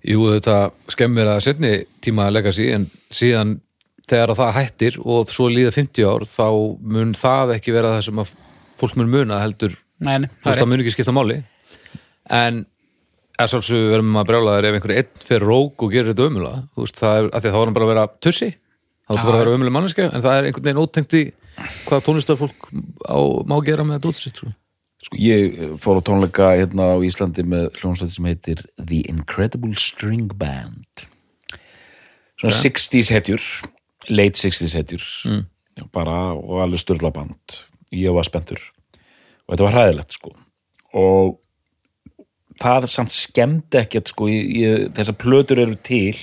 Jú 0.03 0.25
þetta 0.33 0.57
skemmir 0.91 1.29
að 1.31 1.45
setni 1.47 1.73
tíma 2.03 2.27
að 2.27 2.39
leggja 2.39 2.55
sí 2.57 2.71
en 2.75 2.89
síðan 3.15 3.61
þegar 4.11 4.33
að 4.33 4.41
það 4.41 4.57
hættir 4.57 4.99
og 5.05 5.31
svo 5.31 5.47
líða 5.53 5.75
50 5.77 6.09
ár 6.09 6.25
þá 6.27 6.47
mun 6.81 7.13
það 7.15 7.55
ekki 7.57 7.75
vera 7.77 7.93
það 7.95 8.05
sem 8.09 8.23
að 8.23 8.33
fólk 8.83 8.99
mun 8.99 9.13
muna 9.13 9.39
heldur. 9.43 9.77
Nei, 10.03 10.17
nei, 10.25 10.29
það, 10.43 10.59
það 10.59 10.71
mun 10.73 10.83
ekki 10.83 10.95
skipta 10.97 11.15
máli. 11.15 11.39
En 12.33 12.65
að 13.39 13.53
svolsög 13.53 13.93
verðum 13.93 14.11
maður 14.15 14.31
brjálaður 14.33 14.69
ef 14.69 14.79
einhverju 14.79 15.03
einn 15.03 15.23
fyrir 15.29 15.47
rók 15.49 15.85
og 15.85 15.93
gerir 15.95 16.11
þetta 16.11 16.27
ömulega 16.29 16.65
þú 16.73 16.85
veist, 16.87 16.99
það 16.99 17.21
er, 17.21 17.29
að 17.29 17.45
því 17.45 17.51
að 17.51 17.55
þá 17.55 17.61
er 17.61 17.65
hann 17.69 17.77
bara 17.77 17.87
að 17.87 17.93
vera 17.93 18.09
tussi. 18.27 18.51
Þá 19.03 19.13
er 19.13 19.19
Já. 19.19 19.23
bara 19.23 19.37
að 19.37 19.43
vera 19.43 19.55
ömulega 19.59 19.77
manneska 19.77 20.09
en 20.09 20.25
það 20.25 20.39
er 20.39 20.49
einhvern 20.49 20.67
veginn 20.69 20.83
ótengt 20.83 21.17
í 21.19 21.23
hvað 21.87 22.05
tónlistarfólk 22.09 22.69
á, 23.07 23.19
má 23.47 23.57
gera 23.67 23.87
með 23.87 24.03
þetta 24.03 24.25
sitt 24.25 24.43
sko. 25.03 25.19
Ég 25.19 25.57
fór 25.83 25.99
á 25.99 26.03
tónleika 26.07 26.53
hérna 26.57 26.93
á 26.95 26.97
Íslandi 27.05 27.45
með 27.47 27.71
hljónsvætti 27.81 28.19
sem 28.19 28.29
heitir 28.31 28.67
The 28.79 29.03
Incredible 29.11 29.75
String 29.79 30.35
Band 30.39 31.09
svona 32.43 32.59
60s 32.59 33.13
hetjur 33.15 33.43
late 34.11 34.39
60s 34.39 34.75
hetjur 34.79 35.05
mm. 35.29 35.45
bara 35.95 36.33
og 36.35 36.63
alveg 36.65 36.83
störla 36.83 37.13
band 37.15 37.61
ég 37.95 38.15
var 38.15 38.27
spenntur 38.27 38.61
og 39.47 39.55
þetta 39.55 39.69
var 39.69 39.77
hræðilegt 39.77 40.17
sko 40.17 40.35
og 40.99 41.39
það 42.63 42.89
samt 42.91 43.15
skemmdi 43.15 43.81
ekkert 43.81 44.13
sko 44.13 44.29
ég, 44.31 44.51
ég, 44.59 44.89
þessar 44.97 45.19
plötur 45.23 45.63
eru 45.63 45.79
til 45.87 46.17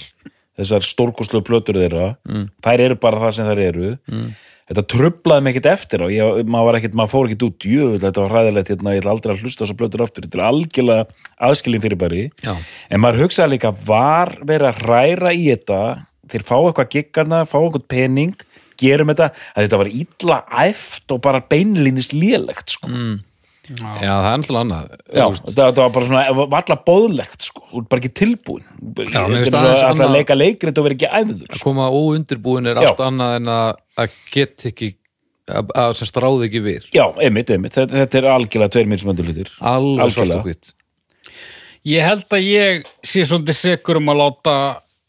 þessar 0.59 0.85
stórkoslu 0.85 1.41
plötur 1.45 1.79
þeirra 1.79 2.13
mm. 2.27 2.45
þær 2.65 2.85
eru 2.89 2.99
bara 2.99 3.23
það 3.23 3.35
sem 3.37 3.49
þær 3.49 3.63
eru 3.69 3.91
mm. 3.95 4.29
Þetta 4.69 4.83
trublaði 4.93 5.45
mig 5.45 5.55
ekkert 5.55 5.69
eftir 5.73 6.03
og 6.05 6.13
ég, 6.13 6.41
maður, 6.45 6.67
var 6.67 6.77
ekkert, 6.79 6.97
maður 6.99 7.13
fór 7.13 7.29
ekkert 7.29 7.45
út 7.47 7.67
jöfull, 7.69 8.01
þetta 8.03 8.25
var 8.25 8.35
hræðilegt 8.35 8.71
hérna, 8.73 8.93
ég 8.95 9.01
ætla 9.01 9.15
aldrei 9.15 9.33
að 9.33 9.43
hlusta 9.43 9.65
þessar 9.65 9.79
plötur 9.79 10.03
aftur. 10.05 10.27
Þetta 10.27 10.39
er 10.39 10.45
algjörlega 10.49 11.25
aðskilin 11.49 11.83
fyrir 11.85 12.01
bæri 12.03 12.21
Já. 12.45 12.53
en 12.89 13.03
maður 13.03 13.25
hugsaði 13.25 13.55
líka 13.55 13.73
var 13.87 14.35
verið 14.43 14.69
að 14.69 14.83
ræra 14.89 15.33
í 15.33 15.47
þetta? 15.49 15.81
Þeir 16.29 16.45
fá 16.45 16.55
eitthvað 16.59 16.93
giggarna, 16.93 17.41
fá 17.49 17.57
eitthvað 17.59 17.87
pening 17.89 18.45
gerum 18.79 19.11
þetta, 19.11 19.31
að 19.55 19.65
þetta 19.65 19.81
var 19.81 19.89
illa 19.91 20.37
æft 20.67 21.15
og 21.15 21.23
bara 21.25 21.41
beinlínis 21.51 22.13
lélegt 22.15 22.77
sko. 22.77 22.91
Já, 23.69 24.09
það 24.09 24.27
er 24.29 24.31
alltaf 24.33 24.57
annað. 24.59 24.93
Já, 25.13 25.25
þetta 25.49 25.65
var 25.83 25.91
bara 25.95 26.07
svona, 26.07 26.21
var 26.39 26.55
alltaf 26.59 26.79
bóðlegt 26.87 27.45
sko, 27.45 27.63
þú 27.69 27.81
ert 27.83 27.89
bara 27.91 28.01
ekki 28.03 28.11
tilbúin 28.17 28.63
Já, 28.65 29.19
mér 29.29 29.43
finnst 29.43 29.53
er 29.53 29.59
aðeins 29.59 29.83
alltaf 29.89 30.13
leika 30.15 30.37
leikrit 30.37 30.79
og 30.81 30.87
vera 30.87 30.97
ekki 30.97 31.09
æfður 31.19 31.43
að 31.43 31.59
sko. 31.59 31.65
koma 31.67 31.89
óundirbúin 31.93 32.71
er 32.71 32.81
allt 32.81 33.03
annað 33.05 33.35
en 33.37 33.51
að, 33.53 34.15
get 34.33 34.65
ekki 34.71 34.89
að, 35.53 35.93
sem 35.99 36.09
stráði 36.09 36.49
ekki 36.49 36.63
við 36.65 36.89
Já, 36.97 37.05
einmitt, 37.21 37.53
einmitt, 37.53 37.77
þetta, 37.77 38.01
þetta 38.03 38.21
er 38.23 38.29
algjörlega 38.33 38.73
tveir 38.75 38.89
mismöndu 38.89 39.25
hlutir. 39.27 39.51
Alveg 39.61 40.13
svart 40.17 40.35
og 40.39 40.49
hvitt 40.49 40.73
Ég 41.87 42.03
held 42.03 42.25
að 42.35 42.43
ég 42.49 42.81
sé 43.07 43.23
svolítið 43.27 43.55
sekur 43.55 44.01
um 44.01 44.09
að 44.11 44.19
láta 44.19 44.55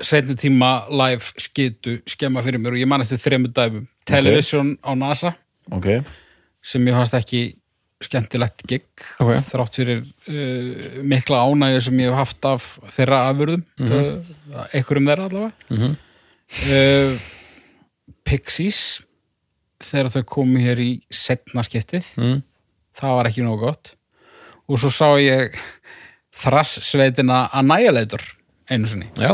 setni 0.00 0.36
tíma 0.38 0.84
live 0.88 1.32
skitu 1.40 1.96
skemma 2.08 2.44
fyrir 2.44 2.62
mér 2.62 2.76
og 2.76 2.80
ég 2.80 2.88
man 2.88 3.02
eftir 3.04 3.20
þremur 3.20 3.52
dæfum 3.56 3.88
Television 4.08 4.76
á 4.84 4.92
NASA 4.96 5.34
Ok, 5.74 5.88
sem 6.64 6.86
ég 6.88 6.96
fannst 6.96 7.16
ekki 7.18 7.42
skemmtilegt 8.00 8.62
gig 8.68 8.86
Ok. 9.20 9.34
þrátt 9.50 9.74
fyrir 9.76 9.98
uh, 10.04 11.02
mikla 11.04 11.42
ánægju 11.46 11.82
sem 11.84 11.98
ég 12.00 12.08
hef 12.10 12.18
haft 12.22 12.48
af 12.48 12.68
þeirra 12.96 13.18
afurðum 13.28 13.64
mm 13.78 13.92
uh, 13.92 14.64
einhverjum 14.72 15.10
þeirra 15.10 15.28
allavega. 15.28 15.90
Uh, 16.70 17.18
Pixies 18.26 18.80
þegar 19.80 20.10
þau 20.16 20.24
komu 20.28 20.60
hér 20.62 20.80
í 20.82 20.90
setna 21.10 21.62
skiptið 21.66 22.08
Mm. 22.20 22.40
það 23.00 23.14
var 23.16 23.28
ekki 23.30 23.44
nógu 23.46 23.60
gott. 23.68 23.92
Og 24.68 24.78
svo 24.78 24.90
sá 24.92 25.08
ég 25.20 25.54
þrass-sveitina 26.40 27.48
Annihilator 27.56 28.22
einu 28.70 28.86
sinni. 28.90 29.08
Já, 29.18 29.32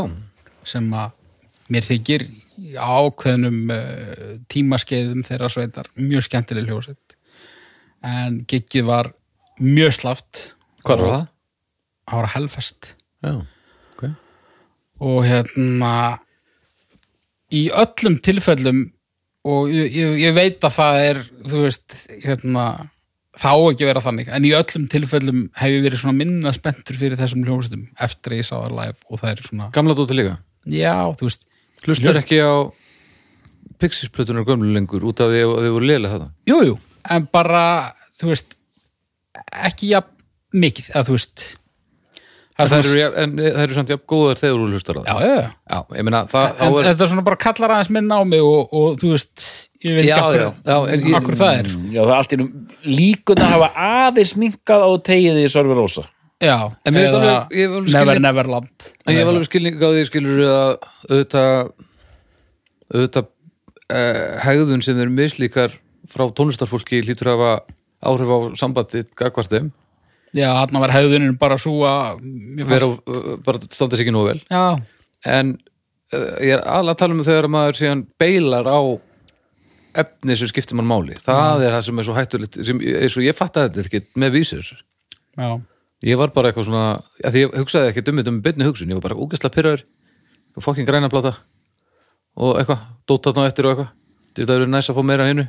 sem 0.67 0.87
að 0.93 1.11
mér 1.69 1.85
þykir 1.87 2.23
ákveðnum 2.79 3.59
uh, 3.69 4.37
tímaskeiðum 4.49 5.23
þeirra 5.27 5.49
sveitar 5.51 5.89
mjög 5.99 6.25
skemmtileg 6.29 6.65
hljósett 6.71 7.16
en 8.05 8.41
giggið 8.49 8.87
var 8.87 9.11
mjög 9.57 9.97
slaft 10.01 10.43
hvað 10.85 11.03
var 11.03 11.13
það? 11.13 11.25
það 12.07 12.21
var 12.21 12.31
helfest 12.35 12.93
Já, 13.25 13.33
ok. 13.95 14.03
Og 15.01 15.23
hérna 15.25 15.93
í 17.53 17.67
öllum 17.73 18.19
tilfellum 18.23 18.83
og 19.47 19.71
ég, 19.71 19.95
ég, 20.19 20.33
veit 20.35 20.63
að 20.67 20.75
það 20.75 21.01
er 21.05 21.19
þú 21.47 21.63
veist, 21.63 21.97
hérna 22.25 22.65
það 23.37 23.61
á 23.61 23.63
ekki 23.71 23.87
vera 23.87 24.03
þannig, 24.03 24.31
en 24.33 24.47
í 24.47 24.53
öllum 24.57 24.87
tilfellum 24.91 25.43
hef 25.57 25.75
ég 25.75 25.85
verið 25.85 26.01
svona 26.01 26.17
minna 26.17 26.53
spenntur 26.55 26.97
fyrir 26.99 27.19
þessum 27.19 27.45
hljómsveitum 27.47 27.85
eftir 28.03 28.35
að 28.35 28.41
ég 28.41 28.49
sá 28.49 28.55
það 28.57 28.75
live 28.79 28.97
og 29.07 29.21
það 29.21 29.31
er 29.31 29.45
svona, 29.45 29.69
Gamla 29.75 29.95
dóti 29.97 30.17
líka? 30.17 30.35
Já, 30.67 30.97
þú 31.17 31.29
veist 31.29 31.47
Hlustar 31.85 32.19
ekki 32.19 32.41
á 32.41 32.55
Pixies-plötunar 33.77 34.45
gömlu 34.47 34.71
lengur 34.73 35.05
út 35.05 35.21
af 35.21 35.29
því 35.31 35.43
að 35.45 35.67
þau 35.67 35.73
voru 35.75 35.89
lélega 35.91 36.17
þetta 36.17 36.29
jú, 36.49 36.59
jú, 36.71 36.77
en 37.13 37.27
bara 37.31 37.63
þú 38.19 38.31
veist, 38.33 38.57
ekki 39.67 39.93
jafn 39.93 40.13
mikið, 40.57 40.91
að 40.97 41.09
þú 41.11 41.17
veist 41.19 41.47
En 42.57 42.65
það 42.65 42.71
það 42.71 42.79
er 42.79 42.87
eru, 42.97 43.17
en 43.21 43.33
það 43.37 43.59
eru 43.61 43.75
samt 43.77 43.91
jafn 43.93 44.05
góðar 44.09 44.39
þegar 44.41 44.55
þú 44.63 44.67
hlustar 44.73 44.97
á 44.97 45.01
já, 45.05 45.11
það 45.13 45.25
já, 45.27 45.33
já. 45.37 45.49
Já, 45.69 45.77
ég 45.99 46.05
meina 46.07 46.21
það 46.31 46.47
en 46.65 46.71
er, 46.79 46.87
þetta 46.87 47.03
er 47.05 47.09
svona 47.11 47.25
bara 47.27 47.37
kallar 47.43 47.73
aðeins 47.75 47.91
minn 47.93 48.07
á 48.09 48.19
mig 48.25 48.41
og, 48.41 48.73
og 48.79 48.95
þú 48.97 49.11
veist, 49.13 49.43
ég 49.85 49.93
veit 49.99 50.07
Já, 50.07 50.15
ekki 50.15 50.23
akkur, 50.23 50.39
já, 50.41 50.49
já, 50.71 50.77
en 50.95 51.03
ég- 51.11 51.17
akkur 51.19 51.37
það 51.37 51.59
er 51.59 51.69
sko. 51.69 51.81
já 51.93 51.99
það 52.01 52.09
er 52.09 52.17
allt 52.17 52.33
í 52.33 52.39
nú 52.41 52.47
líkuna 52.97 53.49
hafa 53.51 53.69
aðeins 53.91 54.33
minkað 54.41 54.85
á 54.87 54.91
tegið 55.11 55.37
í 55.43 55.45
Sörfi 55.53 55.77
Rósa. 55.77 56.05
Já, 56.41 56.55
En 56.85 56.93
mér 56.97 57.05
finnst 57.05 57.19
alveg- 57.19 57.53
ég 57.53 57.61
hef 57.67 57.75
alveg 57.77 57.93
Never 57.93 58.05
skilning- 58.07 58.25
Neverland. 58.25 58.89
En 59.05 59.13
ég 59.13 59.21
hef 59.21 59.29
alveg 59.35 59.45
skilning 59.51 59.77
á 59.77 59.87
því 59.93 60.03
skilur 60.09 60.41
að 60.47 60.73
auðvitað 61.11 61.71
auðvitað 62.93 63.27
uh, 63.93 64.39
hegðun 64.47 64.83
sem 64.85 64.99
eru 65.05 65.13
mislíkar 65.13 65.77
frá 66.11 66.25
tónlistarfólki 66.35 67.01
lítur 67.05 67.33
að 67.33 67.41
hafa 67.41 67.77
áhrif 68.07 68.31
á 68.31 68.37
sambandi 68.59 69.03
gagvart 69.17 69.51
þeim. 69.51 69.71
Já, 70.35 70.51
þarna 70.51 70.83
var 70.83 70.93
hefðunin 70.93 71.37
bara 71.39 71.57
svo 71.61 71.81
að 71.87 72.21
fannst, 72.67 73.07
uh, 73.07 73.35
bara 73.45 73.61
standa 73.69 73.97
sig 73.97 74.05
ekki 74.05 74.13
nú 74.15 74.25
vel. 74.27 74.39
Já, 74.51 74.77
en 75.25 75.55
uh, 76.13 76.33
ég 76.43 76.57
er 76.57 76.63
alveg 76.63 76.93
að 76.93 76.99
tala 77.01 77.15
um 77.15 77.23
þegar 77.25 77.49
maður 77.51 77.79
síðan 77.79 78.03
beilar 78.19 78.67
á 78.67 78.79
efni 79.97 80.37
sem 80.37 80.51
skiptir 80.51 80.77
mann 80.77 80.89
máli. 80.89 81.17
Það 81.25 81.65
er 81.65 81.77
það 81.77 81.85
sem 81.87 81.99
er 82.01 82.07
svo 82.07 82.17
hættulegt 82.17 82.59
eins 82.61 83.17
og 83.17 83.25
ég 83.25 83.37
fattaði 83.37 83.73
þetta 83.79 83.87
ekki 83.87 84.19
með 84.19 84.35
vísir 84.35 84.67
já, 85.37 85.49
ég 86.05 86.19
var 86.19 86.33
bara 86.35 86.51
eitthvað 86.51 86.67
svona 86.67 86.83
að 87.25 87.39
ég 87.41 87.55
hugsaði 87.57 87.93
ekki 87.93 88.03
um 88.11 88.21
þetta 88.21 88.35
með 88.35 88.43
byrni 88.49 88.67
hugsun. 88.67 88.91
Ég 88.91 88.99
var 88.99 89.07
bara 89.09 89.21
úgesla 89.25 89.53
pyrraður 89.53 89.87
fokkin 90.61 90.89
græna 90.89 91.09
plata 91.09 91.37
og 92.37 92.59
eitthvað, 92.59 92.83
dótt 93.09 93.29
þarna 93.29 93.49
eftir 93.49 93.65
og 93.65 93.73
eitthvað. 93.73 93.93
Þetta 94.37 94.53
er 94.53 94.69
næst 94.69 94.91
að 94.91 94.99
fá 94.99 95.07
meira 95.07 95.25
hinnu 95.31 95.47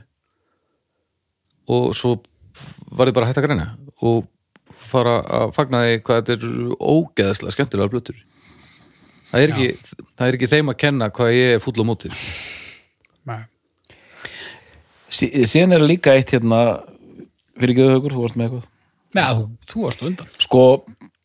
og 1.69 1.93
svo 1.97 2.16
var 2.91 3.11
ég 3.11 3.16
bara 3.16 3.29
hægt 3.29 3.41
að 3.41 3.49
græna 3.49 3.69
og 4.05 4.27
fara 4.89 5.19
að 5.41 5.53
fagna 5.57 5.85
því 5.85 6.01
hvað 6.07 6.21
þetta 6.31 6.37
er 6.37 6.75
ógeðslega 6.79 7.55
skemmtilega 7.57 7.93
blöttur 7.93 8.25
það 9.31 9.45
er 9.45 9.55
ekki, 9.55 9.97
það 10.16 10.27
er 10.27 10.39
ekki 10.39 10.51
þeim 10.53 10.73
að 10.73 10.79
kenna 10.85 11.11
hvað 11.14 11.35
ég 11.37 11.57
er 11.57 11.62
fúll 11.62 11.77
á 11.81 11.85
móti. 11.89 12.12
Sko. 12.12 13.29
nei. 13.29 13.43
Sí, 15.09 15.29
síðan 15.49 15.77
er 15.79 15.85
líka 15.85 16.14
eitt 16.16 16.35
hérna 16.35 16.62
fyrir 17.59 17.75
ekki 17.75 17.85
auðvögur, 17.87 18.14
þú 18.14 18.25
varst 18.25 18.39
með 18.39 18.49
eitthvað? 18.49 18.64
Já, 19.16 19.27
þú, 19.27 19.45
þú 19.71 19.85
varst 19.87 20.03
undan. 20.05 20.33
Sko, 20.45 20.64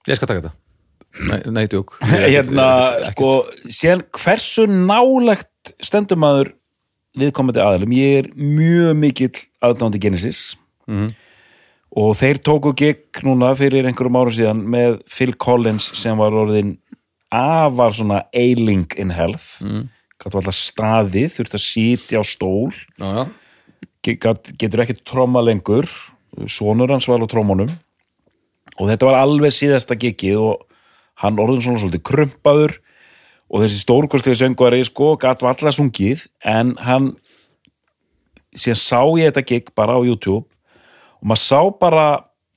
ég 0.08 0.20
skal 0.20 0.30
taka 0.30 0.44
þetta. 0.44 0.54
Nei, 1.30 1.40
nei 1.54 1.64
djók. 1.70 1.98
Hérna 2.10 2.68
sko, 3.12 3.32
síðan 3.68 4.06
hversu 4.18 4.66
nálegt 4.72 5.74
stendur 5.84 6.20
maður 6.20 6.54
viðkomandi 7.18 7.62
aðalum, 7.62 7.94
ég 7.96 8.24
er 8.24 8.30
mjög 8.36 8.98
mikill 9.00 9.44
aðdándi 9.64 10.02
Genesis. 10.02 10.56
Mhm. 10.88 11.14
og 11.96 12.16
þeir 12.18 12.40
tóku 12.42 12.74
gig 12.76 13.20
núna 13.22 13.52
fyrir 13.56 13.86
einhverjum 13.86 14.18
árum 14.18 14.34
síðan 14.34 14.64
með 14.66 14.96
Phil 15.08 15.34
Collins 15.38 15.92
sem 15.94 16.18
var 16.18 16.34
orðin 16.34 16.78
afar 17.32 17.94
svona 17.94 18.24
ailing 18.34 18.88
in 18.98 19.12
health. 19.14 19.62
Mm. 19.62 19.90
gæti 20.18 20.40
alltaf 20.40 20.56
staðið, 20.56 21.30
þurfti 21.36 21.60
að 21.60 21.64
sitja 21.64 22.22
á 22.22 22.24
stól. 22.26 22.74
Já. 22.98 23.28
gat, 24.20 24.52
getur 24.58 24.84
ekki 24.84 24.98
tromma 25.06 25.44
lengur. 25.44 25.90
Sonur 26.48 26.90
hans 26.90 27.08
var 27.08 27.22
á 27.22 27.28
trómunum 27.30 27.70
og 28.80 28.90
þetta 28.90 29.06
var 29.06 29.20
alveg 29.22 29.54
síðasta 29.54 29.98
gigið 30.00 30.40
og 30.42 30.64
hann 31.22 31.38
orðin 31.38 31.62
svona 31.62 31.82
svolítið 31.84 32.06
krumpaður 32.10 32.80
og 33.52 33.64
þessi 33.64 33.82
stórkostlega 33.84 34.40
söngvari 34.40 34.84
sko, 34.88 35.14
gat 35.22 35.44
var 35.44 35.54
alltaf 35.54 35.78
sungið 35.78 36.28
en 36.48 36.76
hann 36.82 37.14
síðan 38.54 38.82
sá 38.82 39.02
ég 39.20 39.32
þetta 39.32 39.48
gig 39.50 39.72
bara 39.78 39.98
á 39.98 40.02
YouTube 40.02 40.46
og 40.46 41.32
maður 41.32 41.44
sá 41.44 41.60
bara 41.80 42.08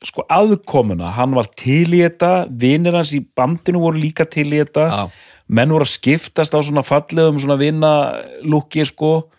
sko 0.05 0.26
aðkomuna, 0.30 1.14
hann 1.16 1.34
var 1.37 1.49
til 1.57 1.89
í 1.97 2.03
þetta 2.05 2.47
vinnir 2.51 2.97
hans 2.97 3.14
í 3.16 3.22
bandinu 3.24 3.80
voru 3.82 4.01
líka 4.01 4.26
til 4.28 4.49
í 4.53 4.61
þetta. 4.61 4.87
Já. 4.87 5.32
menn 5.47 5.70
voru 5.70 5.87
að 5.87 5.95
skiptast 5.95 6.55
á 6.55 6.61
svona 6.61 6.82
fallegum 6.82 7.39
svona 7.39 7.57
vinna 7.59 7.93
lúki 8.43 8.84
sko. 8.87 9.30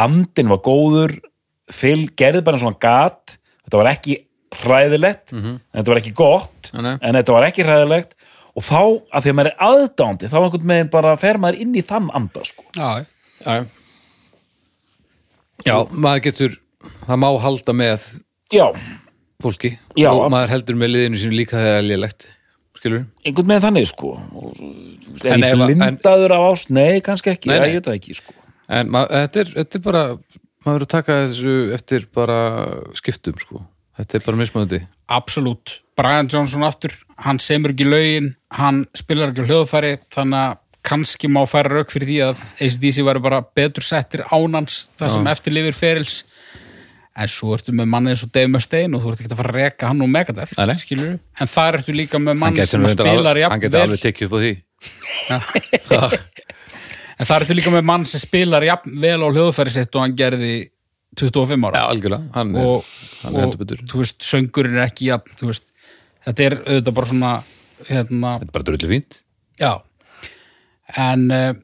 Andin 0.00 0.48
var 0.48 0.62
góður 0.64 1.18
Phil 1.70 2.08
gerði 2.18 2.42
bara 2.42 2.58
svona 2.58 2.80
gat. 2.80 3.36
Þetta 3.66 3.78
var 3.78 3.90
ekki 3.92 4.16
hræðilegt 4.50 5.34
en 5.34 5.60
þetta 5.78 5.92
var 5.92 6.00
ekki 6.00 6.14
gott 6.16 6.70
nei. 6.74 6.96
en 6.98 7.14
þetta 7.14 7.34
var 7.36 7.46
ekki 7.46 7.66
hræðilegt 7.66 8.16
og 8.56 8.64
þá, 8.66 8.80
að 9.14 9.22
því 9.26 9.30
að 9.32 9.36
maður 9.38 9.50
er 9.52 9.60
aðdándi 9.68 10.30
þá 10.32 10.36
einhvern 10.40 10.70
veginn 10.72 10.90
bara 10.90 11.16
fer 11.20 11.38
maður 11.38 11.60
inn 11.64 11.74
í 11.78 11.82
þann 11.86 12.08
anda 12.18 12.42
sko. 12.48 12.64
Já, 12.76 13.04
já, 13.44 13.64
já, 15.66 15.76
maður 15.92 16.24
getur 16.28 16.56
það 17.06 17.20
má 17.22 17.28
halda 17.44 17.74
með 17.76 18.04
já, 18.54 18.66
fólki. 19.44 19.74
Já. 19.98 20.10
og 20.14 20.28
maður 20.32 20.54
heldur 20.56 20.78
með 20.80 20.94
liðinu 20.94 21.20
sínu 21.22 21.36
líka 21.40 21.58
þegar 21.60 21.72
það 21.74 21.80
er 21.82 21.88
lélegt 21.90 22.28
skilur 22.80 23.02
einhvern 23.28 23.50
veginn 23.50 23.64
þannig 23.66 23.88
sko. 23.90 24.12
Og, 24.40 24.60
er 25.20 25.34
En 25.34 25.44
ég 25.44 25.52
ef 25.52 25.60
að- 25.60 25.72
blindaður 25.74 26.32
af 26.36 26.46
ást? 26.52 26.70
Nei, 26.72 27.00
kannski 27.04 27.34
ekki, 27.34 27.50
Nei, 27.50 27.58
nei, 27.60 27.68
ég 27.74 27.80
veit 27.80 27.90
það 27.90 27.98
ekki 28.00 28.16
sko. 28.16 28.32
en 28.70 28.88
mað, 28.94 29.10
þetta, 29.10 29.40
er, 29.44 29.52
þetta 29.60 29.76
er 29.80 29.84
bara 29.84 30.04
maður 30.64 30.74
verður 30.78 30.86
að 30.86 30.94
taka 30.96 31.18
þessu 31.26 31.54
eftir 31.76 32.06
bara 32.14 32.38
skiptum 32.96 33.38
sko. 33.40 33.62
Þetta 34.00 34.16
er 34.16 34.24
bara 34.24 34.36
mismöndi 34.40 34.78
absolutt. 35.12 35.78
Brian 35.98 36.28
Johnson 36.32 36.62
aftur, 36.64 36.94
hann 37.20 37.38
semur 37.38 37.74
ekki 37.74 37.84
lögin 37.84 38.30
hann 38.58 38.84
spilar 38.98 39.30
ekki 39.32 39.46
hljóðfæri 39.46 39.92
þannig 40.12 40.40
að 40.46 40.58
kannski 40.90 41.28
má 41.28 41.42
færa 41.48 41.74
rauk 41.74 41.92
fyrir 41.92 42.08
því 42.08 42.18
að 42.24 42.42
ACDC 42.64 43.02
væri 43.04 43.22
bara 43.22 43.42
betur 43.56 43.84
settir 43.84 44.22
ánans 44.32 44.86
það 44.98 45.12
sem 45.16 45.28
eftir 45.34 45.54
lifir 45.54 45.76
ferils. 45.76 46.22
En 47.20 47.28
svo 47.28 47.52
ertu 47.56 47.74
með 47.76 47.90
manni 47.90 48.14
eins 48.14 48.22
og 48.24 48.30
Dave 48.32 48.48
Mustaine 48.48 48.96
og 48.96 49.02
þú 49.02 49.12
ert 49.12 49.20
ekki 49.20 49.32
að 49.34 49.40
fara 49.42 49.52
að 49.52 49.58
reka 49.58 49.90
hann 49.90 50.00
og 50.00 50.08
Megadeth 50.08 50.54
en 51.42 51.50
þar 51.50 51.80
ertu 51.80 51.92
líka 51.92 52.20
með 52.22 52.38
manni 52.40 52.66
sem 52.70 52.86
spilar 52.88 53.40
hann 53.50 53.60
getur 53.60 53.82
alveg 53.84 54.00
tekið 54.06 54.30
upp 54.30 54.34
á 54.34 54.38
því. 54.40 54.52
En 57.20 57.28
þar 57.28 57.44
ertu 57.44 57.56
líka 57.58 57.70
með 57.74 57.84
mann 57.90 58.06
sem 58.08 58.22
spilar 58.22 58.64
vel 58.64 59.18
á 59.20 59.28
hljóðfæri 59.28 59.74
sitt 59.74 59.94
og 59.98 60.06
hann 60.06 60.16
gerði 60.16 60.54
25 61.20 61.66
ára. 61.68 61.82
Algjörlega, 61.90 62.30
hann 62.32 62.54
er, 62.56 62.64
og, 62.70 62.92
hann 63.20 63.36
og 63.42 63.56
þú 63.90 64.00
veist, 64.00 64.22
söngurinn 64.24 64.78
er 64.78 64.86
ekki 64.86 65.10
jafn, 65.10 65.34
veist, 65.42 65.66
þetta 66.24 66.46
er 66.46 66.56
auðvitað 66.62 66.96
bara 66.96 67.10
svona 67.10 67.32
hérna, 67.88 68.36
þetta 68.40 68.48
er 68.48 68.54
bara 68.56 68.68
drullu 68.68 68.90
fínt. 68.90 69.22
já. 69.60 69.72
En 70.98 71.30
uh, 71.30 71.54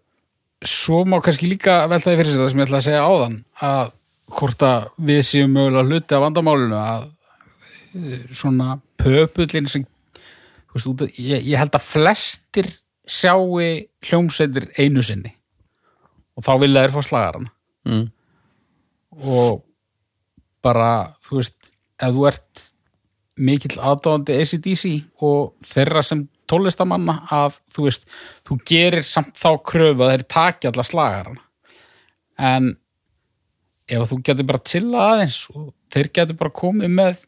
svo 0.64 1.02
má 1.04 1.18
kannski 1.22 1.48
líka 1.50 1.82
velta 1.90 2.12
því 2.12 2.20
fyrir 2.20 2.32
sér 2.32 2.42
það 2.44 2.50
sem 2.52 2.60
ég 2.60 2.68
ætla 2.68 2.78
að 2.78 2.86
segja 2.86 3.06
áðan 3.06 3.36
að 3.66 3.92
hvort 4.36 4.64
að 4.66 4.88
við 5.08 5.20
séum 5.26 5.52
mögulega 5.54 5.86
hluti 5.86 6.16
af 6.16 6.24
vandamálinu 6.24 6.78
að 6.78 7.04
eh, 7.94 8.24
svona 8.34 8.78
pöpullin 8.98 9.68
sem 9.70 9.84
veist, 10.74 11.04
ég, 11.20 11.44
ég 11.46 11.60
held 11.60 11.76
að 11.78 11.86
flestir 11.86 12.70
sjáu 13.06 13.60
hljómsveitir 14.02 14.66
einu 14.78 15.04
sinni. 15.06 15.30
Og 16.36 16.44
þá 16.44 16.52
vilja 16.60 16.82
þeir 16.84 16.94
fá 16.96 17.06
slagarana. 17.06 17.52
Mm. 17.86 18.08
og 19.22 19.60
bara, 20.64 21.14
þú 21.22 21.38
veist 21.38 21.68
ef 22.02 22.16
þú 22.16 22.24
ert 22.26 22.65
mikill 23.36 23.76
aðdáðandi 23.76 24.36
ACDC 24.40 24.90
og 25.26 25.54
þeirra 25.66 26.02
sem 26.06 26.24
tónlistamanna 26.48 27.18
að 27.34 27.58
þú 27.74 27.86
veist, 27.88 28.06
þú 28.46 28.58
gerir 28.70 29.04
samt 29.06 29.36
þá 29.36 29.50
kröfu 29.66 30.04
að 30.06 30.12
þeir 30.14 30.26
taki 30.30 30.70
alla 30.70 30.84
slagarana. 30.86 31.42
En 32.38 32.74
ef 33.86 34.08
þú 34.10 34.20
getur 34.26 34.48
bara 34.48 34.62
chilla 34.66 35.06
aðeins 35.12 35.40
og 35.52 35.70
þeir 35.94 36.10
getur 36.18 36.38
bara 36.40 36.54
komið 36.62 36.92
með 36.96 37.22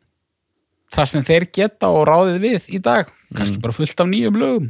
það 0.95 1.11
sem 1.13 1.27
þeir 1.29 1.49
geta 1.55 1.91
og 1.93 2.07
ráðið 2.09 2.41
við 2.47 2.69
í 2.79 2.81
dag, 2.83 3.11
kannski 3.37 3.61
bara 3.63 3.77
fullt 3.77 4.01
af 4.01 4.09
nýjum 4.09 4.39
lögum. 4.41 4.69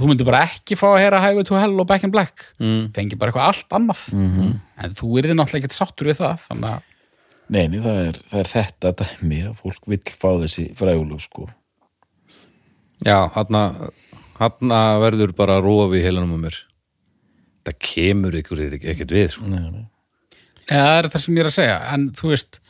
Þú 0.00 0.08
myndir 0.08 0.26
bara 0.26 0.46
ekki 0.48 0.74
fá 0.74 0.86
að 0.88 1.02
heyra 1.04 1.20
Highway 1.22 1.44
to 1.46 1.58
Hell 1.60 1.76
og 1.78 1.86
Back 1.86 2.02
in 2.06 2.10
Black. 2.10 2.46
Mm. 2.58 2.88
fengi 2.96 3.18
bara 3.20 3.30
eitthvað 3.30 3.50
allt 3.50 3.76
annað. 3.76 4.00
Mhm. 4.16 4.54
en 4.82 4.94
þú 4.98 5.10
yrði 5.20 5.36
náttúrulega 5.36 5.68
ekki 5.68 5.76
sáttur 5.78 6.08
við 6.10 6.18
það 6.24 6.40
þannig 6.48 6.70
að 6.72 6.88
Nei, 7.52 7.66
nei, 7.68 7.80
það 7.84 7.98
er, 8.06 8.18
það 8.30 8.42
er 8.42 8.50
þetta 8.52 8.92
dæmi 9.02 9.40
að 9.48 9.56
fólk 9.60 9.88
vill 9.92 10.14
fá 10.22 10.28
þessi 10.40 10.66
frægulug 10.78 11.20
sko. 11.20 11.48
já, 13.04 13.18
hann 13.34 14.74
verður 15.02 15.34
bara 15.36 15.60
rofi 15.62 16.00
í 16.00 16.04
heilanum 16.06 16.38
á 16.38 16.44
mér 16.46 16.58
það 17.66 17.78
kemur 17.88 18.36
ykkur 18.40 18.62
ekkert 18.80 19.14
við 19.14 19.28
sko. 19.36 19.46
Nei, 19.50 19.62
nei. 19.70 19.86
eða 20.66 20.86
það 20.86 20.98
er 20.98 21.10
það 21.12 21.24
sem 21.24 21.36
ég 21.36 21.44
er 21.44 21.50
að 21.50 21.58
segja 21.58 21.78
en 21.94 22.06
þú 22.18 22.32
veist 22.32 22.60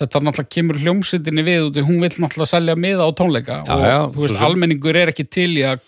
þetta 0.00 0.22
náttúrulega 0.24 0.54
kemur 0.56 0.80
hljómsveitinni 0.80 1.46
við 1.46 1.64
út 1.66 1.76
því 1.76 1.86
hún 1.88 2.04
vill 2.04 2.12
náttúrulega 2.24 2.52
selja 2.54 2.76
miða 2.80 3.08
á 3.08 3.10
tónleika 3.16 3.58
Já, 3.60 3.72
og 3.74 3.82
já, 3.84 3.98
þú 4.14 4.24
veist, 4.24 4.44
almenningur 4.48 5.00
er 5.00 5.12
ekki 5.12 5.26
til 5.28 5.50
í 5.58 5.64
að 5.68 5.82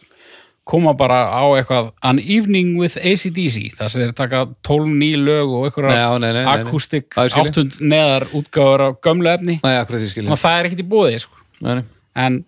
koma 0.68 0.92
bara 0.94 1.24
á 1.26 1.42
eitthvað 1.56 1.90
An 2.06 2.20
Evening 2.22 2.76
with 2.78 2.98
ACDC 3.00 3.72
þar 3.78 3.90
sem 3.90 4.04
þeir 4.04 4.14
taka 4.18 4.42
tóln 4.66 4.94
ný 5.00 5.12
lög 5.18 5.50
og 5.50 5.66
einhverja 5.68 6.44
akústik 6.54 7.18
áttund 7.18 7.80
neðar 7.82 8.28
útgáður 8.30 8.86
af 8.86 9.00
gömlu 9.02 9.32
efni 9.32 9.58
Nei, 9.58 9.74
að 9.74 10.38
það 10.38 10.58
er 10.58 10.68
ekkit 10.70 10.84
í 10.84 10.88
bóði 10.92 11.22
sko. 11.24 11.40
Nei, 11.62 11.80
nei. 11.80 11.84
en 12.18 12.42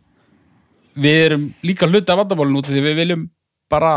við 0.95 1.21
erum 1.25 1.49
líka 1.67 1.91
hluti 1.91 2.15
af 2.15 2.21
vandamálinu 2.23 2.63
út 2.63 2.71
af 2.71 2.77
því 2.77 2.85
við 2.85 3.01
viljum 3.03 3.27
bara 3.73 3.95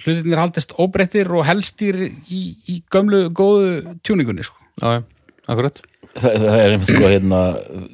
hlutinir 0.00 0.40
haldist 0.40 0.74
óbreyttir 0.80 1.30
og 1.30 1.46
helstir 1.46 2.00
í, 2.08 2.42
í 2.66 2.80
gömlu 2.90 3.28
góðu 3.30 3.94
tjúningunni 4.02 4.46
sko. 4.46 4.58
Já, 4.80 5.04
akkurat 5.46 5.82
Það, 6.10 6.32
það 6.42 6.56
er 6.58 6.72
einmitt 6.72 6.88
sko 6.90 7.06
hérna, 7.06 7.40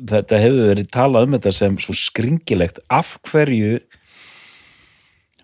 þetta 0.08 0.38
hefur 0.40 0.68
verið 0.70 0.86
talað 0.94 1.26
um 1.26 1.34
þetta 1.36 1.50
sem 1.52 1.74
svo 1.84 1.94
skringilegt 2.00 2.78
af 2.88 3.10
hverju 3.28 3.74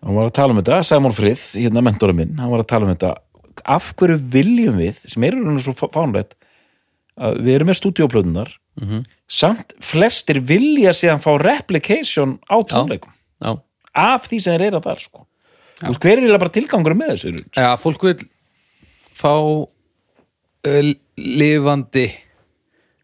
hann 0.02 0.16
var 0.18 0.28
að 0.28 0.36
tala 0.38 0.54
um 0.54 0.60
þetta, 0.60 0.80
Simon 0.86 1.14
Frith 1.16 1.52
hérna 1.58 1.82
mentorum 1.84 2.18
minn, 2.18 2.36
hann 2.40 2.50
var 2.52 2.64
að 2.64 2.70
tala 2.72 2.88
um 2.88 2.94
þetta. 2.94 3.14
Af 3.68 3.92
hverju 4.00 4.18
viljum 4.32 4.78
við, 4.80 5.02
sem 5.12 5.24
er 5.28 5.36
svo 5.62 5.74
fánlegt 5.92 6.34
að 7.20 7.42
við 7.44 7.56
erum 7.58 7.68
með 7.68 7.78
stúdíóplöðunar 7.82 8.54
samt 9.28 9.74
flestir 9.84 10.40
vilja 10.48 10.94
síðan 10.96 11.20
fá 11.20 11.34
replication 11.40 12.38
á 12.48 12.56
tónleikum. 12.64 13.12
Já, 13.42 13.58
af 13.92 14.28
því 14.30 14.40
sem 14.40 14.56
þeir 14.56 14.66
eru 14.70 14.80
að 14.80 14.88
þar 14.88 15.02
sko. 15.04 15.26
Veist, 15.82 16.00
hver 16.00 16.22
er 16.22 16.38
bara 16.38 16.54
tilgangur 16.54 16.94
með 16.94 17.16
þessu 17.16 17.44
já 17.58 17.70
fólk 17.80 18.04
vil 18.06 18.18
fá 19.18 19.34
lifandi 21.18 22.06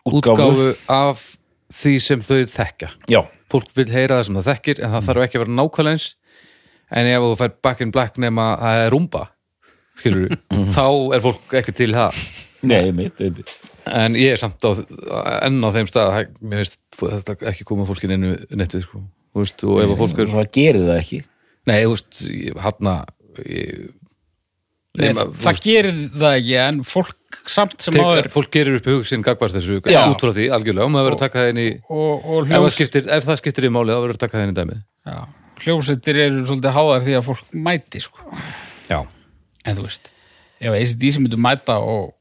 útgáfu. 0.09 0.76
af 0.88 1.36
því 1.74 1.94
sem 2.01 2.22
þau 2.24 2.46
þekkja. 2.49 2.90
Já, 3.11 3.20
fólk 3.51 3.72
vil 3.76 3.88
heyra 3.92 4.18
það 4.20 4.28
sem 4.28 4.38
það 4.38 4.49
þekkir 4.53 4.80
en 4.82 4.94
það 4.94 5.09
þarf 5.09 5.24
ekki 5.26 5.38
að 5.38 5.44
vera 5.44 5.57
nákvæmlega 5.59 5.99
eins 5.99 6.09
en 6.91 7.11
ef 7.11 7.24
þú 7.24 7.32
fær 7.41 7.57
back 7.64 7.82
in 7.84 7.93
black 7.95 8.20
nema 8.20 8.51
það 8.61 8.84
er 8.84 8.95
rúmba 8.95 9.24
skilur 9.99 10.36
þá 10.76 10.86
er 11.16 11.24
fólk 11.24 11.59
ekki 11.61 11.74
til 11.76 11.91
það. 11.97 12.22
Nei, 12.68 12.91
mitt, 12.95 13.20
mitt. 13.22 13.53
en 13.86 14.16
ég 14.18 14.34
er 14.34 14.41
samt 14.41 14.64
á, 14.66 14.74
enn 15.47 15.62
á 15.62 15.70
þeim 15.74 15.91
stað 15.91 16.11
að 16.11 16.32
mér 16.43 16.64
veist 16.64 16.80
þetta 16.99 17.36
ekki 17.53 17.66
koma 17.68 17.86
fólkin 17.89 18.16
inn 18.16 18.26
neitt 18.59 18.74
við 18.74 18.86
sko. 18.86 19.05
Þú 19.34 19.45
veist, 19.45 19.62
og 19.68 19.82
ef 19.84 19.93
að 19.93 20.01
fólk 20.03 20.18
er 20.24 20.32
það 20.32 20.51
gerir 20.57 20.89
það 20.89 21.01
ekki? 21.05 21.20
Nei, 21.68 21.78
þú 21.84 21.95
veist, 21.95 22.20
hann 22.64 22.93
Nei, 24.99 25.12
það 25.14 25.61
gerir 25.62 25.99
það 26.16 26.36
ekki 26.39 26.55
en 26.59 26.78
fólk 26.86 27.39
samt 27.49 27.84
sem 27.84 27.99
áður 28.01 28.28
fólk 28.34 28.51
gerir 28.55 28.78
upp 28.80 28.89
hug 28.91 29.05
sinn 29.07 29.22
gagvart 29.22 29.55
þessu 29.55 29.78
út 29.78 30.24
frá 30.24 30.32
því 30.34 30.49
algjörlega. 30.57 30.86
Og 30.86 30.93
maður 30.95 31.09
verður 31.09 31.18
að 31.18 31.22
taka 31.22 31.43
það 31.43 31.51
inn 31.53 31.61
í 31.62 31.66
og, 31.76 32.24
og 32.24 32.49
ef 32.49 32.55
það, 32.55 32.70
skiptir, 32.74 33.11
ef 33.14 33.28
það 33.28 33.41
skiptir 33.43 33.68
í 33.68 33.72
máli 33.74 33.95
þá 33.95 34.01
verður 34.01 34.16
að 34.16 34.22
taka 34.24 34.39
það 34.39 34.47
inn 34.47 34.55
í 34.55 34.57
dæmið. 34.59 34.80
Já, 35.12 35.18
hljósettir 35.64 36.20
eru 36.24 36.44
svolítið 36.46 36.76
háðar 36.76 37.04
því 37.06 37.16
að 37.18 37.26
fólk 37.26 37.56
mæti 37.66 38.02
sko. 38.02 38.22
já, 38.90 39.00
en 39.64 39.78
þú 39.78 39.86
veist, 39.86 40.11
ef 40.61 40.76
ACDC 40.78 41.20
myndu 41.22 41.40
mæta 41.40 41.78
og 41.82 42.14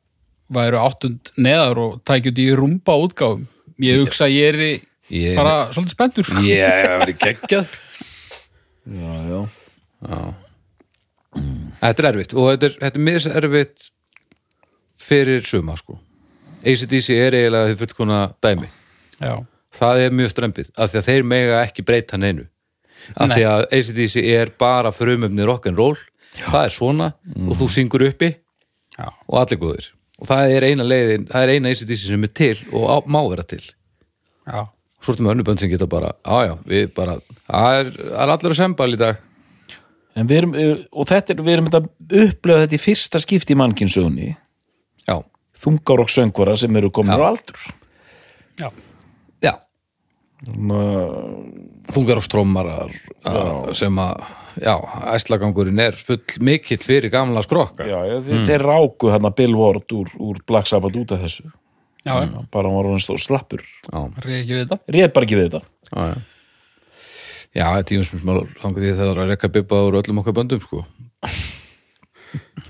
væru 0.53 0.79
áttund 0.81 1.31
neðar 1.37 1.81
og 1.83 1.99
tækjum 2.07 2.41
í 2.43 2.47
rúmba 2.55 2.95
útgáfum 3.03 3.45
ég 3.83 4.01
hugsa 4.01 4.27
að 4.27 4.35
ég 4.37 4.47
er 4.49 4.61
ég, 4.63 5.35
bara 5.37 5.69
svolítið 5.73 5.95
spenntur 5.95 6.27
sko. 6.27 6.41
ég 6.45 6.63
hef 6.63 6.97
verið 7.03 7.19
geggjað. 7.23 7.75
Já, 8.87 9.13
já, 9.27 9.39
þetta 11.83 12.03
er 12.03 12.09
erfitt 12.13 12.33
og 12.33 12.51
þetta 12.53 12.69
er, 12.69 12.75
þetta 12.81 12.99
er 12.99 13.05
mis 13.09 13.29
erfitt 13.29 13.87
fyrir 15.07 15.47
suma 15.47 15.77
sko. 15.79 15.99
ACDC 16.67 17.13
er 17.13 17.35
eiginlega 17.37 17.69
því 17.69 17.79
fullkona 17.83 18.21
dæmi. 18.43 18.69
Já, 19.21 19.33
það 19.77 20.05
er 20.05 20.15
mjög 20.19 20.33
strempið 20.33 20.71
af 20.75 20.91
því 20.91 21.01
að 21.01 21.09
þeir 21.11 21.27
mega 21.35 21.59
ekki 21.65 21.85
breyta 21.85 22.19
neinu 22.19 22.47
af 23.15 23.33
því 23.33 23.43
að 23.47 23.65
ACDC 23.77 24.23
er 24.35 24.51
bara 24.59 24.91
frumöfni 24.95 25.47
rock'n'roll 25.47 25.97
það 26.45 26.63
er 26.63 26.73
svona 26.73 27.11
og 27.47 27.53
þú 27.57 27.69
syngur 27.73 28.05
uppi. 28.07 28.31
Já, 28.97 29.11
og 29.29 29.37
allir 29.41 29.61
góðir. 29.61 29.91
Og 30.17 30.29
það 30.29 30.55
er 30.55 30.65
eina 30.71 30.85
leiðin, 30.87 31.27
það 31.29 31.45
er 31.45 31.53
eina 31.53 31.71
ACDC 31.73 32.07
sem 32.07 32.25
er 32.25 32.33
til 32.33 32.55
og 32.71 32.87
á, 32.89 32.95
má 33.05 33.19
vera 33.29 33.45
til. 33.45 33.61
Já, 34.47 34.65
svo 35.03 35.13
ertu 35.13 35.25
með 35.25 35.35
önnubönd 35.35 35.61
sem 35.61 35.71
geta 35.71 35.89
bara 35.89 36.15
á 36.25 36.35
já, 36.47 36.53
við 36.65 36.89
bara, 36.97 37.19
það 37.45 37.79
er, 37.81 37.91
er 38.09 38.33
allir 38.33 38.55
að 38.55 38.59
sembal 38.61 38.89
í 38.95 38.99
dag. 39.01 39.23
En 40.17 40.29
við 40.29 40.41
erum 40.41 40.55
eh, 40.57 40.83
og 40.89 41.09
þetta 41.11 41.35
er, 41.35 41.43
við 41.45 41.53
erum 41.53 41.69
þetta 41.69 41.83
að 41.83 42.21
upplega 42.23 42.65
þetta 42.65 42.77
í 42.79 42.81
fyrsta 42.81 43.21
skipti 43.21 43.53
í 43.53 43.59
mannkinsögunni 43.61 44.31
já, 44.33 45.17
þungar 45.61 46.01
og 46.07 46.13
söngvara 46.13 46.57
sem 46.57 46.81
eru 46.81 46.89
komin 46.95 47.13
á 47.13 47.29
aldur. 47.29 47.67
Já, 48.57 48.71
þungar 50.45 52.19
og 52.19 52.25
strómarar 52.25 52.93
sem 53.75 53.97
að, 54.01 54.21
já, 54.61 54.75
æslagangurinn 55.15 55.81
er 55.81 55.97
full 55.97 56.21
mikill 56.45 56.83
fyrir 56.85 57.11
gamla 57.13 57.41
skrokka. 57.45 57.87
Já, 57.89 57.97
þeir, 58.25 58.43
þeir 58.45 58.65
ráku 58.69 59.11
hérna 59.13 59.33
Bill 59.33 59.57
Ward 59.57 59.97
úr, 59.97 60.11
úr 60.21 60.41
Black 60.47 60.69
Sabbath 60.69 60.99
út 60.99 61.15
af 61.15 61.25
þessu. 61.25 61.49
Já, 62.07 62.13
já. 62.23 62.45
bara 62.53 62.69
hann 62.69 62.77
var 62.77 62.89
hann 62.93 63.03
stóð 63.03 63.21
slappur. 63.25 63.65
Já, 63.89 63.99
reyði 64.23 64.39
ekki 64.43 64.53
við 64.53 64.61
þetta. 64.63 64.79
Réð 64.95 65.13
bara 65.17 65.27
ekki 65.27 65.39
við 65.39 65.47
þetta. 65.49 65.63
Já, 65.91 66.01
já. 66.07 66.17
Já, 67.57 67.63
þetta 67.73 67.79
er 67.79 67.85
tíum 67.89 68.03
sem 68.05 68.19
þangar 68.21 68.83
því 68.83 68.89
þegar 68.99 69.19
að 69.23 69.31
rekka 69.31 69.49
bibba 69.49 69.79
úr 69.87 69.97
öllum 70.01 70.19
okkar 70.21 70.35
böndum, 70.37 70.61
sko. 70.61 70.83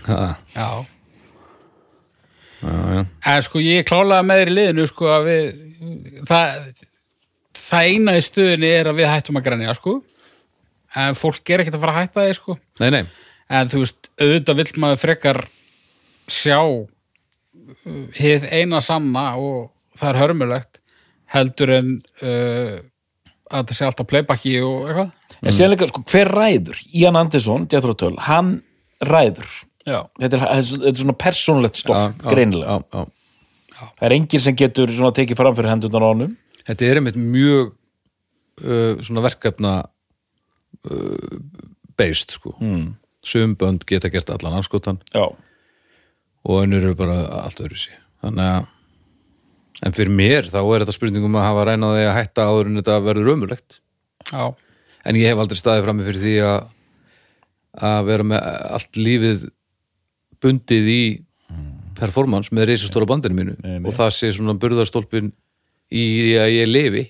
Ha, 0.08 0.18
já, 0.56 0.68
já, 2.62 2.76
já. 2.96 3.02
en 3.04 3.42
sko 3.44 3.60
ég 3.60 3.82
er 3.82 3.88
klálega 3.88 4.24
með 4.24 4.40
þér 4.40 4.52
í 4.52 4.54
liðinu 4.56 4.86
sko 4.88 5.10
að 5.12 5.26
við 5.28 5.50
það, 6.30 6.70
það 7.68 7.90
eina 7.92 8.16
í 8.18 8.24
stöðinni 8.26 8.70
er 8.80 8.90
að 8.92 9.00
við 9.02 9.10
hættum 9.12 9.40
að 9.40 9.46
grænja 9.50 9.76
sko. 9.78 9.96
En 10.98 11.18
fólk 11.20 11.52
er 11.52 11.64
ekkert 11.64 11.78
að 11.78 11.84
fara 11.84 11.94
að 11.96 12.02
hætta 12.06 12.26
því 12.28 12.36
sko. 12.38 12.58
Nei, 12.82 12.90
nei, 12.96 13.04
en 13.60 13.72
þú 13.72 13.82
veist, 13.84 14.10
auðvitað 14.24 14.60
vill 14.62 14.82
maður 14.84 15.02
frekar 15.04 15.40
sjá 16.32 16.60
uh, 16.64 18.06
hið 18.18 18.48
eina 18.56 18.82
sanna 18.84 19.30
og 19.40 19.70
það 20.00 20.10
er 20.14 20.22
hörmulegt 20.24 20.82
heldur 21.34 21.74
en 21.76 21.92
uh, 22.24 22.78
að 23.52 23.70
það 23.70 23.78
sé 23.80 23.88
alltaf 23.88 24.08
playbacki 24.12 24.56
og 24.64 24.88
eitthvað. 24.88 25.12
En 25.38 25.54
síðan 25.54 25.74
líka, 25.76 25.88
sko, 25.92 26.02
hver 26.10 26.32
ræður? 26.34 26.80
Ian 26.98 27.20
Anderson, 27.20 27.68
Jethro 27.72 27.94
Tull, 28.00 28.16
hann 28.26 28.56
ræður. 29.06 29.48
Já, 29.88 30.02
þetta 30.20 30.40
er, 30.40 30.46
þetta 30.58 30.90
er 30.90 30.98
svona 31.04 31.16
persónulegt 31.22 31.78
stoff, 31.80 32.08
Já, 32.10 32.24
já, 32.24 32.32
greinilega. 32.32 32.80
já, 32.92 33.04
já. 33.78 33.86
það 34.00 34.08
er 34.10 34.16
enginn 34.18 34.44
sem 34.44 34.58
getur 34.60 34.92
svona 34.92 35.14
tekið 35.16 35.40
fram 35.40 35.56
fyrir 35.56 35.72
hendurnar 35.72 36.04
á 36.04 36.10
honum 36.10 36.34
Þetta 36.68 36.88
er 36.88 37.00
einmitt 37.00 37.18
mjög 37.20 37.74
uh, 38.64 38.96
svona 39.06 39.24
verkefna 39.26 39.74
uh, 40.92 41.38
beist, 41.98 42.36
sko. 42.38 42.56
mm. 42.62 42.88
Sum 43.28 43.56
bönd 43.60 43.84
geta 43.90 44.12
gert 44.14 44.30
allan 44.32 44.56
anskotan 44.60 45.02
já, 45.12 45.26
og 46.48 46.62
önnur 46.64 46.84
eru 46.86 46.96
bara 46.96 47.18
allt 47.44 47.60
öðru 47.60 47.76
sér. 47.82 47.98
Þannig 48.24 48.52
að 48.54 48.68
en 49.88 49.94
fyrir 49.94 50.14
mér 50.16 50.48
þá 50.50 50.60
er 50.64 50.84
þetta 50.86 50.96
spurningum 50.96 51.36
að 51.38 51.44
hafa 51.50 51.66
rænaði 51.70 52.06
að 52.08 52.16
hætta 52.18 52.46
áður 52.50 52.70
en 52.72 52.80
þetta 52.80 52.96
verður 53.06 53.34
ömurlegt. 53.36 53.80
já, 54.32 54.46
En 55.08 55.16
ég 55.16 55.30
hef 55.32 55.40
aldrei 55.40 55.60
staðið 55.60 55.86
frammi 55.86 56.04
fyrir 56.08 56.24
því 56.24 56.36
að 56.44 56.58
að 57.88 58.08
vera 58.10 58.24
með 58.26 58.48
allt 58.78 58.98
lífið 58.98 59.44
bundið 60.42 60.88
í 60.90 61.02
performance 61.98 62.54
með 62.54 62.72
reisastóra 62.72 63.08
bandinu 63.10 63.38
mínu 63.38 63.54
Nei, 63.62 63.78
nei. 63.80 63.86
og 63.88 63.94
það 63.96 64.10
sé 64.18 64.32
svona 64.34 64.56
burðarstólpin 64.58 65.30
í 65.92 66.04
að 66.40 66.50
ég 66.56 66.68
lifi 66.72 67.04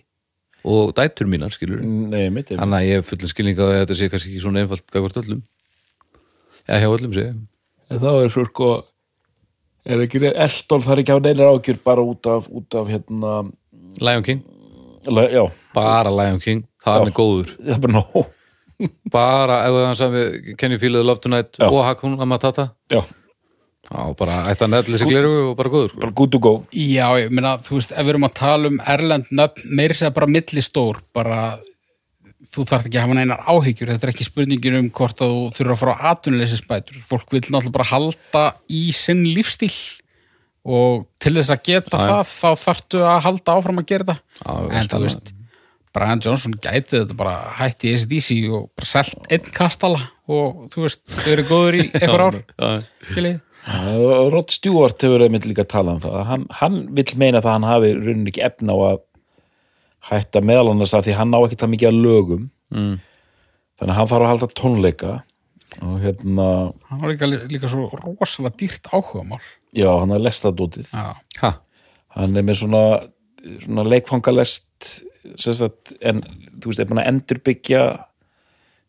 og 0.68 0.92
dætur 0.98 1.30
mínar 1.32 1.54
skilur 1.56 1.80
nei, 1.82 2.28
mitt 2.34 2.52
er 2.52 2.60
þannig 2.60 2.82
að 2.82 2.88
ég 2.90 3.00
hef 3.00 3.10
fullin 3.14 3.32
skilning 3.32 3.60
á 3.62 3.66
að 3.70 3.76
þetta 3.82 3.98
sé 4.02 4.10
kannski 4.12 4.32
ekki 4.34 4.44
svona 4.44 4.62
einfalt 4.66 4.86
gagvart 4.92 5.20
öllum. 5.24 5.42
Eða 6.68 6.80
hjá 6.84 6.90
öllum 6.98 7.14
sé 7.16 7.26
en 7.88 8.02
þá 8.04 8.10
er 8.26 8.32
svo 8.34 8.44
sko 8.50 8.70
er 9.88 10.02
ekki 10.04 10.20
eldól 10.28 10.82
það 10.84 10.94
er 10.98 11.02
ekki 11.04 11.16
á 11.16 11.20
neinar 11.24 11.52
ágjur 11.54 11.78
bara 11.88 12.04
út 12.04 12.28
af, 12.28 12.50
út 12.52 12.76
af 12.76 12.90
hérna 12.92 13.36
Lion 14.04 14.24
King, 14.28 14.42
le- 15.08 15.30
já, 15.32 15.46
bara 15.74 16.12
Lion 16.12 16.42
King 16.44 16.66
það 16.84 17.06
er 17.08 17.14
góður, 17.16 17.54
það 17.62 17.78
er 17.78 17.86
bara 17.86 17.96
nóg. 18.02 18.34
Bara 19.10 19.56
ef 19.66 19.74
það 19.74 19.96
sami 19.98 20.24
Can 20.60 20.76
you 20.76 20.78
feel 20.78 20.94
the 20.94 21.02
love 21.04 21.18
tonight 21.24 21.56
Já. 21.58 21.66
og 21.72 21.80
Hakuna 21.88 22.28
Matata? 22.30 22.68
Já, 22.94 23.00
þá 23.88 24.02
bara 24.20 24.38
ætti 24.52 24.66
að 24.66 24.74
nefnilega 24.74 25.02
sig 25.02 25.12
gleru 25.12 25.32
og 25.48 25.56
bara 25.60 25.72
góður. 25.74 25.96
Bara 26.02 26.16
good 26.20 26.34
to 26.36 26.42
go. 26.44 26.54
Já, 26.76 27.08
ég 27.22 27.32
meina 27.34 27.56
þú 27.64 27.78
veist, 27.80 27.94
ef 27.96 28.04
við 28.04 28.14
erum 28.14 28.28
að 28.28 28.36
tala 28.42 28.72
um 28.72 28.82
Erlend 28.96 29.32
nöfn, 29.32 29.70
meiri 29.80 29.98
segja 29.98 30.14
bara 30.16 30.30
millistór 30.32 31.00
bara 31.16 31.40
þú 32.48 32.66
þarft 32.68 32.90
ekki 32.90 33.00
að 33.00 33.06
hafa 33.08 33.16
neinar 33.18 33.46
áhyggjur, 33.50 33.94
þetta 33.94 34.08
er 34.08 34.12
ekki 34.14 34.28
spurningin 34.28 34.78
um 34.80 34.90
hvort 34.96 35.24
að 35.24 35.34
þú 35.34 35.48
þurfa 35.58 35.74
að 35.76 35.82
fara 35.82 35.96
á 35.98 36.04
atvinnuleysisbætur. 36.12 37.00
Fólk 37.08 37.32
vil 37.34 37.42
náttúrulega 37.48 37.78
bara 37.80 37.90
halda 37.92 38.44
í 38.72 38.84
sinn 38.96 39.24
lífstíl 39.36 39.74
og 40.68 41.08
til 41.24 41.34
þess 41.38 41.54
að 41.56 41.64
geta 41.70 41.96
Já, 41.96 42.04
já. 42.04 42.08
það 42.12 42.30
þá 42.36 42.64
þarftu 42.66 43.02
að 43.08 43.20
halda 43.24 43.54
áfram 43.56 43.82
að 43.82 43.90
gera 43.94 44.16
Já, 44.18 44.54
þetta 44.68 44.72
veist 44.76 44.92
en 44.92 44.98
þú 44.98 45.04
veist 45.08 45.34
Brian 45.98 46.22
Johnson 46.22 46.54
gæti 46.62 47.00
þetta 47.00 47.16
bara 47.18 47.36
hætti 47.58 47.90
í 47.90 47.96
ACDC 47.98 48.30
og 48.54 48.68
bara 48.78 48.90
selt 48.90 49.32
einn 49.34 49.48
kastala 49.56 50.02
og 50.28 50.68
þú 50.74 50.84
veist, 50.84 51.02
þau 51.08 51.30
eru 51.32 51.46
góður 51.48 51.78
í 51.80 51.84
einhver 51.96 52.24
ár. 52.26 52.38
Já, 52.60 52.68
skiljið. 53.14 53.38
Og 53.68 54.32
Rod 54.32 54.54
Stewart 54.54 55.02
hefur 55.04 55.26
einmitt 55.26 55.48
líka 55.48 55.66
talað 55.68 55.98
um 55.98 56.04
það. 56.06 56.18
Hann, 56.30 56.46
hann 56.62 56.78
vill 56.96 57.12
meina 57.20 57.42
það 57.42 57.50
að 57.52 57.58
hann 57.58 57.68
hafi 57.68 57.94
raunin 57.98 58.30
ekki 58.32 58.46
efna 58.48 58.76
á 58.76 58.80
að 58.88 59.02
hætta 60.08 60.42
meðal 60.46 60.72
annars 60.72 60.96
að 60.96 61.10
því 61.10 61.18
hann 61.18 61.36
á 61.36 61.40
ekki 61.42 61.60
það 61.60 61.74
mikið 61.74 61.90
að 61.90 62.02
lögum. 62.06 62.46
Mm. 62.68 62.96
þannig 63.78 63.94
að 63.94 63.98
hann 63.98 64.10
þarf 64.12 64.26
að 64.26 64.32
halda 64.34 64.48
tónleika 64.58 65.12
og 65.78 66.00
hérna, 66.02 66.48
hann 66.90 67.02
var 67.04 67.12
líka, 67.12 67.28
líka 67.52 67.70
svo 67.72 67.86
rosalega 67.94 68.56
dýrt 68.60 68.90
áhugamál. 68.90 69.44
Já, 69.76 69.90
hann 69.92 70.14
er 70.16 70.24
lestadótið 70.24 70.90
já, 70.90 71.14
Ha, 71.42 71.52
hann 72.18 72.40
er 72.40 72.46
með 72.48 72.62
svona, 72.64 72.84
svona 73.64 73.86
leikfangalest 73.88 74.92
sem 75.38 75.56
sagt, 75.56 75.94
en 76.02 76.24
þú 76.58 76.72
veist, 76.72 76.82
er 76.82 76.90
búin 76.90 77.02
að 77.04 77.10
endurbyggja 77.12 77.84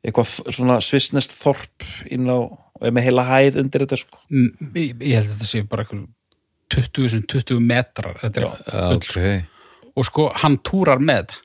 eitthvað 0.04 0.54
svona 0.54 0.78
svissnest 0.84 1.34
þorp 1.34 1.86
inn 2.14 2.30
á, 2.30 2.38
með 2.86 3.08
heila 3.08 3.26
hæð 3.26 3.58
undir 3.62 3.84
þetta 3.84 4.00
sko. 4.00 4.20
Mm, 4.30 4.70
ég, 4.78 4.94
ég 5.02 5.18
held 5.18 5.28
að 5.28 5.34
þetta 5.34 5.50
sé 5.50 5.64
bara 5.68 5.86
einhver 5.86 6.06
20 6.74 7.24
20 7.32 7.62
metrar 7.64 8.18
þetta 8.22 8.42
er 8.42 8.48
bull, 8.48 8.98
ok. 8.98 9.92
Og 9.98 10.06
sko 10.06 10.28
hann 10.42 10.58
túrar 10.66 11.02
með. 11.02 11.38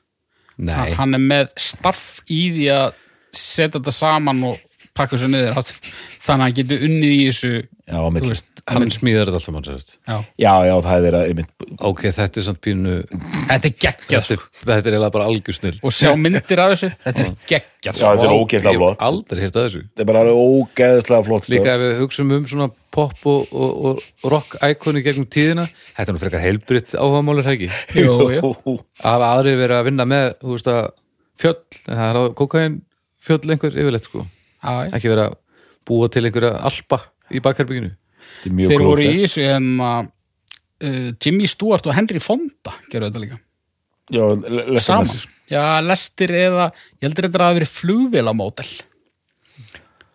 Nei, 0.62 0.92
hann 0.94 1.16
er 1.16 1.22
með 1.22 1.48
staff 1.58 2.20
í 2.30 2.44
því 2.54 2.68
að 2.70 3.00
setja 3.34 3.80
þetta 3.80 3.94
saman 3.96 4.44
og 4.52 4.60
pakka 4.94 5.16
þessu 5.16 5.30
niður 5.32 5.60
átt, 5.60 5.70
þannig 6.24 6.34
að 6.34 6.44
hann 6.44 6.58
getur 6.58 6.84
unnið 6.88 7.14
í 7.14 7.22
þessu 7.28 7.54
Já, 7.84 7.98
veist, 8.14 8.46
hann 8.64 8.88
smíðar 8.88 9.28
þetta 9.28 9.36
alltaf 9.36 9.52
mann 9.52 9.64
sérst. 9.66 9.90
Já, 10.08 10.14
já, 10.40 10.52
já, 10.64 10.72
það 10.86 11.06
er 11.10 11.16
að 11.18 11.24
einmitt, 11.28 11.64
ok, 11.84 11.98
þetta 12.16 12.40
er 12.40 12.44
samt 12.46 12.60
pínu 12.64 12.94
þetta 13.50 13.68
er 13.68 13.74
geggjað 13.84 14.22
þetta 14.24 14.36
er, 14.36 14.44
þetta 14.62 14.72
er 14.72 14.94
eiginlega 14.94 15.14
bara 15.18 15.26
algjör 15.28 15.56
snill 15.58 15.74
og 15.84 15.92
sjá 15.92 16.14
myndir 16.16 16.62
af 16.64 16.70
þessu, 16.72 16.88
þetta 17.04 17.24
er 17.26 17.34
geggjað 17.50 17.98
Já, 18.00 18.06
þetta 18.06 18.24
er 18.24 18.32
ógeðslega 18.38 18.72
ég 18.72 18.80
flott. 18.80 18.96
hef 18.96 19.04
aldrei 19.10 19.42
hýrt 19.44 19.58
að 19.60 19.66
þessu. 19.66 19.82
Þetta 19.90 20.04
er 20.04 20.08
bara 20.08 20.22
ógeðslega 20.32 21.26
flott 21.28 21.44
stöð. 21.44 21.56
líka 21.58 21.74
ef 21.74 21.82
við 21.84 21.92
hugsaum 22.00 22.32
um 22.38 22.46
svona 22.54 22.68
pop 22.94 23.28
og, 23.28 23.52
og, 23.52 24.00
og 24.24 24.32
rock 24.32 24.56
íkoni 24.64 25.02
gegnum 25.04 25.28
tíðina 25.28 25.66
þetta 25.90 26.06
er 26.06 26.16
nú 26.16 26.22
frekar 26.22 26.44
heilbritt 26.46 26.96
áhugamálur 26.96 27.50
hægi 27.50 27.68
jú, 28.00 28.16
jú. 28.38 28.78
að 29.04 29.26
aðri 29.28 29.56
verið 29.60 29.76
að 29.82 29.88
vinna 29.90 30.08
með 30.08 30.30
þú 30.40 30.54
veist 30.54 30.72
að 30.72 30.80
fjöll, 31.42 31.60
það 31.84 32.06
er 32.08 32.16
á 32.16 32.22
kokain 32.40 32.80
fjöll 33.24 33.42
einhver 33.50 33.76
yfirleitt 33.76 34.08
sko 34.08 34.24
Já. 34.64 34.90
ekki 34.98 35.12
verið 35.12 35.28
að 35.28 35.36
búa 35.84 36.08
til 36.12 36.24
einhverja 36.24 36.52
alpa 36.70 37.00
í 37.30 37.42
bakherbygginu 37.44 37.92
Þetta 37.94 38.50
er 38.50 38.56
mjög 38.58 38.72
þeir 38.72 38.84
voru 38.88 39.04
í 39.04 39.16
þessu 39.24 39.44
uh, 40.84 41.10
Jimmy 41.24 41.48
Stewart 41.50 41.86
og 41.88 41.96
Henry 41.96 42.20
Fonda 42.22 42.74
gerðu 42.90 43.10
þetta 43.10 43.22
líka. 43.22 43.38
Já, 44.12 44.24
le- 44.24 44.66
lestum 44.74 44.82
saman, 44.84 45.12
þessir. 45.12 45.30
já, 45.52 45.62
lestir 45.84 46.34
eða 46.36 46.66
ég 46.74 47.06
heldur 47.06 47.28
þetta 47.28 47.46
að 47.46 47.58
vera 47.60 47.70
flugvélamódel. 47.72 48.68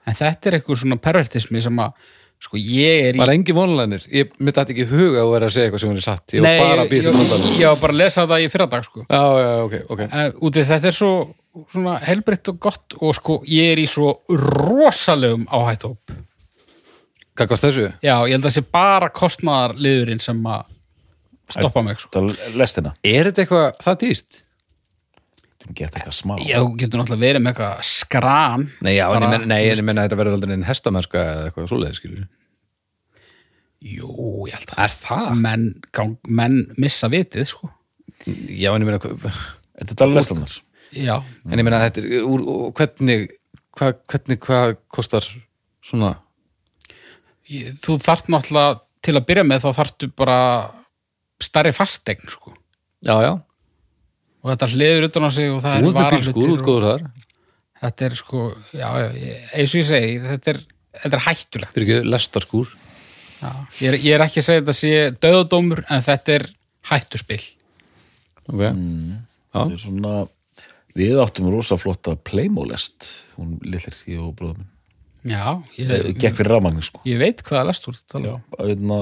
En 0.10 0.18
þetta 0.18 0.50
er 0.50 0.58
eitthvað 0.60 0.82
svona 0.84 0.98
pervertismi 1.02 1.62
sem 1.62 1.82
að 1.82 2.08
sko 2.40 2.60
ég 2.62 3.10
er 3.10 3.18
í 3.18 3.20
var 3.20 3.34
engi 3.34 3.54
vonlænir, 3.56 4.06
ég 4.16 4.30
myndi 4.40 4.56
þetta 4.56 4.72
ekki 4.76 4.86
huga 4.88 5.24
að 5.26 5.32
vera 5.34 5.50
að 5.50 5.56
segja 5.56 5.68
eitthvað 5.68 5.82
sem 5.84 5.90
hún 5.92 6.00
er 6.00 6.06
satt, 6.06 6.36
ég 6.38 6.46
var 6.46 6.62
bara 6.62 6.86
að 6.86 6.94
býta 6.94 7.12
ég, 7.12 7.50
ég 7.60 7.66
var 7.68 7.82
bara 7.82 7.96
að 7.96 8.00
lesa 8.00 8.24
það 8.30 8.46
í 8.46 8.48
fyrradag 8.54 8.86
sko. 8.88 9.04
já, 9.10 9.24
já, 9.44 9.50
ok, 9.66 9.76
ok. 9.92 10.04
Uh, 10.08 10.30
útið 10.48 10.70
þetta 10.70 10.90
er 10.92 10.96
svo 10.96 11.12
svona 11.74 11.98
helbritt 12.08 12.50
og 12.54 12.60
gott 12.64 12.96
og 13.00 13.16
sko 13.18 13.40
ég 13.50 13.74
er 13.76 13.82
í 13.84 13.88
svo 13.90 14.16
rosalegum 14.30 15.46
áhættóp 15.52 16.14
hvað 17.40 17.48
kost 17.54 17.64
þessu? 17.68 17.88
já, 18.04 18.16
ég 18.28 18.36
held 18.38 18.46
að 18.50 18.56
sé 18.58 18.64
bara 18.74 19.10
kostnaðarliðurinn 19.16 20.20
sem 20.24 20.40
að 20.50 20.76
stoppa 21.50 21.82
mig 21.82 21.98
sko. 22.04 22.28
Lestina 22.60 22.94
er 23.04 23.30
þetta 23.32 23.42
eitthvað 23.46 23.80
það 23.86 24.00
dýrt? 24.04 24.42
Þú 25.64 25.74
geta 25.78 26.00
eitthvað 26.00 26.18
smá 26.18 26.36
já, 26.42 26.58
þú 26.62 26.76
getur 26.82 27.02
náttúrulega 27.02 27.24
verið 27.28 27.42
með 27.46 27.52
eitthvað 27.54 27.82
skran 27.90 28.68
Nei, 28.86 28.94
já, 28.98 29.06
en 29.06 29.10
ég 29.10 29.16
Bara, 29.20 29.32
menna, 29.34 29.50
nei, 29.50 29.62
en 29.70 29.80
ég 29.80 29.86
menna 29.88 30.04
að 30.04 30.10
þetta 30.10 30.20
verður 30.24 30.38
aldrei 30.40 30.54
en 30.58 30.68
hestamennska 30.70 31.24
eða 31.32 31.48
eitthvað 31.50 31.68
svoleiðis, 31.74 32.00
skilur 32.02 32.28
jú, 33.80 34.10
ég 34.50 34.56
held 34.58 34.74
að 34.76 34.82
Er 34.86 34.96
það? 35.00 35.28
menn, 35.46 35.66
gang, 35.96 36.16
menn 36.28 36.58
missa 36.82 37.08
vitið 37.12 37.46
sko. 37.54 37.70
Já, 38.28 38.74
en 38.76 38.84
ég 38.84 38.90
menna, 38.90 39.00
Er 39.80 39.88
þetta 39.88 40.04
alveg 40.10 40.20
lestanar? 40.20 40.56
Já, 40.94 41.16
en 41.46 41.60
ég 41.60 41.66
menna 41.68 41.82
þetta 41.86 42.02
er 42.04 42.24
úr, 42.26 42.44
hvernig, 42.78 43.28
hvað, 43.78 43.94
hvernig, 44.12 44.40
hvað 44.46 44.76
kostar 44.92 45.26
svona? 45.86 46.16
Ég, 47.50 47.74
þú 47.82 47.98
þart 48.04 48.30
náttúrulega 48.30 48.80
til 49.06 49.16
að 49.18 49.26
byrja 49.30 49.46
með 49.48 49.64
þá 49.66 49.70
þartu 49.80 50.10
bara 50.20 50.40
stærri 51.42 51.72
fastegn 51.74 52.30
sko. 52.30 52.54
Já, 53.06 53.16
já, 53.24 53.32
og 54.44 54.52
þetta 54.52 54.68
hliður 54.74 55.08
utan 55.10 55.26
á 55.26 55.30
sig 55.32 55.50
og 55.54 55.62
það 55.64 55.80
þú 55.80 55.94
er 55.94 56.14
bílskúr, 56.18 56.44
og- 56.50 56.58
útgóður 56.58 56.88
þar. 56.90 57.08
Þetta 57.80 58.06
er 58.10 58.16
sko, 58.20 58.42
já, 58.76 58.90
já, 59.00 59.08
ég- 59.16 59.52
eins 59.56 59.74
og 59.74 59.80
ég 59.80 59.88
segi 59.88 60.20
þetta 60.26 60.52
er, 60.54 60.60
þetta 61.04 61.16
er 61.16 61.24
hættulegt. 61.30 61.74
Fyrir 61.78 61.88
ekki 62.00 62.10
lestarskúr. 62.12 62.74
Já. 63.40 63.52
ég, 63.80 63.88
er, 63.88 63.96
ég 64.04 64.14
er 64.18 64.24
ekki 64.26 64.42
að 64.42 64.48
segja 64.50 64.62
þetta 64.62 64.76
sé 64.76 64.90
döðadómur 65.24 65.86
en 65.90 66.02
þetta 66.04 66.34
er 66.36 66.46
hættuspil. 66.92 67.40
Ok, 68.50 68.60
Það 69.50 69.72
er 69.74 69.78
svona 69.82 70.14
Við 70.98 71.20
áttum 71.22 71.50
rosa 71.54 71.78
flotta 71.78 72.16
Playmolest 72.16 73.06
Hún 73.38 73.58
lillir, 73.62 73.96
ég 74.10 74.20
og 74.24 74.34
bróðum 74.40 74.66
já, 75.30 75.60
ég, 75.78 75.90
Eh, 75.92 76.14
Gekk 76.16 76.38
fyrir 76.40 76.54
rafmagni 76.56 76.82
sko. 76.86 77.02
Ég 77.06 77.20
veit 77.20 77.42
hvað 77.44 77.60
er 77.60 77.68
lest 77.70 77.88
úr 77.90 77.98
þetta 78.00 78.22
Já, 78.24 78.36
einna 78.64 79.00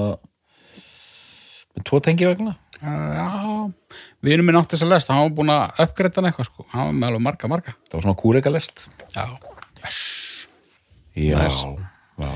með 1.78 1.84
tvo 1.86 2.00
tengi 2.02 2.26
vegna. 2.26 2.56
Já, 2.82 3.26
við 4.26 4.32
erum 4.34 4.48
minn 4.50 4.58
átt 4.58 4.72
þess 4.74 4.82
að 4.82 4.90
lest 4.96 5.10
hann 5.12 5.20
var 5.22 5.30
búin 5.38 5.52
að 5.54 5.78
uppgreita 5.84 6.18
hann 6.18 6.26
eitthvað 6.32 6.48
sko. 6.50 6.66
Hann 6.72 6.88
var 6.88 6.96
með 6.98 7.06
alveg 7.12 7.22
marga, 7.28 7.50
marga. 7.52 7.74
Það 7.86 7.94
var 7.98 8.04
svona 8.08 8.18
kúreka 8.18 8.50
lest 8.54 8.88
já, 9.14 9.24
Já, 11.14 11.38
já, 11.38 11.48
já. 12.18 12.32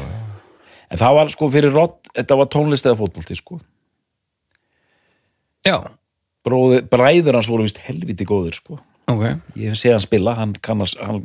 En 0.93 0.99
það 1.03 1.15
var 1.19 1.31
sko 1.35 1.49
fyrir 1.51 1.75
Rod 1.75 1.99
Þetta 2.13 2.37
var 2.39 2.49
tónlist 2.55 2.87
eða 2.87 2.99
fótbolti 3.03 3.35
sko. 3.39 3.59
Já, 5.67 5.77
Bróði, 6.47 6.83
Bræður 6.91 7.39
hans 7.39 7.51
voru 7.51 7.67
vist 7.67 7.79
helviti 7.83 8.27
góður 8.29 8.55
sko 8.59 8.79
ok. 9.13 9.25
Ég 9.61 9.73
hef 9.73 9.81
séð 9.81 9.97
hann 9.97 10.05
spila 10.05 10.35
Hann 10.39 10.55
kann 10.65 10.85
að, 10.85 10.95
hann, 11.03 11.21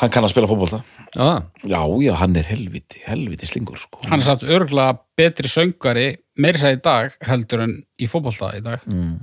hann 0.00 0.12
kann 0.14 0.26
að 0.26 0.32
spila 0.34 0.50
fótbolta. 0.50 0.82
Já, 1.16 1.28
Já, 1.66 1.80
já, 2.04 2.12
hann 2.20 2.38
er 2.38 2.48
helviti, 2.50 3.02
helviti 3.06 3.48
slingur 3.50 3.80
sko. 3.80 4.00
Hann 4.06 4.20
er 4.22 4.28
satt 4.28 4.46
örgulega 4.46 4.98
betri 5.18 5.50
söngari 5.50 6.08
meiri 6.40 6.62
sæði 6.62 6.80
í 6.80 6.82
dag 6.86 7.16
heldur 7.28 7.66
en 7.66 7.76
í 8.00 8.08
fótbolta 8.10 8.52
í 8.58 8.64
dag. 8.64 8.84
Mm. 8.88 9.20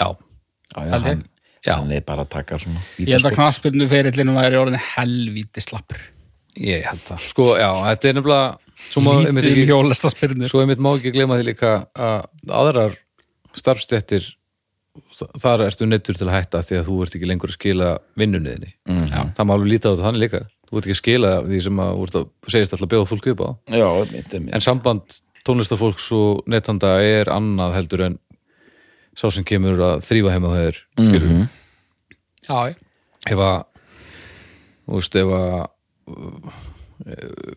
já, 0.00 0.10
Já, 0.74 0.82
já, 0.82 0.98
hann, 1.06 1.24
hann 1.66 1.92
er 1.94 2.04
bara 2.04 2.26
að 2.26 2.32
taka 2.34 2.58
svona 2.60 2.82
ég 2.98 3.14
held 3.14 3.28
að 3.30 3.36
knaspirnu 3.38 3.86
ferillinu 3.90 4.34
væri 4.36 4.58
orðin 4.60 4.82
helvíti 4.94 5.62
slappur. 5.62 6.00
Ég 6.56 6.86
held 6.88 7.04
það. 7.04 7.20
Sko, 7.30 7.50
já, 7.60 7.68
þetta 7.90 8.08
er 8.08 8.16
nefnilega 8.16 8.54
Svo 8.90 9.00
má, 9.00 9.12
einmitt 9.24 9.46
ekki, 9.48 9.64
hjólesta 9.70 10.10
spyrnur 10.12 10.50
svo 10.52 10.60
einmitt 10.60 10.80
má 10.84 10.90
ekki 10.92 11.12
glema 11.14 11.38
því 11.38 11.46
líka 11.48 11.70
að 11.96 12.26
aðrar 12.52 12.96
starfstéttir 13.56 14.26
þar 15.42 15.62
ertu 15.66 15.86
neittur 15.88 16.16
til 16.18 16.26
að 16.28 16.34
hætta 16.36 16.62
því 16.66 16.78
að 16.80 16.86
þú 16.90 16.96
ert 17.04 17.16
ekki 17.18 17.28
lengur 17.30 17.50
að 17.52 17.56
skila 17.58 17.88
vinnunniðinni 18.20 18.70
mm. 18.88 19.06
Já. 19.10 19.20
það 19.36 19.46
má 19.48 19.52
alveg 19.56 19.70
lítið 19.72 19.86
á 19.86 19.92
þetta 19.94 20.06
þannig 20.08 20.24
líka 20.26 20.40
þú 20.66 20.76
ert 20.80 20.86
ekki 20.88 20.96
að 20.96 21.00
skila 21.02 21.32
því 21.46 21.60
sem 21.66 21.80
að, 21.84 22.02
að 22.06 22.26
segist 22.54 22.74
alltaf 22.74 22.86
að 22.86 22.92
bjóða 22.94 23.08
fólk 23.12 23.28
upp 23.32 23.40
á 23.44 23.48
Já, 23.76 23.86
einmitt, 24.02 24.34
einmitt. 24.34 24.54
en 24.56 24.64
samband 24.66 25.18
tónlistarfólks 25.46 26.08
og 26.16 26.42
neytanda 26.50 26.94
er 27.06 27.30
annað 27.30 27.76
heldur 27.78 28.02
en 28.08 28.18
sá 29.16 29.28
sem 29.32 29.44
kemur 29.48 29.78
að 29.80 30.02
þrýfa 30.04 30.32
heima 30.34 30.54
þeir 30.56 30.80
skilur 30.98 31.28
Mhm. 31.30 31.46
já, 32.48 32.74
ef 33.30 33.38
að 33.38 33.62
þú 34.86 34.98
veist 35.00 35.16
ef 35.22 35.30
að 35.36 35.54
uh, 36.06 36.58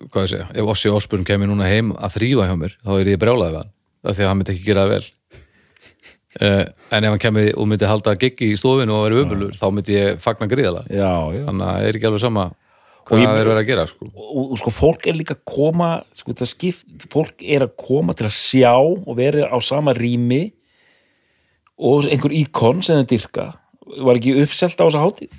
hvað 0.09 0.23
ég 0.25 0.31
segja, 0.33 0.47
ef 0.53 0.69
Ossi 0.73 0.89
Osburn 0.93 1.25
kemur 1.27 1.49
núna 1.49 1.67
heim 1.69 1.91
að 1.97 2.15
þrýfa 2.17 2.47
hjá 2.49 2.55
mér 2.59 2.73
þá 2.83 2.89
er 2.99 3.11
ég 3.13 3.19
brjálaði 3.21 3.53
við 3.53 3.59
hann, 3.63 3.71
af 4.03 4.15
því 4.17 4.23
að 4.23 4.29
hann 4.31 4.39
myndi 4.39 4.53
ekki 4.55 4.65
gera 4.69 4.85
það 4.85 4.93
vel 4.95 5.05
en 6.37 7.03
ef 7.03 7.09
hann 7.09 7.19
kemur 7.23 7.47
og 7.57 7.65
myndi 7.71 7.87
halda 7.89 8.13
giggi 8.21 8.51
í 8.53 8.57
stofinu 8.59 8.93
og 8.93 9.05
vera 9.07 9.21
ömulur, 9.23 9.55
þá 9.57 9.65
myndi 9.73 9.95
ég 9.97 10.19
fagna 10.21 10.45
gríðala 10.51 10.83
þannig 11.47 11.63
að 11.65 11.71
það 11.79 11.87
er 11.89 11.97
ekki 11.97 12.09
alveg 12.11 12.21
sama 12.21 12.43
Og 13.09 13.15
hvað 13.15 13.23
ég- 13.23 13.31
þeir 13.39 13.47
verið 13.49 13.59
að 13.63 13.65
gera 13.71 13.85
sko. 13.89 14.05
og, 14.13 14.51
og 14.51 14.57
sko 14.61 14.69
fólk 14.77 15.07
er 15.09 15.15
líka 15.17 15.33
að 15.33 15.41
koma 15.49 15.87
sko 16.13 16.35
það 16.37 16.49
skipt, 16.51 17.07
fólk 17.09 17.41
er 17.41 17.65
að 17.65 17.71
koma 17.81 18.13
til 18.13 18.27
að 18.27 18.35
sjá 18.37 18.75
og 18.77 19.15
vera 19.17 19.47
á 19.49 19.57
sama 19.65 19.93
rými 19.97 20.51
og 21.79 22.05
einhver 22.05 22.35
íkon 22.35 22.83
sem 22.85 22.99
þeir 23.01 23.07
dyrka. 23.15 23.45
Var 24.05 24.19
ekki 24.19 24.35
uppselt 24.43 24.77
á 24.77 24.85
þessa 24.85 25.01
hátíð? 25.01 25.31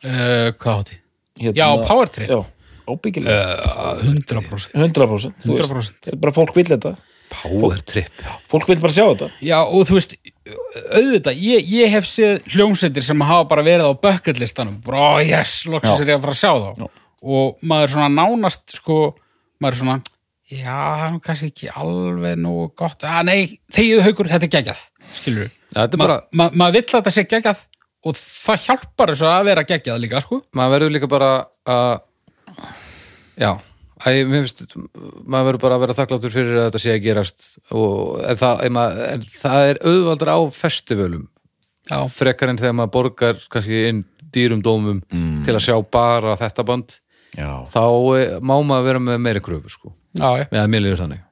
Uh, 0.00 0.50
hvað 0.58 0.80
átti? 0.80 0.96
hérna, 1.38 1.54
Já, 1.60 1.66
Power 1.86 2.08
Trip. 2.08 2.28
Já, 2.32 2.40
uh, 2.40 4.02
100% 4.02 4.74
100%, 4.74 5.34
þú 5.44 5.54
veist. 5.54 5.70
100%. 5.70 6.00
Það 6.02 6.12
er 6.14 6.20
bara 6.24 6.32
fólk 6.34 6.54
vill 6.56 6.66
þetta 6.72 6.96
Power 7.30 7.78
trip 7.86 8.22
fólk 8.50 8.66
vill 8.70 8.80
bara 8.82 8.94
sjá 8.94 9.04
þetta 9.06 9.28
Já, 9.46 9.58
og 9.62 9.84
þú 9.88 9.96
veist, 9.98 10.14
auðvitað, 10.96 11.42
ég, 11.46 11.68
ég 11.70 11.92
hef 11.94 12.08
séð 12.10 12.40
hljómsveitir 12.54 13.04
sem 13.06 13.22
hafa 13.28 13.46
bara 13.52 13.64
verið 13.66 13.90
á 13.90 13.92
bucketlistanum, 14.02 14.80
bara, 14.84 15.02
oh, 15.14 15.20
yes, 15.22 15.60
loksins 15.70 16.02
er 16.02 16.10
ég 16.14 16.18
að 16.18 16.24
fara 16.26 16.34
að 16.34 16.40
sjá 16.40 16.50
þá. 16.50 16.70
Já. 16.82 16.88
Og 17.20 17.62
maður 17.70 17.92
svona 17.94 18.10
nánast, 18.16 18.64
sko, 18.80 18.98
maður 19.62 19.76
er 19.76 19.80
svona, 19.82 19.96
já, 20.50 20.74
það 20.74 21.06
er 21.06 21.14
nú 21.14 21.22
kannski 21.28 21.50
ekki 21.52 21.70
alveg 21.84 22.38
nógu 22.42 22.66
gott, 22.82 23.06
að 23.06 23.26
nei, 23.30 23.40
þegið 23.76 24.04
haukur, 24.08 24.30
þetta 24.34 24.48
er 24.48 24.54
geggjað, 24.56 24.84
skilur 25.20 25.44
við. 25.46 25.50
ja, 25.70 25.78
þetta 25.84 25.90
er 25.90 26.00
Ma, 26.00 26.04
bara, 26.06 26.20
ma, 26.32 26.50
maður 26.64 26.78
vill 26.80 26.86
að 26.88 26.96
þetta 26.98 27.14
sé 27.16 27.26
geggjað 27.30 27.64
og 28.00 28.16
það 28.24 28.62
hjálpar 28.66 29.14
þessu 29.14 29.26
að 29.30 29.48
vera 29.52 29.66
geggjað 29.68 30.02
líka, 30.06 30.22
sko. 30.24 30.42
maður 30.56 30.76
verður 30.78 30.94
líka 30.96 31.10
bara 31.12 31.32
að 31.68 31.90
já 33.40 33.52
Æ, 34.00 34.24
mér 34.24 34.46
finnst, 34.46 34.62
maður 35.28 35.46
verður 35.50 35.60
bara 35.64 35.76
að 35.76 35.82
vera 35.84 35.96
þakkláttur 35.98 36.32
fyrir 36.32 36.56
að 36.56 36.66
þetta 36.70 36.80
sé 36.80 36.94
að 36.94 37.02
gerast 37.04 37.48
og, 37.76 38.20
en, 38.24 38.38
það, 38.40 38.62
en, 38.64 38.72
maður, 38.76 39.02
en 39.12 39.24
það 39.42 39.64
er 39.72 39.80
auðvaldur 39.90 40.30
á 40.32 40.38
festivalum 40.56 41.26
Já, 41.90 41.98
frekar 42.14 42.52
en 42.52 42.60
þegar 42.60 42.76
maður 42.78 42.92
borgar 42.94 43.40
kannski 43.52 43.80
inn 43.90 44.04
dýrum 44.32 44.60
dómum 44.62 45.00
Mm. 45.10 45.40
til 45.44 45.54
að 45.56 45.64
sjá 45.66 45.74
bara 45.90 46.36
þetta 46.38 46.64
band 46.68 46.94
já, 47.36 47.50
þá 47.72 47.82
eh, 48.20 48.36
má 48.40 48.54
maður 48.62 48.86
vera 48.88 49.00
með 49.02 49.18
meiri 49.26 49.40
kröfu 49.42 49.72
sko, 49.72 49.92
já, 50.16 50.28
já. 50.40 50.44
með 50.52 50.60
að 50.62 50.70
mér 50.70 50.84
líður 50.86 51.02
þannig. 51.04 51.24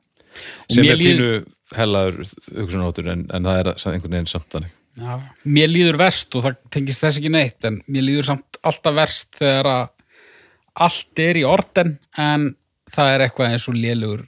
Sem 0.68 0.82
mér 0.84 0.92
er 0.92 0.98
líður- 1.00 1.22
pínu 1.38 1.78
hellaður 1.78 2.32
hugsunóttur 2.58 3.08
en, 3.12 3.22
en 3.34 3.44
það 3.48 3.60
er 3.62 3.70
einhvern 3.76 4.12
veginn 4.16 4.28
samt 4.30 4.48
þannig. 4.54 4.74
Já, 4.98 5.14
mér 5.46 5.68
líður 5.70 5.98
verst 6.00 6.34
og 6.34 6.42
það 6.48 6.56
tengist 6.74 7.00
þess 7.04 7.20
ekki 7.20 7.30
neitt 7.30 7.64
en 7.70 7.80
mér 7.86 8.06
líður 8.08 8.28
samt 8.32 8.58
alltaf 8.66 8.96
verst 8.98 9.38
þegar 9.38 9.68
að 9.72 9.86
allt 10.74 11.18
er 11.22 11.38
í 11.40 11.44
orden 11.48 11.98
en 12.18 12.50
það 12.92 13.12
er 13.14 13.24
eitthvað 13.26 13.52
eins 13.54 13.68
og 13.68 13.74
lélugur 13.78 14.26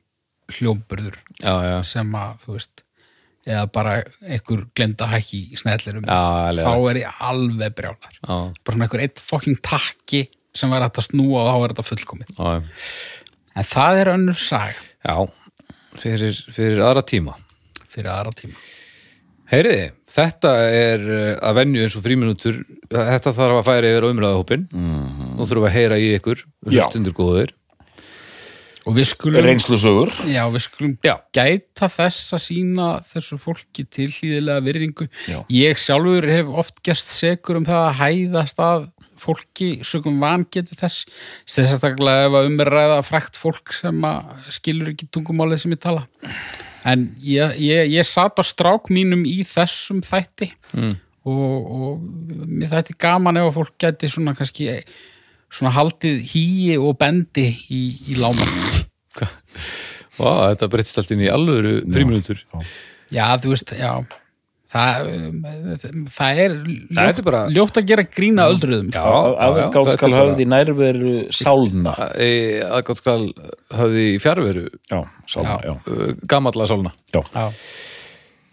hljómburður 0.50 1.16
já, 1.40 1.52
já, 1.64 1.76
sem 1.86 2.14
að, 2.18 2.32
þú 2.44 2.56
veist 2.56 2.82
eða 3.50 3.62
bara 3.72 3.92
einhver 4.26 4.64
glemda 4.76 5.06
hækki 5.08 5.38
í 5.54 5.58
snellirum. 5.58 6.04
Já, 6.04 6.52
þá 6.60 6.68
alveg 6.74 6.90
er 6.90 6.98
ég 7.04 7.20
alveg 7.30 7.76
brjálar 7.78 8.16
já, 8.18 8.34
bara 8.60 8.74
svona 8.74 8.84
einhver 8.88 9.04
eitt 9.06 9.22
fokking 9.22 9.60
takki 9.64 10.24
sem 10.54 10.70
var 10.74 10.82
hægt 10.84 10.98
að 11.00 11.06
snúa 11.08 11.44
og 11.44 11.48
þá 11.48 11.54
er 11.64 11.72
þetta 11.74 11.86
fullkomið. 11.88 12.34
Já, 12.36 12.50
en 13.56 13.68
það 13.70 14.00
er 14.02 14.12
önnur 14.16 14.38
sag 14.42 14.76
já 15.06 15.16
fyrir, 16.02 16.36
fyrir 16.52 16.82
aðra 16.84 17.02
tíma. 17.06 17.34
Fyrir 17.90 18.10
aðra 18.12 18.34
tíma. 18.38 18.58
Heyriði, 19.50 19.86
þetta 20.06 20.50
er 20.70 21.00
uh, 21.10 21.32
að 21.48 21.56
venju 21.58 21.80
eins 21.82 21.96
og 21.98 22.04
fríminútur 22.04 22.60
þetta 22.92 23.32
þarf 23.34 23.56
að 23.62 23.66
færa 23.66 23.88
yfir 23.94 24.06
á 24.06 24.10
umræðahópin 24.12 24.68
Mhm. 24.70 25.19
Nú 25.36 25.46
þurfum 25.46 25.64
við 25.66 25.70
að 25.70 25.76
heyra 25.78 25.98
í 26.02 26.10
ykkur 26.18 26.44
hlustundur 26.70 27.16
góðir 27.16 27.54
og 28.88 28.94
við 28.96 29.06
skulum 29.10 29.44
reynslusögur 29.44 30.12
Já, 30.32 30.40
við 30.50 30.62
skulum 30.64 30.94
Já. 31.04 31.12
gæta 31.36 31.88
þess 31.92 32.32
að 32.36 32.42
sína 32.46 32.86
þessu 33.12 33.36
fólki 33.42 33.84
tilhlýðilega 33.92 34.64
virðingu. 34.64 35.06
Já. 35.28 35.42
Ég 35.52 35.78
sjálfur 35.82 36.26
hef 36.32 36.48
oft 36.62 36.80
gerst 36.86 37.12
segur 37.12 37.60
um 37.60 37.66
það 37.68 37.82
að 37.90 37.98
hæðast 38.00 38.62
að 38.64 38.88
fólki 39.20 39.68
sögum 39.84 40.16
vangetu 40.22 40.72
þess 40.80 41.02
sérstaklega 41.44 42.30
ef 42.30 42.38
að 42.40 42.48
um 42.48 42.56
er 42.64 42.70
að 42.70 42.78
ræða 42.78 43.02
frækt 43.04 43.36
fólk 43.36 43.74
sem 43.76 44.00
að 44.08 44.48
skilur 44.56 44.88
ekki 44.94 45.10
tungumálið 45.12 45.60
sem 45.66 45.74
ég 45.76 45.82
tala. 45.84 46.06
En 46.88 47.04
ég, 47.20 47.58
ég, 47.60 47.90
ég 47.92 48.08
sat 48.08 48.40
á 48.40 48.44
strák 48.48 48.88
mínum 48.88 49.26
í 49.28 49.42
þessum 49.44 50.00
þætti 50.06 50.54
Mm. 50.72 50.92
og, 51.26 51.70
og 51.74 52.46
mér 52.48 52.70
þætti 52.70 52.94
gaman 53.02 53.36
ef 53.40 53.48
að 53.50 53.56
fólk 53.58 53.72
gæti 53.82 54.08
svona 54.08 54.32
kannski 54.38 54.68
svona 55.50 55.72
haldið 55.74 56.20
hýi 56.32 56.78
og 56.78 56.96
bendi 57.00 57.48
í, 57.74 57.82
í 58.12 58.16
láman. 58.20 58.48
Vá, 60.20 60.30
þetta 60.52 60.68
breytist 60.70 60.98
allt 61.00 61.12
inn 61.14 61.22
í 61.24 61.30
alvöru 61.32 61.78
fríminútur 61.90 62.40
Já, 63.10 63.24
þú 63.42 63.54
veist, 63.54 63.72
já. 63.74 63.92
Það, 64.70 65.08
það 66.14 66.40
er 66.44 66.52
Það 66.94 67.00
er 67.00 67.08
ljótt, 67.08 67.22
bara- 67.26 67.40
ljótt 67.50 67.80
að 67.80 67.86
gera 67.90 68.04
grína 68.06 68.44
öldruðum 68.52 68.90
Já, 68.92 69.00
sko. 69.00 69.14
já, 69.16 69.32
já, 69.40 69.64
aðgátt 69.64 69.96
skal 69.96 70.14
er 70.20 70.30
í 70.44 70.46
nærveru 70.52 71.14
sálna. 71.34 71.94
Aðgátt 72.78 73.00
skal 73.02 73.24
höfði 73.80 74.04
í 74.12 74.20
fjárveru 74.22 74.66
já, 74.70 75.00
sálna, 75.26 75.56
já, 75.66 75.74
uh, 75.90 76.12
gamalla 76.30 76.68
sálna. 76.70 76.92
Já. 77.10 77.22
Já. 77.34 77.48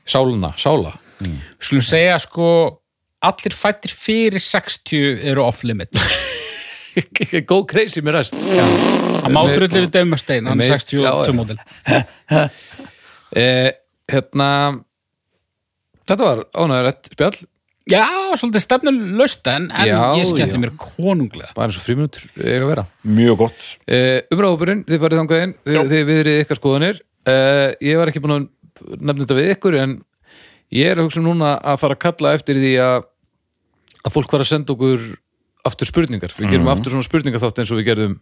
sálna, 0.08 0.54
sála. 0.58 0.96
Skulum 1.62 1.86
segja 1.86 2.18
sko 2.24 2.50
allir 3.28 3.54
fættir 3.58 3.94
fyrir 3.94 4.42
60 4.42 5.22
eru 5.30 5.44
off-limit 5.46 5.90
go 7.50 7.62
crazy 7.70 8.02
með 8.06 8.18
rest 8.20 8.38
Það 8.38 9.34
má 9.36 9.42
drulli 9.52 9.82
við 9.84 9.92
Dave 9.92 10.08
Mustaine, 10.10 10.48
hann 10.48 10.62
er 10.62 10.70
Með- 10.70 10.74
62 10.78 11.04
já, 11.04 11.12
já. 11.28 11.36
módel. 11.36 11.60
Eh, 13.36 13.74
hérna 14.08 14.46
þetta 16.08 16.24
var 16.24 16.40
ánægðarætt 16.56 17.10
spjall. 17.12 17.40
Já, 17.92 18.06
svolítið 18.40 18.64
stefnulaust 18.64 19.50
en, 19.52 19.66
Já, 19.88 20.00
ég 20.16 20.30
skemmti 20.30 20.62
mér 20.64 20.72
konunglega. 20.80 21.52
Bara 21.56 21.68
eins 21.68 21.80
og 21.80 21.84
fríminútur 21.84 22.24
eiga 22.40 22.62
að 22.64 22.72
vera. 22.72 22.86
Mjög 23.04 23.38
gott. 23.44 23.60
Eh, 23.84 24.22
umræðhópurinn, 24.32 24.86
þið 24.88 25.04
farið 25.04 25.22
þangað 25.22 25.44
inn 25.44 25.54
þið, 25.68 26.02
viðrið 26.10 26.40
ykkar 26.46 26.60
skoðanir. 26.62 27.02
Eh, 27.28 27.68
ég 27.90 28.00
var 28.00 28.12
ekki 28.14 28.24
búin 28.24 28.36
að 28.38 28.48
nefna 28.96 29.26
þetta 29.26 29.40
við 29.42 29.52
ykkur 29.58 29.80
en 29.84 29.94
ég 30.80 30.92
er 30.94 31.00
að 31.02 31.10
hugsa 31.10 31.24
núna 31.28 31.54
að 31.60 31.80
fara 31.84 32.00
að 32.00 32.04
kalla 32.08 32.34
eftir 32.40 32.60
því 32.64 32.74
að 32.88 32.98
að 34.08 34.16
fólk 34.16 34.36
var 34.38 34.44
að 34.48 34.52
senda 34.56 34.72
okkur 34.76 35.08
aftur 35.68 35.90
spurningar, 35.90 36.34
við 36.38 36.56
gerum 36.56 36.72
aftur 36.72 36.94
svona 36.94 37.08
spurningar 37.08 37.44
þátt 37.44 37.62
eins 37.62 37.72
og 37.74 37.80
við 37.82 37.90
gerðum 37.92 38.18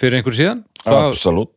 fyrir 0.00 0.18
einhverju 0.18 0.38
síðan. 0.38 0.62
Það, 0.80 1.10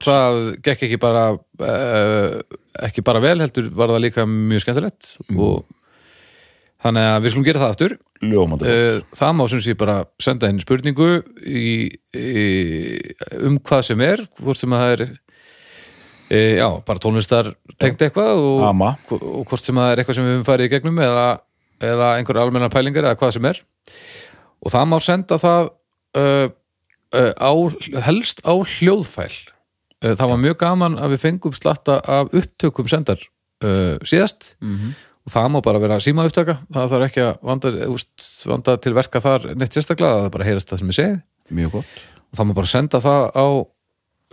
það 0.04 0.40
gekk 0.66 0.86
ekki 0.88 1.00
bara 1.02 1.24
uh, 1.38 2.42
ekki 2.84 3.06
bara 3.06 3.22
vel 3.24 3.38
heldur 3.44 3.70
var 3.76 3.94
það 3.94 4.06
líka 4.08 4.28
mjög 4.28 4.66
skemmtilegt 4.66 5.14
og 5.38 5.64
þannig 6.84 7.10
að 7.14 7.20
við 7.24 7.34
skulum 7.34 7.48
gera 7.48 7.64
það 7.64 7.74
aftur. 7.76 7.98
Uh, 8.24 9.02
það 9.16 9.36
má 9.40 9.44
sem 9.52 9.64
sé 9.64 9.76
bara 9.80 9.98
senda 10.24 10.52
inn 10.52 10.62
spurningu 10.64 11.10
í, 11.44 11.68
í, 12.16 12.48
um 13.44 13.60
hvað 13.64 13.86
sem 13.92 14.04
er 14.04 14.26
hvort 14.40 14.60
sem 14.60 14.76
að 14.76 14.84
það 14.84 14.96
er 14.96 15.06
e, 16.34 16.40
já, 16.58 16.68
bara 16.88 17.04
tónlistar 17.04 17.54
tengt 17.82 18.02
eitthvað 18.04 18.40
og, 18.40 18.64
og 19.20 19.48
hvort 19.50 19.64
sem 19.64 19.78
að 19.78 19.88
það 19.88 19.94
er 19.94 20.02
eitthvað 20.02 20.20
sem 20.20 20.28
við 20.28 20.36
höfum 20.36 20.48
farið 20.48 20.70
í 20.70 20.74
gegnum 20.74 21.02
eða, 21.04 21.28
eða 21.92 22.12
einhver 22.18 22.42
almennar 22.42 22.74
pælingar 22.74 23.10
eða 23.10 23.20
hvað 23.20 23.36
sem 23.38 23.50
er 23.52 23.62
og 24.64 24.74
það 24.74 24.86
má 24.92 24.98
senda 25.04 25.40
það 25.42 25.72
uh, 26.20 26.46
uh, 27.14 27.34
á, 27.36 27.52
helst 28.08 28.44
á 28.48 28.54
hljóðfæl. 28.56 29.34
Uh, 30.04 30.14
það 30.14 30.30
var 30.34 30.44
mjög 30.46 30.60
gaman 30.64 31.00
að 31.00 31.16
við 31.16 31.26
fengum 31.26 31.58
slatta 31.58 32.00
af 32.00 32.32
upptökum 32.36 32.90
sendar 32.92 33.20
uh, 33.64 34.00
síðast. 34.08 34.54
Og 35.24 35.32
það 35.32 35.52
má 35.54 35.60
bara 35.64 35.80
vera 35.80 36.02
síma 36.04 36.26
upptaka. 36.28 36.58
Það 36.74 36.90
þarf 36.92 37.06
ekki 37.08 37.22
að 37.24 37.36
vanda, 37.48 37.70
úst, 37.94 38.26
vanda 38.44 38.74
til 38.84 38.92
verka 38.98 39.22
þar 39.24 39.54
neitt 39.56 39.76
sérstaklega, 39.76 40.18
það 40.18 40.26
er 40.28 40.34
bara 40.34 40.44
að 40.44 40.52
heyrast 40.52 40.74
það 40.74 40.82
sem 40.82 40.90
ég 40.92 40.98
segi. 40.98 41.22
Mjög 41.60 41.78
gott. 41.78 42.02
Og 42.20 42.40
það 42.40 42.50
má 42.50 42.58
bara 42.58 42.72
senda 42.74 43.00
það 43.04 43.30
á 43.32 43.48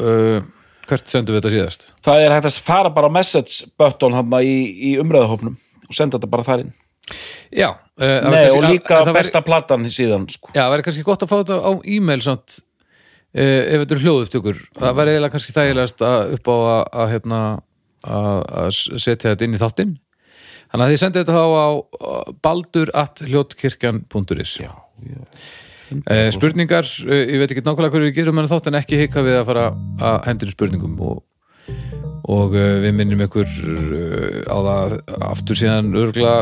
uh, 0.00 0.48
hvert 0.90 1.12
sendum 1.12 1.36
við 1.36 1.42
þetta 1.42 1.54
síðast? 1.54 1.88
Það 2.06 2.24
er 2.24 2.34
hægt 2.34 2.48
að 2.50 2.60
fara 2.66 2.92
bara 2.94 3.10
á 3.10 3.16
message 3.20 3.70
button 3.78 4.16
í, 4.42 4.54
í 4.90 4.94
umræðahópnum 5.02 5.58
og 5.86 5.96
senda 5.96 6.18
þetta 6.18 6.32
bara 6.32 6.46
þar 6.46 6.64
inn 6.64 6.72
já, 7.52 7.68
uh, 7.70 8.30
Nei, 8.30 8.44
og 8.50 8.64
líka 8.64 8.98
að- 9.00 9.06
væri- 9.10 9.16
besta 9.20 9.42
platan 9.46 9.84
síðan 9.90 10.26
sko. 10.30 10.50
já, 10.54 10.62
það 10.64 10.74
væri 10.74 10.86
kannski 10.88 11.06
gott 11.06 11.22
að 11.24 11.30
fá 11.32 11.36
þetta 11.40 11.58
á 11.62 11.72
e-mail 11.84 12.20
samt, 12.26 12.58
uh, 13.34 13.40
ef 13.40 13.80
þetta 13.84 13.96
eru 13.96 14.04
hljóðupptökur. 14.04 14.60
Það 14.78 14.94
væri 15.00 15.14
eiginlega 15.16 15.34
kannski 15.36 15.56
þægilegast 15.56 16.04
að 16.10 16.36
upp 16.38 16.48
á 16.52 16.56
að, 16.56 16.84
að, 16.92 17.08
hérna, 17.14 17.40
að, 18.04 18.38
að 18.64 18.70
setja 19.06 19.34
þetta 19.34 19.44
inn 19.48 19.54
í 19.58 19.62
þáttinn. 19.64 19.96
Þannig 20.70 20.84
að 20.86 20.92
þið 20.94 21.00
sendið 21.02 21.24
þetta 21.24 21.34
þá 21.34 21.46
á 21.50 21.68
uh, 21.74 22.32
baldur 22.46 22.90
at 22.94 23.24
hljótkirkjan.is 23.26 24.56
já, 24.62 24.70
Eh, 26.06 26.28
spurningar, 26.30 26.86
eh, 27.10 27.26
ég 27.34 27.40
veit 27.42 27.50
ekki 27.50 27.64
nákvæmlega 27.66 27.90
hverju 27.90 28.06
við 28.12 28.14
gerum 28.20 28.38
en 28.38 28.46
þátt 28.46 28.68
en 28.70 28.76
ekki 28.78 28.94
hika 29.00 29.24
við 29.26 29.40
að 29.40 29.46
fara 29.48 29.64
að 29.98 30.18
hendur 30.28 30.52
spurningum 30.54 30.92
og, 31.02 31.24
og 32.28 32.54
eh, 32.58 32.76
við 32.84 32.96
minnum 32.98 33.24
ykkur 33.24 33.46
eh, 33.46 34.40
á 34.44 34.56
það 34.66 34.94
aftur 35.30 35.58
síðan 35.60 35.92
örgla 35.98 36.34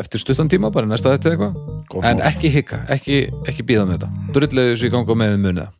eftir 0.00 0.22
stuttan 0.22 0.50
tíma, 0.52 0.72
bara 0.74 0.88
næsta 0.90 1.14
þetta 1.14 1.32
eitthvað. 1.32 2.04
En 2.08 2.22
ekki 2.26 2.52
hika, 2.52 2.82
ekki, 2.92 3.24
ekki 3.48 3.66
býða 3.68 3.86
með 3.88 4.00
þetta. 4.00 4.28
Drulliðu 4.36 4.74
þessu 4.74 4.88
í 4.88 4.94
ganga 4.94 5.18
með 5.22 5.38
munið. 5.46 5.72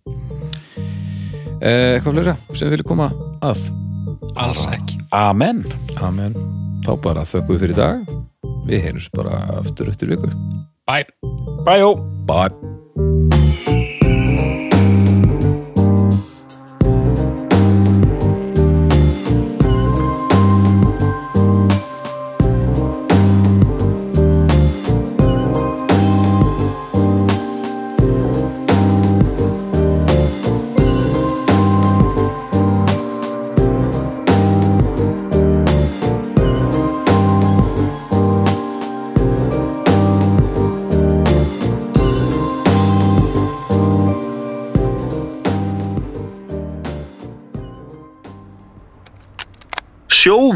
Eh, 1.63 1.95
eitthvað 1.97 2.19
fleira 2.19 2.37
sem 2.53 2.67
við 2.67 2.77
viljum 2.77 2.91
koma 2.93 3.13
að? 3.43 3.69
Alls 4.43 4.67
ekki. 4.71 4.99
Amen. 5.15 5.65
Amen, 6.03 6.37
þá 6.87 6.95
bara 7.05 7.27
þökkum 7.29 7.57
við 7.57 7.67
fyrir 7.67 7.81
dag. 7.83 8.13
Við 8.67 8.87
heyrjum 8.87 9.19
bara 9.19 9.43
aftur 9.59 9.91
eftir 9.93 10.15
viku. 10.15 10.31
Bye. 10.87 11.07
Bæjó 11.67 11.95
Bye 12.27 13.71